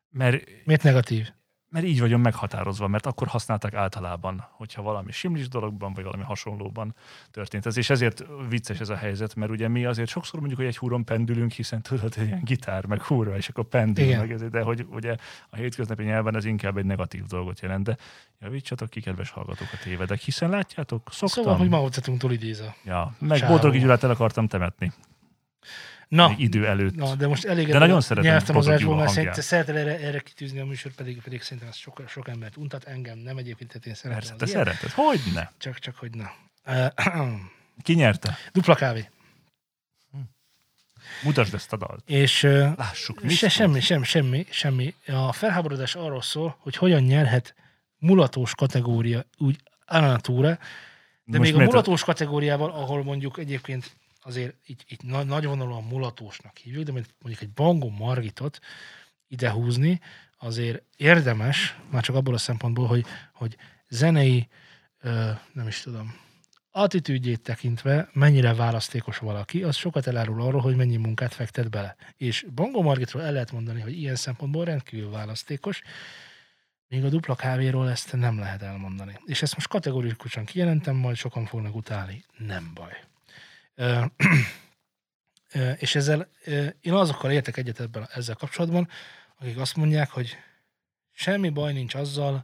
[0.09, 1.33] Mert, Miért negatív?
[1.73, 6.95] Mert így vagyok meghatározva, mert akkor használták általában, hogyha valami simlis dologban, vagy valami hasonlóban
[7.31, 7.77] történt ez.
[7.77, 11.03] És ezért vicces ez a helyzet, mert ugye mi azért sokszor mondjuk, hogy egy húron
[11.03, 14.19] pendülünk, hiszen tudod, hogy ilyen gitár, meg húra, és akkor pendül, Igen.
[14.19, 15.15] meg ezért, de hogy ugye
[15.49, 17.97] a hétköznapi nyelven ez inkább egy negatív dolgot jelent, de
[18.39, 21.43] javítsatok ki, kedves hallgatók, a tévedek, hiszen látjátok, szoktam.
[21.43, 22.75] Szóval, hogy Mao Zedongtól idéza.
[22.85, 23.53] Ja, meg Csávó.
[23.53, 24.91] Bodrogi Gyulát el akartam temetni
[26.15, 26.95] Na, idő előtt.
[26.95, 29.41] Na, de most elég De nagyon szeretem nyelvtanozásból, Bodrogi mert hangját.
[29.41, 32.83] szerint, szereted erre, erre kitűzni a műsor, pedig, pedig szerintem ez sok, sok embert untat,
[32.83, 34.19] engem nem egyébként, tehát én szeretem.
[34.19, 34.57] Persze, az te ilyet.
[34.57, 34.89] szereted.
[34.89, 35.49] Hogy ne?
[35.57, 36.31] Csak, csak, hogy na.
[37.81, 38.37] Ki nyerte?
[38.51, 39.09] Dupla kávé.
[41.23, 42.09] Mutasd ezt a dalt.
[42.09, 42.41] És
[42.77, 43.19] Lássuk.
[43.19, 44.93] se, mit semmi, semmi, semmi, semmi.
[45.07, 47.55] A felháborodás arról szól, hogy hogyan nyerhet
[47.97, 50.57] mulatós kategória úgy anatúra,
[51.25, 56.57] de Most még a mulatós kategóriával, ahol mondjuk egyébként azért így, így na- nagyvonalúan mulatósnak
[56.57, 58.59] hívjuk, de mondjuk egy Bango Margitot
[59.27, 59.99] ide húzni,
[60.37, 63.55] azért érdemes, már csak abból a szempontból, hogy, hogy
[63.89, 64.47] zenei,
[64.99, 66.15] ö, nem is tudom,
[66.71, 71.95] attitűdjét tekintve mennyire választékos valaki, az sokat elárul arról, hogy mennyi munkát fektet bele.
[72.17, 75.81] És Bongo Margitról el lehet mondani, hogy ilyen szempontból rendkívül választékos,
[76.87, 79.19] még a dupla kávéról ezt nem lehet elmondani.
[79.25, 82.23] És ezt most kategorikusan kijelentem, majd sokan fognak utálni.
[82.37, 82.91] Nem baj.
[85.77, 86.29] És ezzel
[86.81, 88.89] én azokkal értek egyet ebben, ezzel kapcsolatban,
[89.39, 90.37] akik azt mondják, hogy
[91.11, 92.43] semmi baj nincs azzal,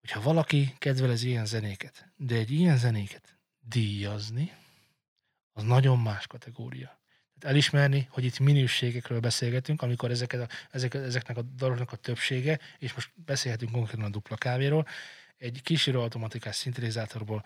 [0.00, 4.52] hogyha valaki kedvelez ilyen zenéket, de egy ilyen zenéket díjazni,
[5.52, 7.00] az nagyon más kategória.
[7.38, 12.58] Tehát elismerni, hogy itt minőségekről beszélgetünk, amikor ezeket a, ezek, ezeknek a daloknak a többsége,
[12.78, 14.86] és most beszélhetünk konkrétan a dupla kávéról,
[15.38, 17.44] egy kísérő automatikás szintetizátorból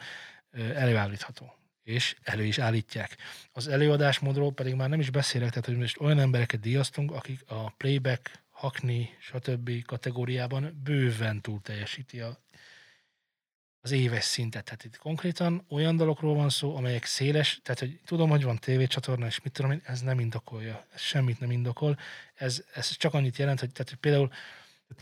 [0.74, 1.59] előállítható.
[1.90, 3.16] És elő is állítják.
[3.52, 7.70] Az előadásmódról pedig már nem is beszélek, tehát hogy most olyan embereket díjaztunk, akik a
[7.70, 9.84] playback, hakni, stb.
[9.84, 12.38] kategóriában bőven túl teljesíti a,
[13.80, 14.64] az éves szintet.
[14.64, 19.26] Tehát itt konkrétan olyan dalokról van szó, amelyek széles, tehát hogy tudom, hogy van tévécsatorna,
[19.26, 21.98] és mit tudom én, ez nem indokolja, ez semmit nem indokol.
[22.34, 24.30] Ez, ez csak annyit jelent, hogy, tehát, hogy például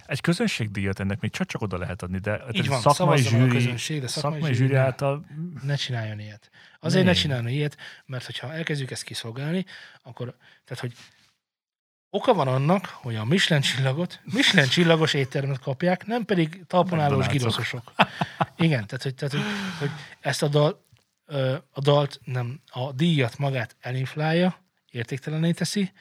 [0.06, 3.40] Egy közönségdíjat ennek még csak, csak oda lehet adni, de Így egy van, szakmai szavazzon
[3.40, 4.84] a zsűri, közönség, de szakmai, szakmai zsűri zsűri ne.
[4.84, 5.24] által
[5.62, 6.50] ne csináljon ilyet.
[6.80, 7.22] Azért ne Miért?
[7.22, 7.76] csináljon ilyet,
[8.06, 9.64] mert hogyha elkezdjük ezt kiszolgálni,
[10.02, 10.92] akkor, tehát hogy
[12.10, 17.92] oka van annak, hogy a Michelin csillagot, Michelin csillagos éttermet kapják, nem pedig talponálós giroszosok.
[18.56, 19.44] Igen, tehát hogy, tehát, hogy,
[19.78, 20.84] hogy ezt a, dal,
[21.70, 24.56] a dalt nem, a díjat magát elinflálja,
[24.90, 25.92] értéktelené teszi,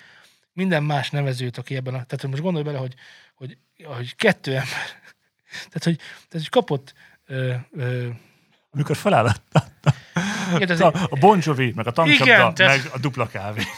[0.53, 2.03] minden más nevezőt, aki ebben a...
[2.03, 2.93] Tehát most gondolj bele, hogy,
[3.38, 4.67] hogy, hogy kettő ember,
[5.71, 6.93] tehát hogy, tehát, hogy kapott
[7.25, 8.07] ö, ö,
[8.71, 9.63] amikor feláll a,
[10.81, 13.61] a, a Bon Jovi, meg a tankcsapda, Igen, tehát- meg a dupla kávé.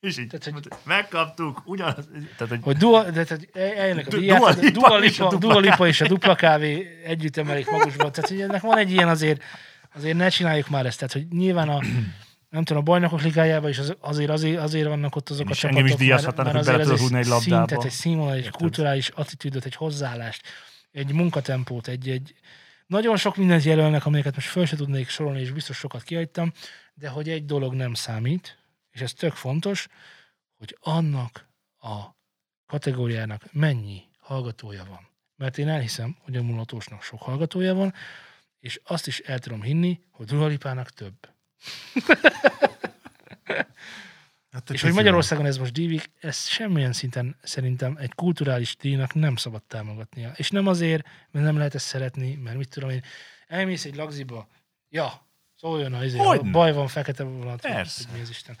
[0.00, 4.38] És így, Tehát, hogy- megkaptuk, ugyanaz, tehát, hogy hogy dua, de tehát eljönnek a díját,
[4.38, 7.70] Dua Lipa Dua és a Lipa, dupla Dua Lipa és a dupla kávé együtt emelik
[7.70, 8.10] magukba.
[8.10, 9.42] Tehát, hogy ennek van egy ilyen azért,
[9.94, 10.98] azért ne csináljuk már ezt.
[10.98, 11.80] Tehát, hogy nyilván a
[12.52, 15.58] nem tudom, a bajnokok ligájában is az- azért, azért, azért vannak ott azok a És
[15.58, 17.66] csapatok, engem is díjazhatnának, hogy bele ez rúgni egy labdába.
[17.66, 20.46] Szintet, egy színvonal, egy kulturális attitűdöt, egy hozzáállást,
[20.90, 22.34] egy munkatempót, egy, egy
[22.86, 26.52] nagyon sok mindent jelölnek, amelyeket most föl se tudnék sorolni, és biztos sokat kihagytam,
[26.94, 28.58] de hogy egy dolog nem számít,
[28.90, 29.88] és ez tök fontos,
[30.58, 31.48] hogy annak
[31.80, 32.00] a
[32.66, 35.08] kategóriának mennyi hallgatója van.
[35.36, 37.94] Mert én elhiszem, hogy a mulatósnak sok hallgatója van,
[38.58, 41.14] és azt is el tudom hinni, hogy Dua Lipának több.
[44.52, 49.36] Hát És hogy Magyarországon ez most dívik, ezt semmilyen szinten szerintem egy kulturális díjnak nem
[49.36, 50.32] szabad támogatnia.
[50.36, 53.02] És nem azért, mert nem lehet ezt szeretni, mert mit tudom én,
[53.46, 54.48] elmész egy lagziba,
[54.88, 56.50] ja, szóljon a, izé, Hogyne.
[56.50, 58.08] baj van, fekete vonat, Persze.
[58.12, 58.56] mi az Isten.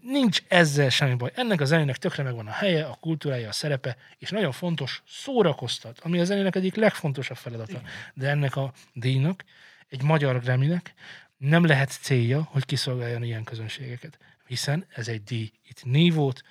[0.00, 1.30] Nincs ezzel semmi baj.
[1.34, 6.00] Ennek a zenének tökre megvan a helye, a kultúrája, a szerepe, és nagyon fontos, szórakoztat,
[6.00, 7.80] ami a zenének egyik legfontosabb feladata.
[8.14, 9.44] De ennek a díjnak,
[9.88, 10.94] egy magyar Grammy-nek
[11.36, 14.18] nem lehet célja, hogy kiszolgáljon ilyen közönségeket.
[14.46, 15.50] Hiszen ez egy díj.
[15.68, 16.42] Itt nívót,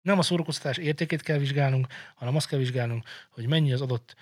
[0.00, 4.16] nem a szórakoztatás értékét kell vizsgálnunk, hanem azt kell vizsgálnunk, hogy mennyi az adott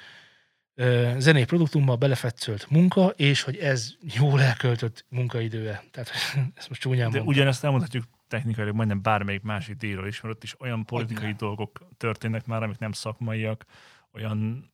[1.19, 5.83] zenei produktumba belefetszölt munka, és hogy ez jól elköltött munkaidője.
[5.91, 6.11] Tehát
[6.57, 10.61] ezt most csúnyán De ugyanezt elmondhatjuk technikailag majdnem bármelyik másik díjról is, mert ott is
[10.61, 11.39] olyan politikai Hogyne.
[11.39, 13.65] dolgok történnek már, amik nem szakmaiak,
[14.13, 14.71] olyan...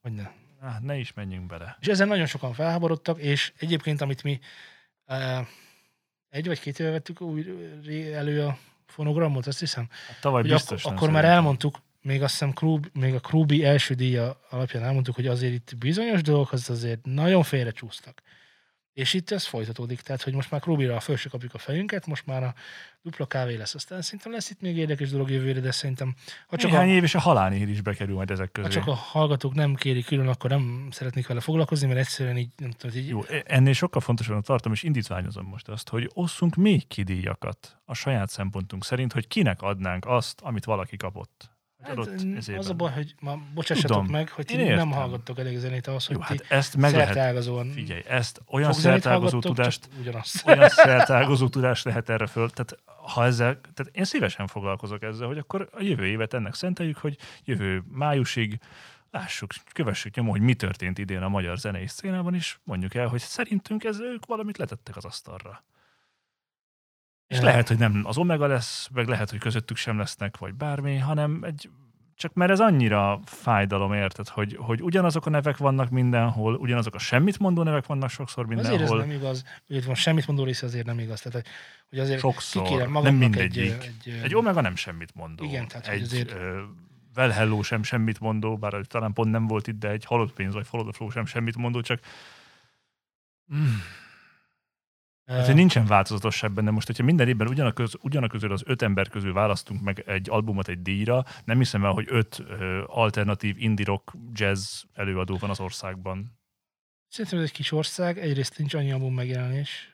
[0.00, 0.30] Hogy ne.
[0.62, 1.76] Ah, ne is menjünk bele.
[1.80, 4.40] És ezen nagyon sokan felháborodtak, és egyébként, amit mi
[5.06, 5.46] uh,
[6.28, 7.46] egy vagy két éve vettük új,
[8.14, 11.30] elő a fonogramot, azt hiszem, Hát tavaly biztos ak- akkor már szerintem.
[11.38, 15.76] elmondtuk, még azt hiszem Krub, még a Krubi első díja alapján elmondtuk, hogy azért itt
[15.78, 18.22] bizonyos dolgok az azért nagyon félrecsúsztak.
[18.92, 22.26] És itt ez folytatódik, tehát hogy most már Krubira föl se kapjuk a fejünket, most
[22.26, 22.54] már a
[23.02, 23.74] dupla kávé lesz.
[23.74, 26.14] Aztán szerintem lesz itt még érdekes dolog jövőre, de szerintem
[26.46, 28.66] ha csak, Néhány a, év és a halálnél is bekerül majd ezek közé.
[28.66, 32.50] ha csak a hallgatók nem kérik külön, akkor nem szeretnék vele foglalkozni, mert egyszerűen így,
[32.56, 36.54] nem tudom, így Jó, e- ennél sokkal fontosabbnak tartom, és indítványozom most azt, hogy osszunk
[36.54, 41.50] még ki díjakat a saját szempontunk szerint, hogy kinek adnánk azt, amit valaki kapott.
[41.82, 41.98] Hát,
[42.56, 44.12] az a baj, hogy ma bocsássatok Tudom.
[44.12, 44.90] meg, hogy ti nem értem.
[44.90, 49.38] hallgattok elég zenét ahhoz, hogy Jó, hát ezt meg lehet, szerteágazóan figyelj, ezt olyan szertágazó
[49.38, 49.88] tudást,
[50.46, 52.50] olyan szertágazó tudást lehet erre föl.
[52.50, 56.96] Tehát, ha ezzel, tehát én szívesen foglalkozok ezzel, hogy akkor a jövő évet ennek szenteljük,
[56.96, 58.58] hogy jövő májusig
[59.10, 63.20] lássuk, kövessük nyomon, hogy mi történt idén a magyar zenei szcénában, és mondjuk el, hogy
[63.20, 65.62] szerintünk ez ők valamit letettek az asztalra.
[67.30, 67.44] És Ja.
[67.44, 71.38] lehet, hogy nem az Omega lesz, meg lehet, hogy közöttük sem lesznek, vagy bármi, hanem
[71.42, 71.70] egy
[72.14, 76.98] csak mert ez annyira fájdalom, érted, hogy, hogy ugyanazok a nevek vannak mindenhol, ugyanazok a
[76.98, 78.98] semmit mondó nevek vannak sokszor Azért ez mindenhol.
[78.98, 79.44] nem igaz.
[79.68, 81.20] Úgy van, semmit mondó része azért nem igaz.
[81.20, 81.52] Tehát, hogy-
[81.88, 83.72] hogy azért Sokszor, nem mindegyik.
[83.72, 85.44] egy, egy, Egy Omega nem semmit mondó.
[85.44, 86.62] Igen, tehát, hogy egy azért- ö,
[87.16, 90.54] Well Hello sem semmit mondó, bár talán pont nem volt itt, de egy halott pénz
[90.54, 92.00] vagy Flow sem semmit mondó, csak
[93.54, 93.64] mm.
[95.36, 96.70] Hát, hogy nincsen változatosság benne.
[96.70, 100.82] Most, hogyha minden évben ugyanaköz, ugyanaközül az öt ember közül választunk meg egy albumot egy
[100.82, 106.38] díjra, nem hiszem el, hogy öt ö, alternatív indie rock jazz előadó van az országban.
[107.08, 109.92] Szerintem ez egy kis ország, egyrészt nincs annyi album megjelenés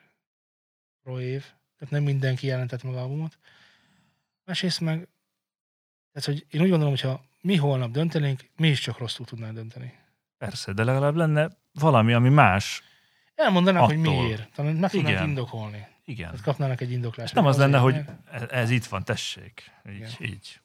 [1.03, 1.45] pro év,
[1.79, 3.39] tehát nem mindenki jelentett meg albumot.
[4.45, 5.09] Másrészt meg,
[6.13, 9.95] tehát hogy én úgy gondolom, hogyha mi holnap döntenénk, mi is csak rosszul tudnánk dönteni.
[10.39, 12.83] Persze, de legalább lenne valami, ami más.
[13.37, 14.23] Elmondanák, hogy Attól.
[14.23, 14.49] miért.
[14.55, 15.29] Talán meg Igen.
[15.29, 15.87] indokolni.
[16.05, 16.31] Igen.
[16.31, 17.35] Tehát kapnának egy indoklást.
[17.35, 19.71] Nem az lenne, hogy mert- ez, ez itt van, tessék.
[19.89, 20.11] Így, Igen.
[20.21, 20.61] így.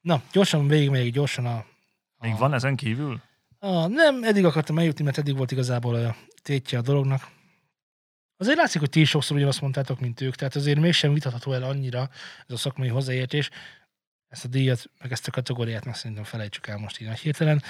[0.00, 1.64] Na, gyorsan végigmegyek gyorsan a...
[2.20, 3.20] Még a, van ezen kívül?
[3.58, 7.28] A, nem, eddig akartam eljutni, mert eddig volt igazából a tétje a dolognak.
[8.36, 11.62] Azért látszik, hogy ti is sokszor ugyanazt mondtátok, mint ők, tehát azért mégsem vitatható el
[11.62, 12.00] annyira
[12.46, 13.50] ez a szakmai hozzáértés.
[14.28, 17.62] Ezt a díjat, meg ezt a kategóriát meg szerintem felejtsük el most így nagy hirtelen.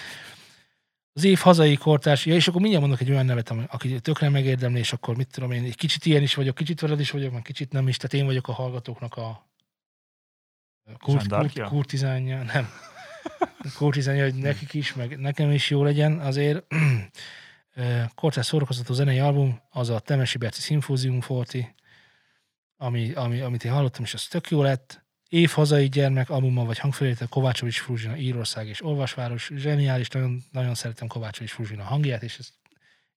[1.16, 4.78] Az év hazai kortárs, ja, és akkor mindjárt mondok egy olyan nevet, aki tökre megérdemli,
[4.78, 7.42] és akkor mit tudom én, egy kicsit ilyen is vagyok, kicsit veled is vagyok, meg
[7.42, 9.46] kicsit nem is, tehát én vagyok a hallgatóknak a
[10.98, 12.68] Kurt, kurt, kurtizánja, nem.
[13.76, 16.64] Kurtizánja, hogy nekik is, meg nekem is jó legyen, azért
[18.14, 21.74] Cortez szórakoztató zenei album, az a Temesi Berci Symposium Forti,
[22.76, 25.05] ami, ami, amit én hallottam, és az tök jó lett.
[25.28, 29.50] Év hazai gyermek albuma, vagy hangfelvétel Kovácsovics Fruzsina, Írország és Olvasváros.
[29.56, 32.48] Zseniális, nagyon, nagyon szeretem Kovácsovics Fruzsina hangját, és ez,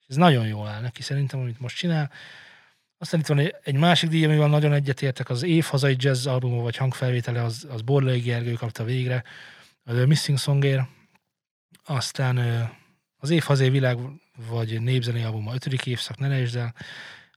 [0.08, 2.12] ez nagyon jól áll neki szerintem, amit most csinál.
[2.98, 6.76] Aztán itt van egy- másik díj, amivel nagyon egyetértek, az év hazai jazz albuma, vagy
[6.76, 9.24] hangfelvétele, az, az Borlai Gergő kapta végre,
[9.84, 10.88] a The Missing Songért.
[11.84, 12.38] Aztán
[13.18, 13.98] az év hazai világ,
[14.50, 16.74] vagy népzenei albuma, ötödik évszak, ne el.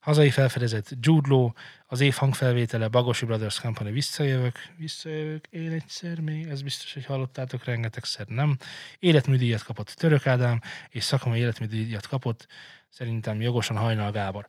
[0.03, 1.51] Hazai felfedezett Jude Law,
[1.87, 7.65] az év hangfelvétele, Bagosi Brothers Company, visszajövök, visszajövök, én egyszer még, ez biztos, hogy hallottátok
[7.65, 8.57] rengetegszer, nem?
[8.99, 12.47] Életműdíjat kapott Török Ádám, és szakmai életműdíjat kapott,
[12.89, 14.47] szerintem jogosan Hajnal Gábor.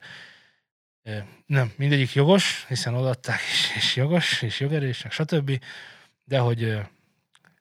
[1.45, 5.59] Nem, mindegyik jogos, hiszen odaadták, és, és jogos, és jogerősnek, stb.
[6.23, 6.59] De hogy,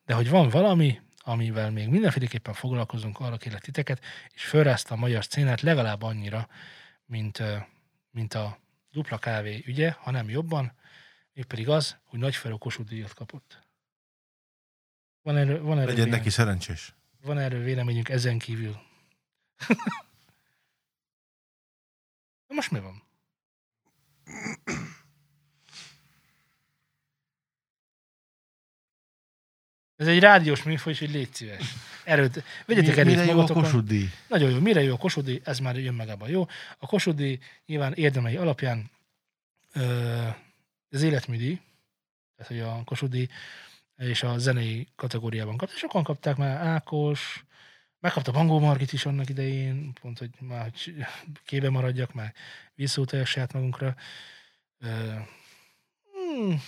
[0.05, 5.23] de hogy van valami, amivel még mindenféleképpen foglalkozunk, arra kérlek titeket, és fölrázta a magyar
[5.23, 6.47] szcénát legalább annyira,
[7.05, 7.43] mint,
[8.13, 8.59] mint a
[8.91, 10.73] dupla kávé ügye, hanem jobban,
[11.33, 13.61] mégpedig az, hogy Nagyferó Kossuth díjat kapott.
[15.21, 16.93] Van erről, van erről, Legyen neki szerencsés.
[17.21, 18.71] van erről véleményünk ezen kívül.
[22.47, 23.03] Na most mi van?
[29.95, 31.73] Ez egy rádiós műfaj, hogy légy szíves.
[32.03, 34.09] Erőt, vegyetek Mi- erőt Mire jó a díj?
[34.27, 34.59] Nagyon jó.
[34.59, 36.45] Mire jó a Kossuth Ez már jön meg abban jó.
[36.77, 38.91] A Kossuth nyilván érdemei alapján
[39.73, 40.27] ö,
[40.89, 41.59] az életműdíj,
[42.35, 43.17] tehát hogy a Kossuth
[43.97, 45.75] és a zenei kategóriában kapta.
[45.75, 47.45] Sokan kapták már Ákos,
[47.99, 50.95] megkapta Bangó Margit is annak idején, pont, hogy már hogy
[51.45, 52.33] kébe maradjak, már
[52.75, 53.95] visszautalják saját magunkra.
[54.79, 54.87] Ö,
[56.11, 56.61] hmm,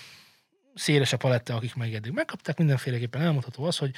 [0.75, 3.95] széles a paletta, akik meg eddig megkapták, mindenféleképpen elmondható az, hogy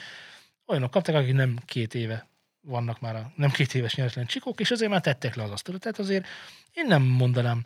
[0.67, 2.27] olyanok kapták, akik nem két éve
[2.61, 5.79] vannak már a nem két éves nyeretlen csikók, és azért már tettek le az asztalra.
[5.79, 6.27] Tehát azért
[6.73, 7.65] én nem mondanám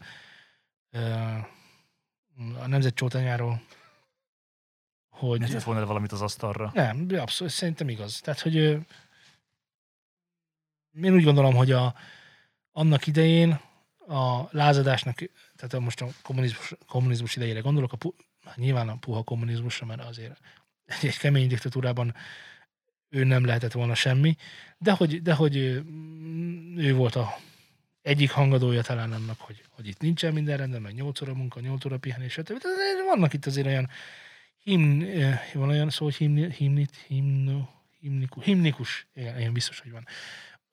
[2.60, 3.62] a nemzet csótányáról,
[5.10, 5.40] hogy...
[5.40, 6.72] Ne tett volna valamit az asztalra.
[6.74, 8.20] Nem, abszolút, szerintem igaz.
[8.20, 8.86] Tehát, hogy én
[11.14, 11.96] úgy gondolom, hogy a,
[12.72, 13.60] annak idején
[14.08, 15.18] a lázadásnak,
[15.56, 17.98] tehát most a kommunizmus, kommunizmus idejére gondolok, a
[18.56, 20.40] nyilván a puha kommunizmusra, mert azért
[21.02, 22.16] egy kemény diktatúrában
[23.12, 24.36] ő nem lehetett volna semmi,
[24.78, 25.86] de hogy, de hogy ő,
[26.78, 27.38] ő volt a
[28.02, 31.86] egyik hangadója talán annak, hogy, hogy itt nincsen minden rendben, meg 8 óra munka, 8
[31.86, 32.50] óra pihenés, stb.
[32.50, 33.90] Azért vannak itt azért olyan
[34.64, 37.68] himn, eh, van olyan szó, hogy himni, himnit, himno,
[38.00, 40.08] himnikus, himnikus, igen, ilyen biztos, hogy van.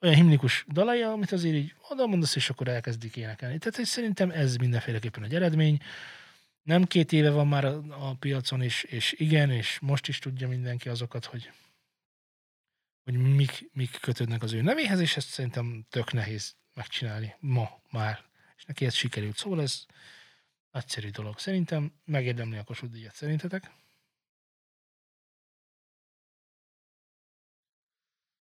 [0.01, 3.57] Olyan himnikus dalai, amit azért így oda mondasz, és akkor elkezdik énekelni.
[3.57, 5.77] Tehát szerintem ez mindenféleképpen egy eredmény.
[6.63, 10.47] Nem két éve van már a, a piacon, és, és igen, és most is tudja
[10.47, 11.51] mindenki azokat, hogy
[13.03, 18.25] hogy mik, mik kötődnek az ő nevéhez, és ezt szerintem tök nehéz megcsinálni ma már.
[18.57, 19.37] És neki ez sikerült.
[19.37, 19.85] Szóval ez
[20.71, 21.39] nagyszerű dolog.
[21.39, 23.13] Szerintem megérdemli a Kossuth díjat.
[23.15, 23.71] Szerintetek?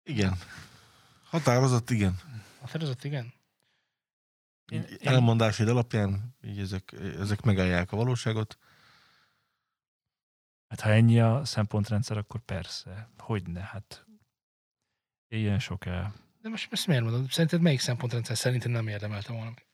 [0.03, 0.37] Igen.
[1.23, 2.19] Határozott, igen.
[2.61, 3.33] A fedezott igen?
[4.71, 8.57] Én- Így én- Elmondásaid alapján így ezek, ezek megállják a valóságot.
[10.67, 13.09] Hát ha ennyi a szempontrendszer, akkor persze.
[13.17, 14.04] Hogyne, hát
[15.27, 16.13] ilyen sok el.
[16.41, 17.29] De most ezt miért mondod?
[17.29, 19.65] Szerinted melyik szempontrendszer szerintem nem érdemelte volna meg?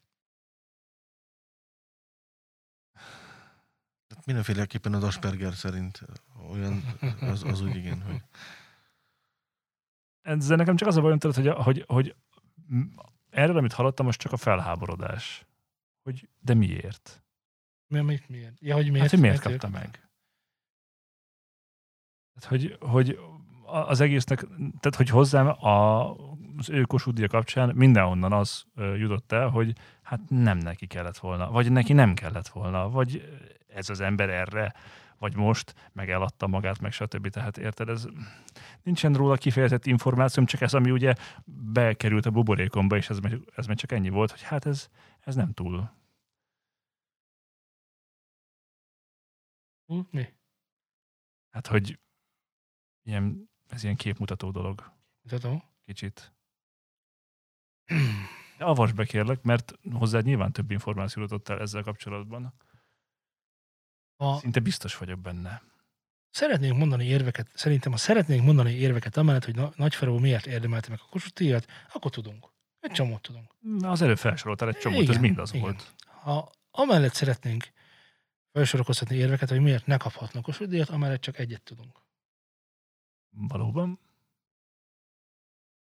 [4.08, 6.02] Tehát mindenféleképpen az Asperger szerint
[6.50, 6.84] olyan,
[7.20, 8.22] az, az úgy igen, hogy
[10.22, 12.16] Ezzel nekem csak az a bajom, tudod, hogy, hogy, hogy
[13.30, 15.46] erről, amit hallottam, most csak a felháborodás.
[16.04, 17.24] Hogy de miért?
[17.88, 18.60] Mi, mi, miért?
[18.60, 19.02] Ja, hogy Miért, miért?
[19.02, 20.10] hát, hogy miért ő kapta meg?
[22.34, 23.20] Hát, hogy, hogy
[23.72, 26.10] az egésznek, tehát hogy hozzám a,
[26.58, 31.72] az ő Kossuth kapcsán mindenhonnan az jutott el, hogy hát nem neki kellett volna, vagy
[31.72, 34.74] neki nem kellett volna, vagy ez az ember erre,
[35.18, 37.28] vagy most, meg eladta magát, meg stb.
[37.28, 38.08] Tehát érted, ez
[38.84, 41.14] nincsen róla kifejezett információm, csak ez, ami ugye
[41.74, 43.20] bekerült a buborékomba, és ez,
[43.56, 44.90] ez meg csak ennyi volt, hogy hát ez,
[45.20, 45.92] ez nem túl.
[49.86, 50.28] Hú, Mi?
[51.50, 52.00] Hát, hogy
[53.04, 54.92] ilyen, ez ilyen képmutató dolog.
[55.22, 55.64] Mutatom.
[55.86, 56.34] kicsit.
[58.58, 62.54] De avasd be kérlek, mert hozzád nyilván több információ jutott el ezzel kapcsolatban.
[64.18, 65.62] Ha Szinte biztos vagyok benne.
[66.30, 71.00] szeretnénk mondani érveket, szerintem ha szeretnénk mondani érveket amellett, hogy Na- Nagyferó miért érdemelte meg
[71.02, 72.48] a Kossuth díjat, akkor tudunk.
[72.80, 73.56] Egy csomót tudunk.
[73.60, 75.62] Na, Az előbb felsoroltál egy csomót, ez Igen, mind az igen.
[75.62, 75.94] volt.
[76.06, 77.72] Ha amellett szeretnénk
[78.52, 82.00] felsorokozhatni érveket, hogy miért ne kaphatnak Kossuth díjat, amellett csak egyet tudunk.
[83.32, 84.00] Valóban.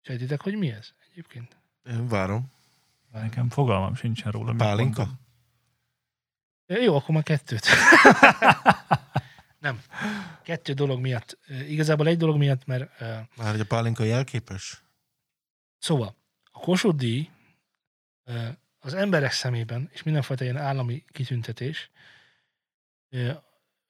[0.01, 1.57] Sejtitek, hogy mi ez egyébként?
[1.85, 2.51] Én várom.
[3.11, 4.53] Nekem fogalmam sincsen róla.
[4.53, 5.07] Pálinka?
[6.65, 7.65] Jó, akkor már kettőt.
[9.59, 9.81] Nem.
[10.43, 11.37] Kettő dolog miatt.
[11.47, 12.99] Igazából egy dolog miatt, mert
[13.37, 14.83] Már hogy a pálinka jelképes?
[15.77, 16.15] Szóval,
[16.51, 17.29] a Kossuth díj
[18.79, 21.89] az emberek szemében, és mindenfajta ilyen állami kitüntetés,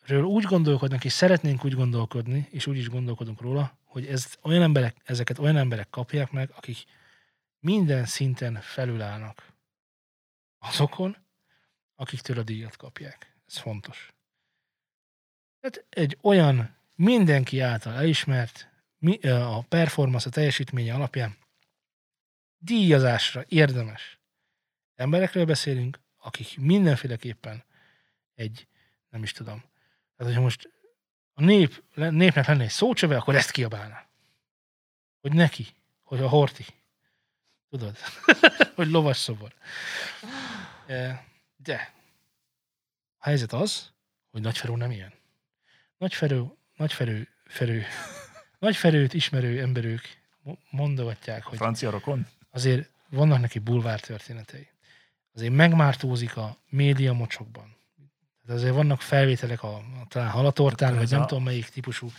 [0.06, 4.62] ről úgy gondolkodnak, és szeretnénk úgy gondolkodni, és úgy is gondolkodunk róla, hogy ez olyan
[4.62, 6.84] emberek, ezeket olyan emberek kapják meg, akik
[7.60, 9.54] minden szinten felülállnak
[10.60, 11.18] azokon,
[11.96, 13.36] akiktől a díjat kapják.
[13.48, 14.14] Ez fontos.
[15.60, 18.72] Tehát egy olyan mindenki által elismert,
[19.24, 21.38] a performance, a teljesítménye alapján
[22.58, 24.20] díjazásra érdemes
[24.96, 27.64] emberekről beszélünk, akik mindenféleképpen
[28.36, 28.68] egy,
[29.10, 29.64] nem is tudom,
[30.16, 30.70] tehát hogyha most
[31.34, 34.08] a nép, népnek lenne egy szócsöve, akkor ezt kiabálná.
[35.22, 35.68] Hogy neki,
[36.04, 36.66] hogy a horti.
[37.70, 37.98] Tudod?
[38.76, 39.54] hogy lovas szobor.
[41.56, 41.94] De
[43.18, 43.92] a helyzet az,
[44.32, 45.14] hogy Nagyferő nem ilyen.
[45.98, 46.46] Nagyferő,
[46.76, 47.86] Nagyferő, Ferő,
[48.60, 50.02] Nagyferőt ismerő emberük
[50.42, 52.28] mo- mondogatják, hogy Francia rokon?
[52.50, 54.68] azért vannak neki bulvár történetei.
[55.34, 57.76] Azért megmártózik a média mocsokban.
[58.46, 62.12] Tehát azért vannak felvételek a, a talán halatortán, vagy nem a- tudom melyik típusú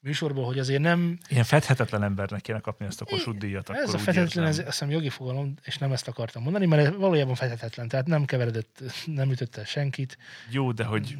[0.00, 3.70] műsorból, hogy azért nem, Ilyen fedhetetlen embernek kéne kapni ezt a Kossuth díjat.
[3.70, 6.94] ez a úgy fethetetlen, ez azt hiszem jogi fogalom, és nem ezt akartam mondani, mert
[6.94, 10.18] valójában fethetetlen, tehát nem keveredett, nem ütött el senkit.
[10.50, 11.16] Jó, de hogy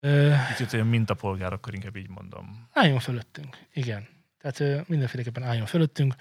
[0.00, 2.68] Ö, kicsit olyan mintapolgár, akkor inkább így mondom.
[2.72, 4.08] álljon fölöttünk, igen.
[4.38, 6.14] Tehát ö, mindenféleképpen álljon fölöttünk.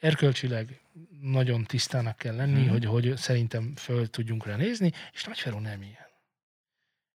[0.00, 0.80] Erkölcsileg
[1.20, 2.70] nagyon tisztának kell lenni, Mhm.
[2.70, 6.06] hogy, hogy szerintem föl tudjunk rá nézni, és Nagyferó nem ilyen.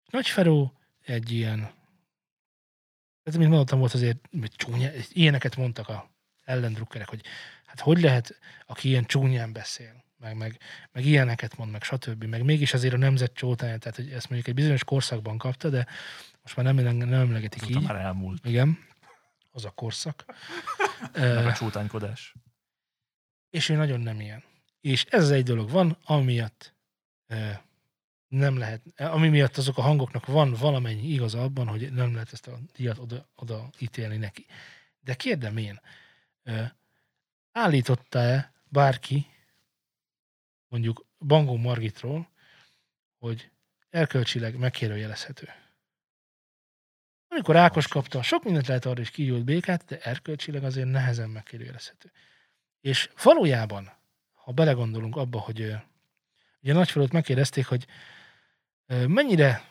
[0.09, 1.59] Nagyferó egy ilyen,
[3.23, 6.09] tehát mint mondtam, volt azért hogy csúnya, ilyeneket mondtak a
[6.43, 7.21] ellendrukkerek, hogy
[7.65, 10.59] hát hogy lehet, aki ilyen csúnyán beszél, meg, meg,
[10.91, 12.23] meg ilyeneket mond, meg stb.
[12.23, 15.87] Meg mégis azért a nemzet csótája, tehát hogy ezt mondjuk egy bizonyos korszakban kapta, de
[16.41, 17.85] most már nem, nem emlegetik Azóta így.
[17.85, 18.45] már elmúlt.
[18.45, 18.77] Igen,
[19.51, 20.25] az a korszak.
[21.13, 22.33] Meg a csútánykodás.
[23.53, 24.43] És ő nagyon nem ilyen.
[24.81, 26.73] És ez az egy dolog van, ami miatt
[27.27, 27.49] ö,
[28.27, 32.47] nem lehet, ami miatt azok a hangoknak van valamennyi igaza abban, hogy nem lehet ezt
[32.47, 34.45] a díjat oda, oda ítélni neki.
[34.99, 35.81] De kérdem én,
[37.51, 39.25] állította-e bárki,
[40.67, 42.29] mondjuk Bangó Margitról,
[43.19, 43.51] hogy
[43.89, 45.49] erkölcsileg megkérdőjelezhető?
[47.27, 52.11] Amikor Ákos kapta, sok mindent lehet arra is kigyújt békát, de erkölcsileg azért nehezen megkérdőjelezhető.
[52.83, 53.91] És valójában,
[54.33, 55.75] ha belegondolunk abba, hogy
[56.61, 57.85] ugye Nagyfelőt megkérdezték, hogy
[59.07, 59.63] mennyire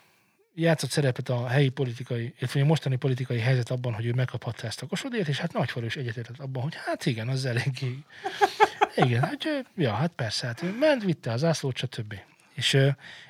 [0.54, 4.82] játszott szerepet a helyi politikai, illetve a mostani politikai helyzet abban, hogy ő megkaphatta ezt
[4.82, 7.98] a kosodért, és hát Nagyfelő is egyetértett abban, hogy hát igen, az eléggé.
[8.96, 12.14] Igen, hogy ö, ja, hát persze, hát ő ment, vitte az ászlót, stb.
[12.54, 12.78] És,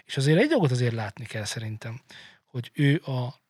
[0.05, 2.01] és azért egy dolgot azért látni kell szerintem,
[2.45, 3.41] hogy ő a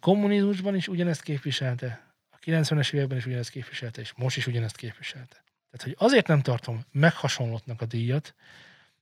[0.00, 2.09] kommunizmusban is ugyanezt képviselte,
[2.44, 5.44] 90-es években is ugyanezt képviselte, és most is ugyanezt képviselte.
[5.70, 8.34] Tehát, hogy azért nem tartom meghasonlottnak a díjat,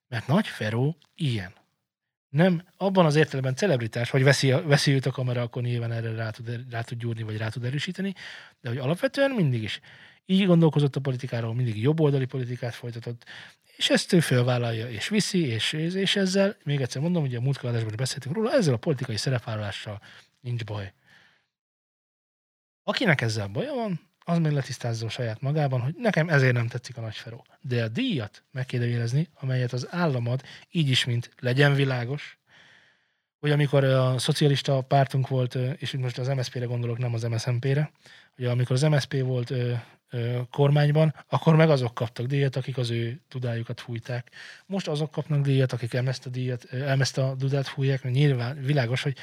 [0.08, 1.52] mert Nagy Feró ilyen.
[2.28, 6.30] Nem abban az értelemben celebritás, hogy veszi, veszi őt a kamera, akkor nyilván erre rá
[6.30, 8.14] tud, rá tud gyúrni, vagy rá tud erősíteni,
[8.60, 9.80] de hogy alapvetően mindig is
[10.26, 13.24] így gondolkozott a politikáról, mindig jobboldali politikát folytatott,
[13.76, 17.70] és ezt ő fölvállalja, és viszi, és, és ezzel, még egyszer mondom, hogy a múltkor
[17.70, 20.00] adásban beszéltünk róla, ezzel a politikai szerepvállalással
[20.40, 20.92] nincs baj.
[22.88, 27.00] Akinek ezzel baja van, az meg letisztázza saját magában, hogy nekem ezért nem tetszik a
[27.00, 27.44] nagyferó.
[27.60, 32.38] De a díjat megkérdőjelezni, amelyet az állam ad, így is, mint legyen világos,
[33.40, 37.90] hogy amikor a szocialista pártunk volt, és most az MSZP-re gondolok, nem az MSZMP-re,
[38.36, 39.52] hogy amikor az MSZP volt
[40.50, 44.30] kormányban, akkor meg azok kaptak díjat, akik az ő dudájukat fújták.
[44.66, 48.62] Most azok kapnak díjat, akik ezt a, díjat, ö, ezt a dudát fújják, mert nyilván
[48.62, 49.16] világos, hogy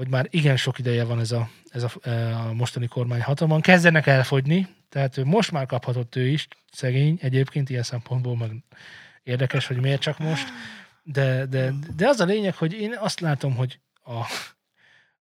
[0.00, 3.60] hogy már igen sok ideje van ez a, ez a, e, a mostani kormány hatalman,
[3.60, 8.50] kezdenek elfogyni, tehát ő most már kaphatott ő is, szegény, egyébként ilyen szempontból meg
[9.22, 10.48] érdekes, hogy miért csak most,
[11.02, 14.24] de, de, de az a lényeg, hogy én azt látom, hogy a,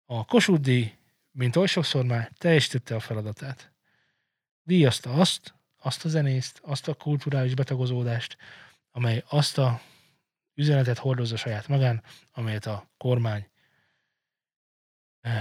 [0.05, 0.91] a Kossuth
[1.31, 3.71] mint oly sokszor már teljesítette a feladatát.
[4.63, 8.37] Díjazta azt, azt a zenészt, azt a kulturális betagozódást,
[8.91, 9.81] amely azt a
[10.53, 13.47] üzenetet hordozza saját magán, amelyet a kormány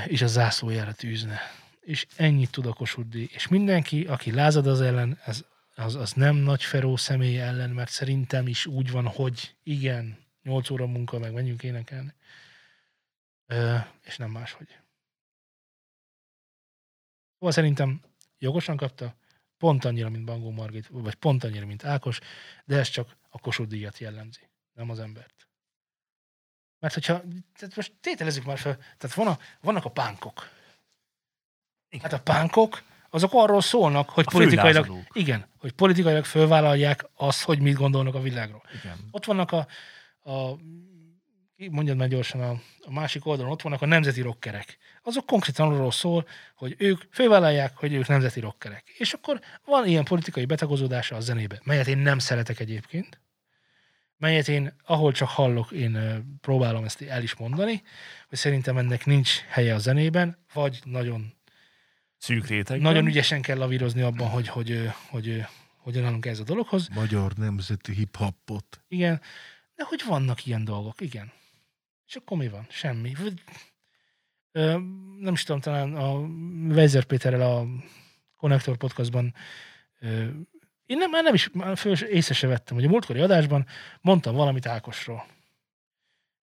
[0.06, 1.40] és a zászlójára tűzne.
[1.80, 3.16] És ennyit tud a Kossuth.
[3.16, 5.44] És mindenki, aki lázad az ellen, az,
[5.74, 10.70] az, az nem nagy Feró személy ellen, mert szerintem is úgy van, hogy igen, 8
[10.70, 12.14] óra munka, meg menjünk énekelni.
[13.46, 14.78] Ö, és nem máshogy.
[17.32, 18.02] Szóval szerintem
[18.38, 19.16] jogosan kapta,
[19.58, 22.20] pont annyira, mint Bangó Margit, vagy pont annyira, mint Ákos,
[22.64, 25.48] de ez csak a Kossuth díjat jellemzi, nem az embert.
[26.84, 27.22] Mert hogyha,
[27.58, 30.48] tehát most tételezzük már fel, tehát van a, vannak a pánkok.
[32.02, 35.16] Hát a pánkok, azok arról szólnak, hogy A politikailag, főlázadók.
[35.16, 38.62] igen, hogy politikailag fölvállalják azt, hogy mit gondolnak a világról.
[38.82, 38.96] Igen.
[39.10, 39.66] Ott vannak a,
[40.30, 40.58] a
[41.70, 44.78] mondjad már gyorsan, a, a másik oldalon ott vannak a nemzeti rockerek.
[45.02, 48.88] Azok konkrétan arról szól, hogy ők fővállalják, hogy ők nemzeti rockerek.
[48.98, 53.20] És akkor van ilyen politikai betagozódása a zenébe, melyet én nem szeretek egyébként,
[54.24, 55.98] melyet én, ahol csak hallok, én
[56.40, 57.82] próbálom ezt el is mondani,
[58.28, 61.32] hogy szerintem ennek nincs helye a zenében, vagy nagyon
[62.18, 62.80] Szűk réteg.
[62.80, 65.44] nagyon ügyesen kell lavírozni abban, hogy, hogy, hogy, hogy
[65.76, 66.88] hogyan állunk ez a dologhoz.
[66.88, 68.84] Magyar nemzeti hip-hopot.
[68.88, 69.20] Igen,
[69.74, 71.32] de hogy vannak ilyen dolgok, igen.
[72.06, 72.66] És akkor mi van?
[72.70, 73.12] Semmi.
[74.52, 74.78] Ö,
[75.20, 76.12] nem is tudom, talán a
[76.74, 77.66] Weiser Péterrel a
[78.36, 79.34] Connector podcastban
[80.00, 80.26] ö,
[80.86, 83.66] én nem, már nem is, már föl, észre se vettem, hogy a múltkori adásban
[84.00, 85.26] mondtam valamit Ákosról.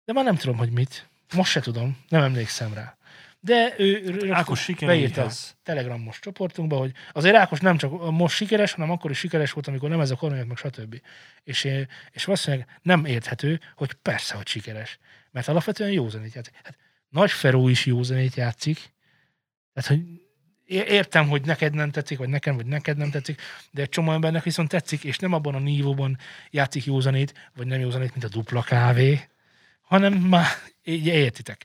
[0.04, 1.08] De már nem tudom, hogy mit.
[1.34, 2.96] Most se tudom, nem emlékszem rá.
[3.40, 5.56] De ő Ákos beírta a sikereihez.
[5.62, 9.88] Telegramos csoportunkba, hogy azért Ákos nem csak most sikeres, hanem akkor is sikeres volt, amikor
[9.88, 11.00] nem ez a kormányok, meg stb.
[11.42, 11.68] És,
[12.10, 14.98] és valószínűleg nem érthető, hogy persze, hogy sikeres.
[15.30, 16.54] Mert alapvetően jó zenét játszik.
[16.62, 16.76] Hát
[17.08, 18.94] Nagy Feró is jó zenét játszik.
[19.72, 20.25] Tehát, hogy
[20.66, 23.40] értem, hogy neked nem tetszik, vagy nekem, vagy neked nem tetszik,
[23.70, 26.18] de egy csomó embernek viszont tetszik, és nem abban a nívóban
[26.50, 29.28] játszik jó zenét, vagy nem jó zenét, mint a dupla kávé,
[29.80, 30.46] hanem már
[30.84, 31.64] így értitek.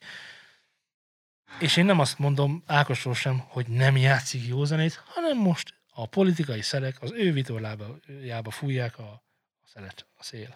[1.59, 6.05] És én nem azt mondom Ákosról sem, hogy nem játszik jó zenét, hanem most a
[6.05, 9.23] politikai szelek az ő vitorlájába fújják a,
[9.61, 10.55] a szelet, a szél.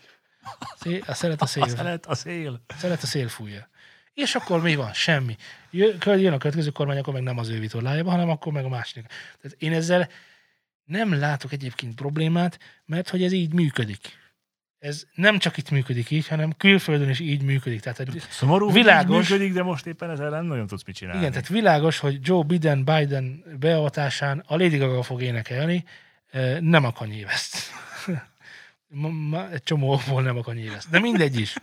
[0.79, 1.03] szél.
[1.05, 1.63] A szelet a szél.
[1.63, 2.61] A szelet, a szél.
[2.77, 3.69] Szelet a szél fújja.
[4.15, 4.93] És akkor mi van?
[4.93, 5.35] Semmi.
[5.71, 8.69] Jö- Jön a következő kormány, akkor meg nem az ő vitorlájába, hanem akkor meg a
[8.69, 9.05] másik.
[9.41, 10.09] Tehát én ezzel
[10.83, 14.23] nem látok egyébként problémát, mert hogy ez így működik.
[14.79, 17.79] Ez nem csak itt működik így, hanem külföldön is így működik.
[17.79, 19.29] Tehát hogy Szomorú, Világos.
[19.29, 21.19] működik, de most éppen ezzel nem nagyon tudsz mit csinálni.
[21.19, 25.83] Igen, tehát világos, hogy Joe Biden, Biden beavatásán a Lady Gaga fog énekelni,
[26.59, 27.55] nem a Kanye West.
[29.53, 30.89] Egy csomó okból nem a Kanye West.
[30.89, 31.53] De mindegy is.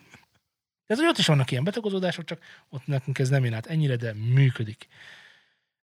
[0.93, 3.97] Tehát, hogy ott is vannak ilyen betagozódások, csak ott nekünk ez nem jön át ennyire,
[3.97, 4.87] de működik.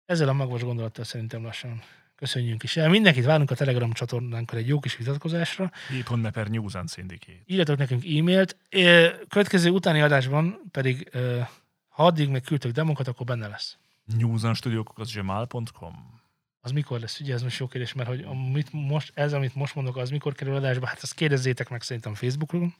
[0.04, 1.82] Ezzel a magvas gondolattal szerintem lassan
[2.16, 2.88] köszönjünk is el.
[2.88, 5.72] Mindenkit várunk a Telegram csatornánkkal egy jó kis vitatkozásra.
[5.88, 7.38] Hír.me per News and Syndicate.
[7.46, 8.56] Írjatok nekünk e-mailt.
[9.28, 11.10] Következő utáni adásban pedig,
[11.88, 13.76] ha addig meg küldtök demokat, akkor benne lesz.
[14.18, 16.20] newsandstudiók.gmail.com
[16.60, 17.20] Az mikor lesz?
[17.20, 20.34] Ugye ez most jó kérdés, mert hogy amit most, ez, amit most mondok, az mikor
[20.34, 22.74] kerül adásba, hát azt kérdezzétek meg szerintem Facebookon,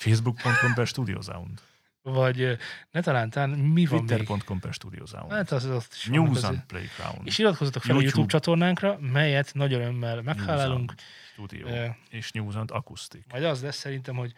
[0.00, 1.60] facebook.com per studiosound.
[2.02, 2.58] vagy
[2.90, 5.32] ne talántán mi van twitter.com per studiosound.
[5.32, 6.44] Hát az, az is News azért.
[6.52, 7.26] and Playground.
[7.26, 8.16] És iratkozzatok fel a YouTube.
[8.18, 10.94] YouTube csatornánkra, melyet nagy örömmel meghálálunk.
[11.32, 11.66] Studio.
[11.68, 13.24] Ö, és News and Acoustic.
[13.30, 14.32] Majd az lesz szerintem, hogy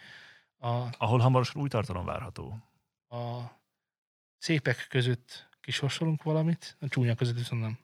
[0.57, 0.67] a,
[0.97, 2.57] Ahol hamarosan új tartalom várható.
[3.09, 3.41] a
[4.37, 7.77] szépek között kisorsolunk valamit, a csúnya között viszont nem.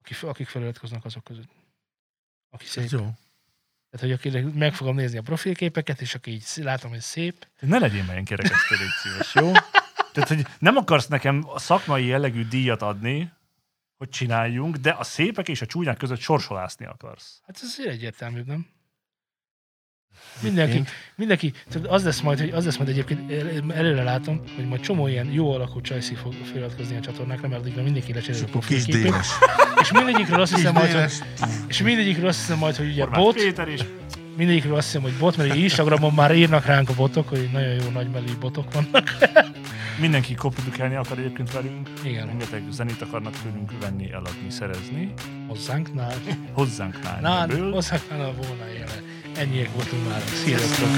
[0.00, 1.48] Akik, akik feliratkoznak azok között.
[2.50, 2.84] Aki szép.
[2.84, 3.10] Ez jó.
[3.94, 7.78] Tehát, hogy akinek meg fogom nézni a profilképeket, és aki így látom, hogy szép, Ne
[7.78, 9.52] legyél már ilyen kerekesztő, légy szíves, jó?
[10.12, 13.32] Tehát, hogy nem akarsz nekem a szakmai jellegű díjat adni,
[13.96, 17.40] hogy csináljunk, de a szépek és a csúnyák között sorsolászni akarsz.
[17.46, 18.66] hát ez azért egyértelműbb, nem?
[20.40, 20.84] Mindenki,
[21.14, 24.80] mindenki, tudod, az lesz majd, hogy az lesz majd egyébként, el- előre látom, hogy majd
[24.80, 28.84] csomó ilyen jó alakú csajszi fog feliratkozni a csatornákra, mert addigra mindenki lecserél a kis.
[29.84, 31.12] És mindegyikről azt hiszem majd, hogy,
[31.66, 33.80] és mindegyikről azt hiszem majd, hogy ugye Horváth bot, Péter is.
[34.36, 37.88] mindegyikről azt hiszem, hogy bot, mert Instagramon már írnak ránk a botok, hogy nagyon jó
[37.92, 39.10] nagymelű botok vannak.
[40.00, 41.88] Mindenki koprodukálni akar egyébként velünk.
[42.02, 45.12] Igen, Rengeteg zenét akarnak tőlünk venni, eladni, szerezni.
[45.48, 46.14] hozzánk, nál.
[46.52, 47.70] Hozzánk Nál, nál.
[47.70, 49.02] hozzánk nál a volna éle.
[49.36, 50.20] Ennyiek voltunk már.
[50.44, 50.88] Sziasztok!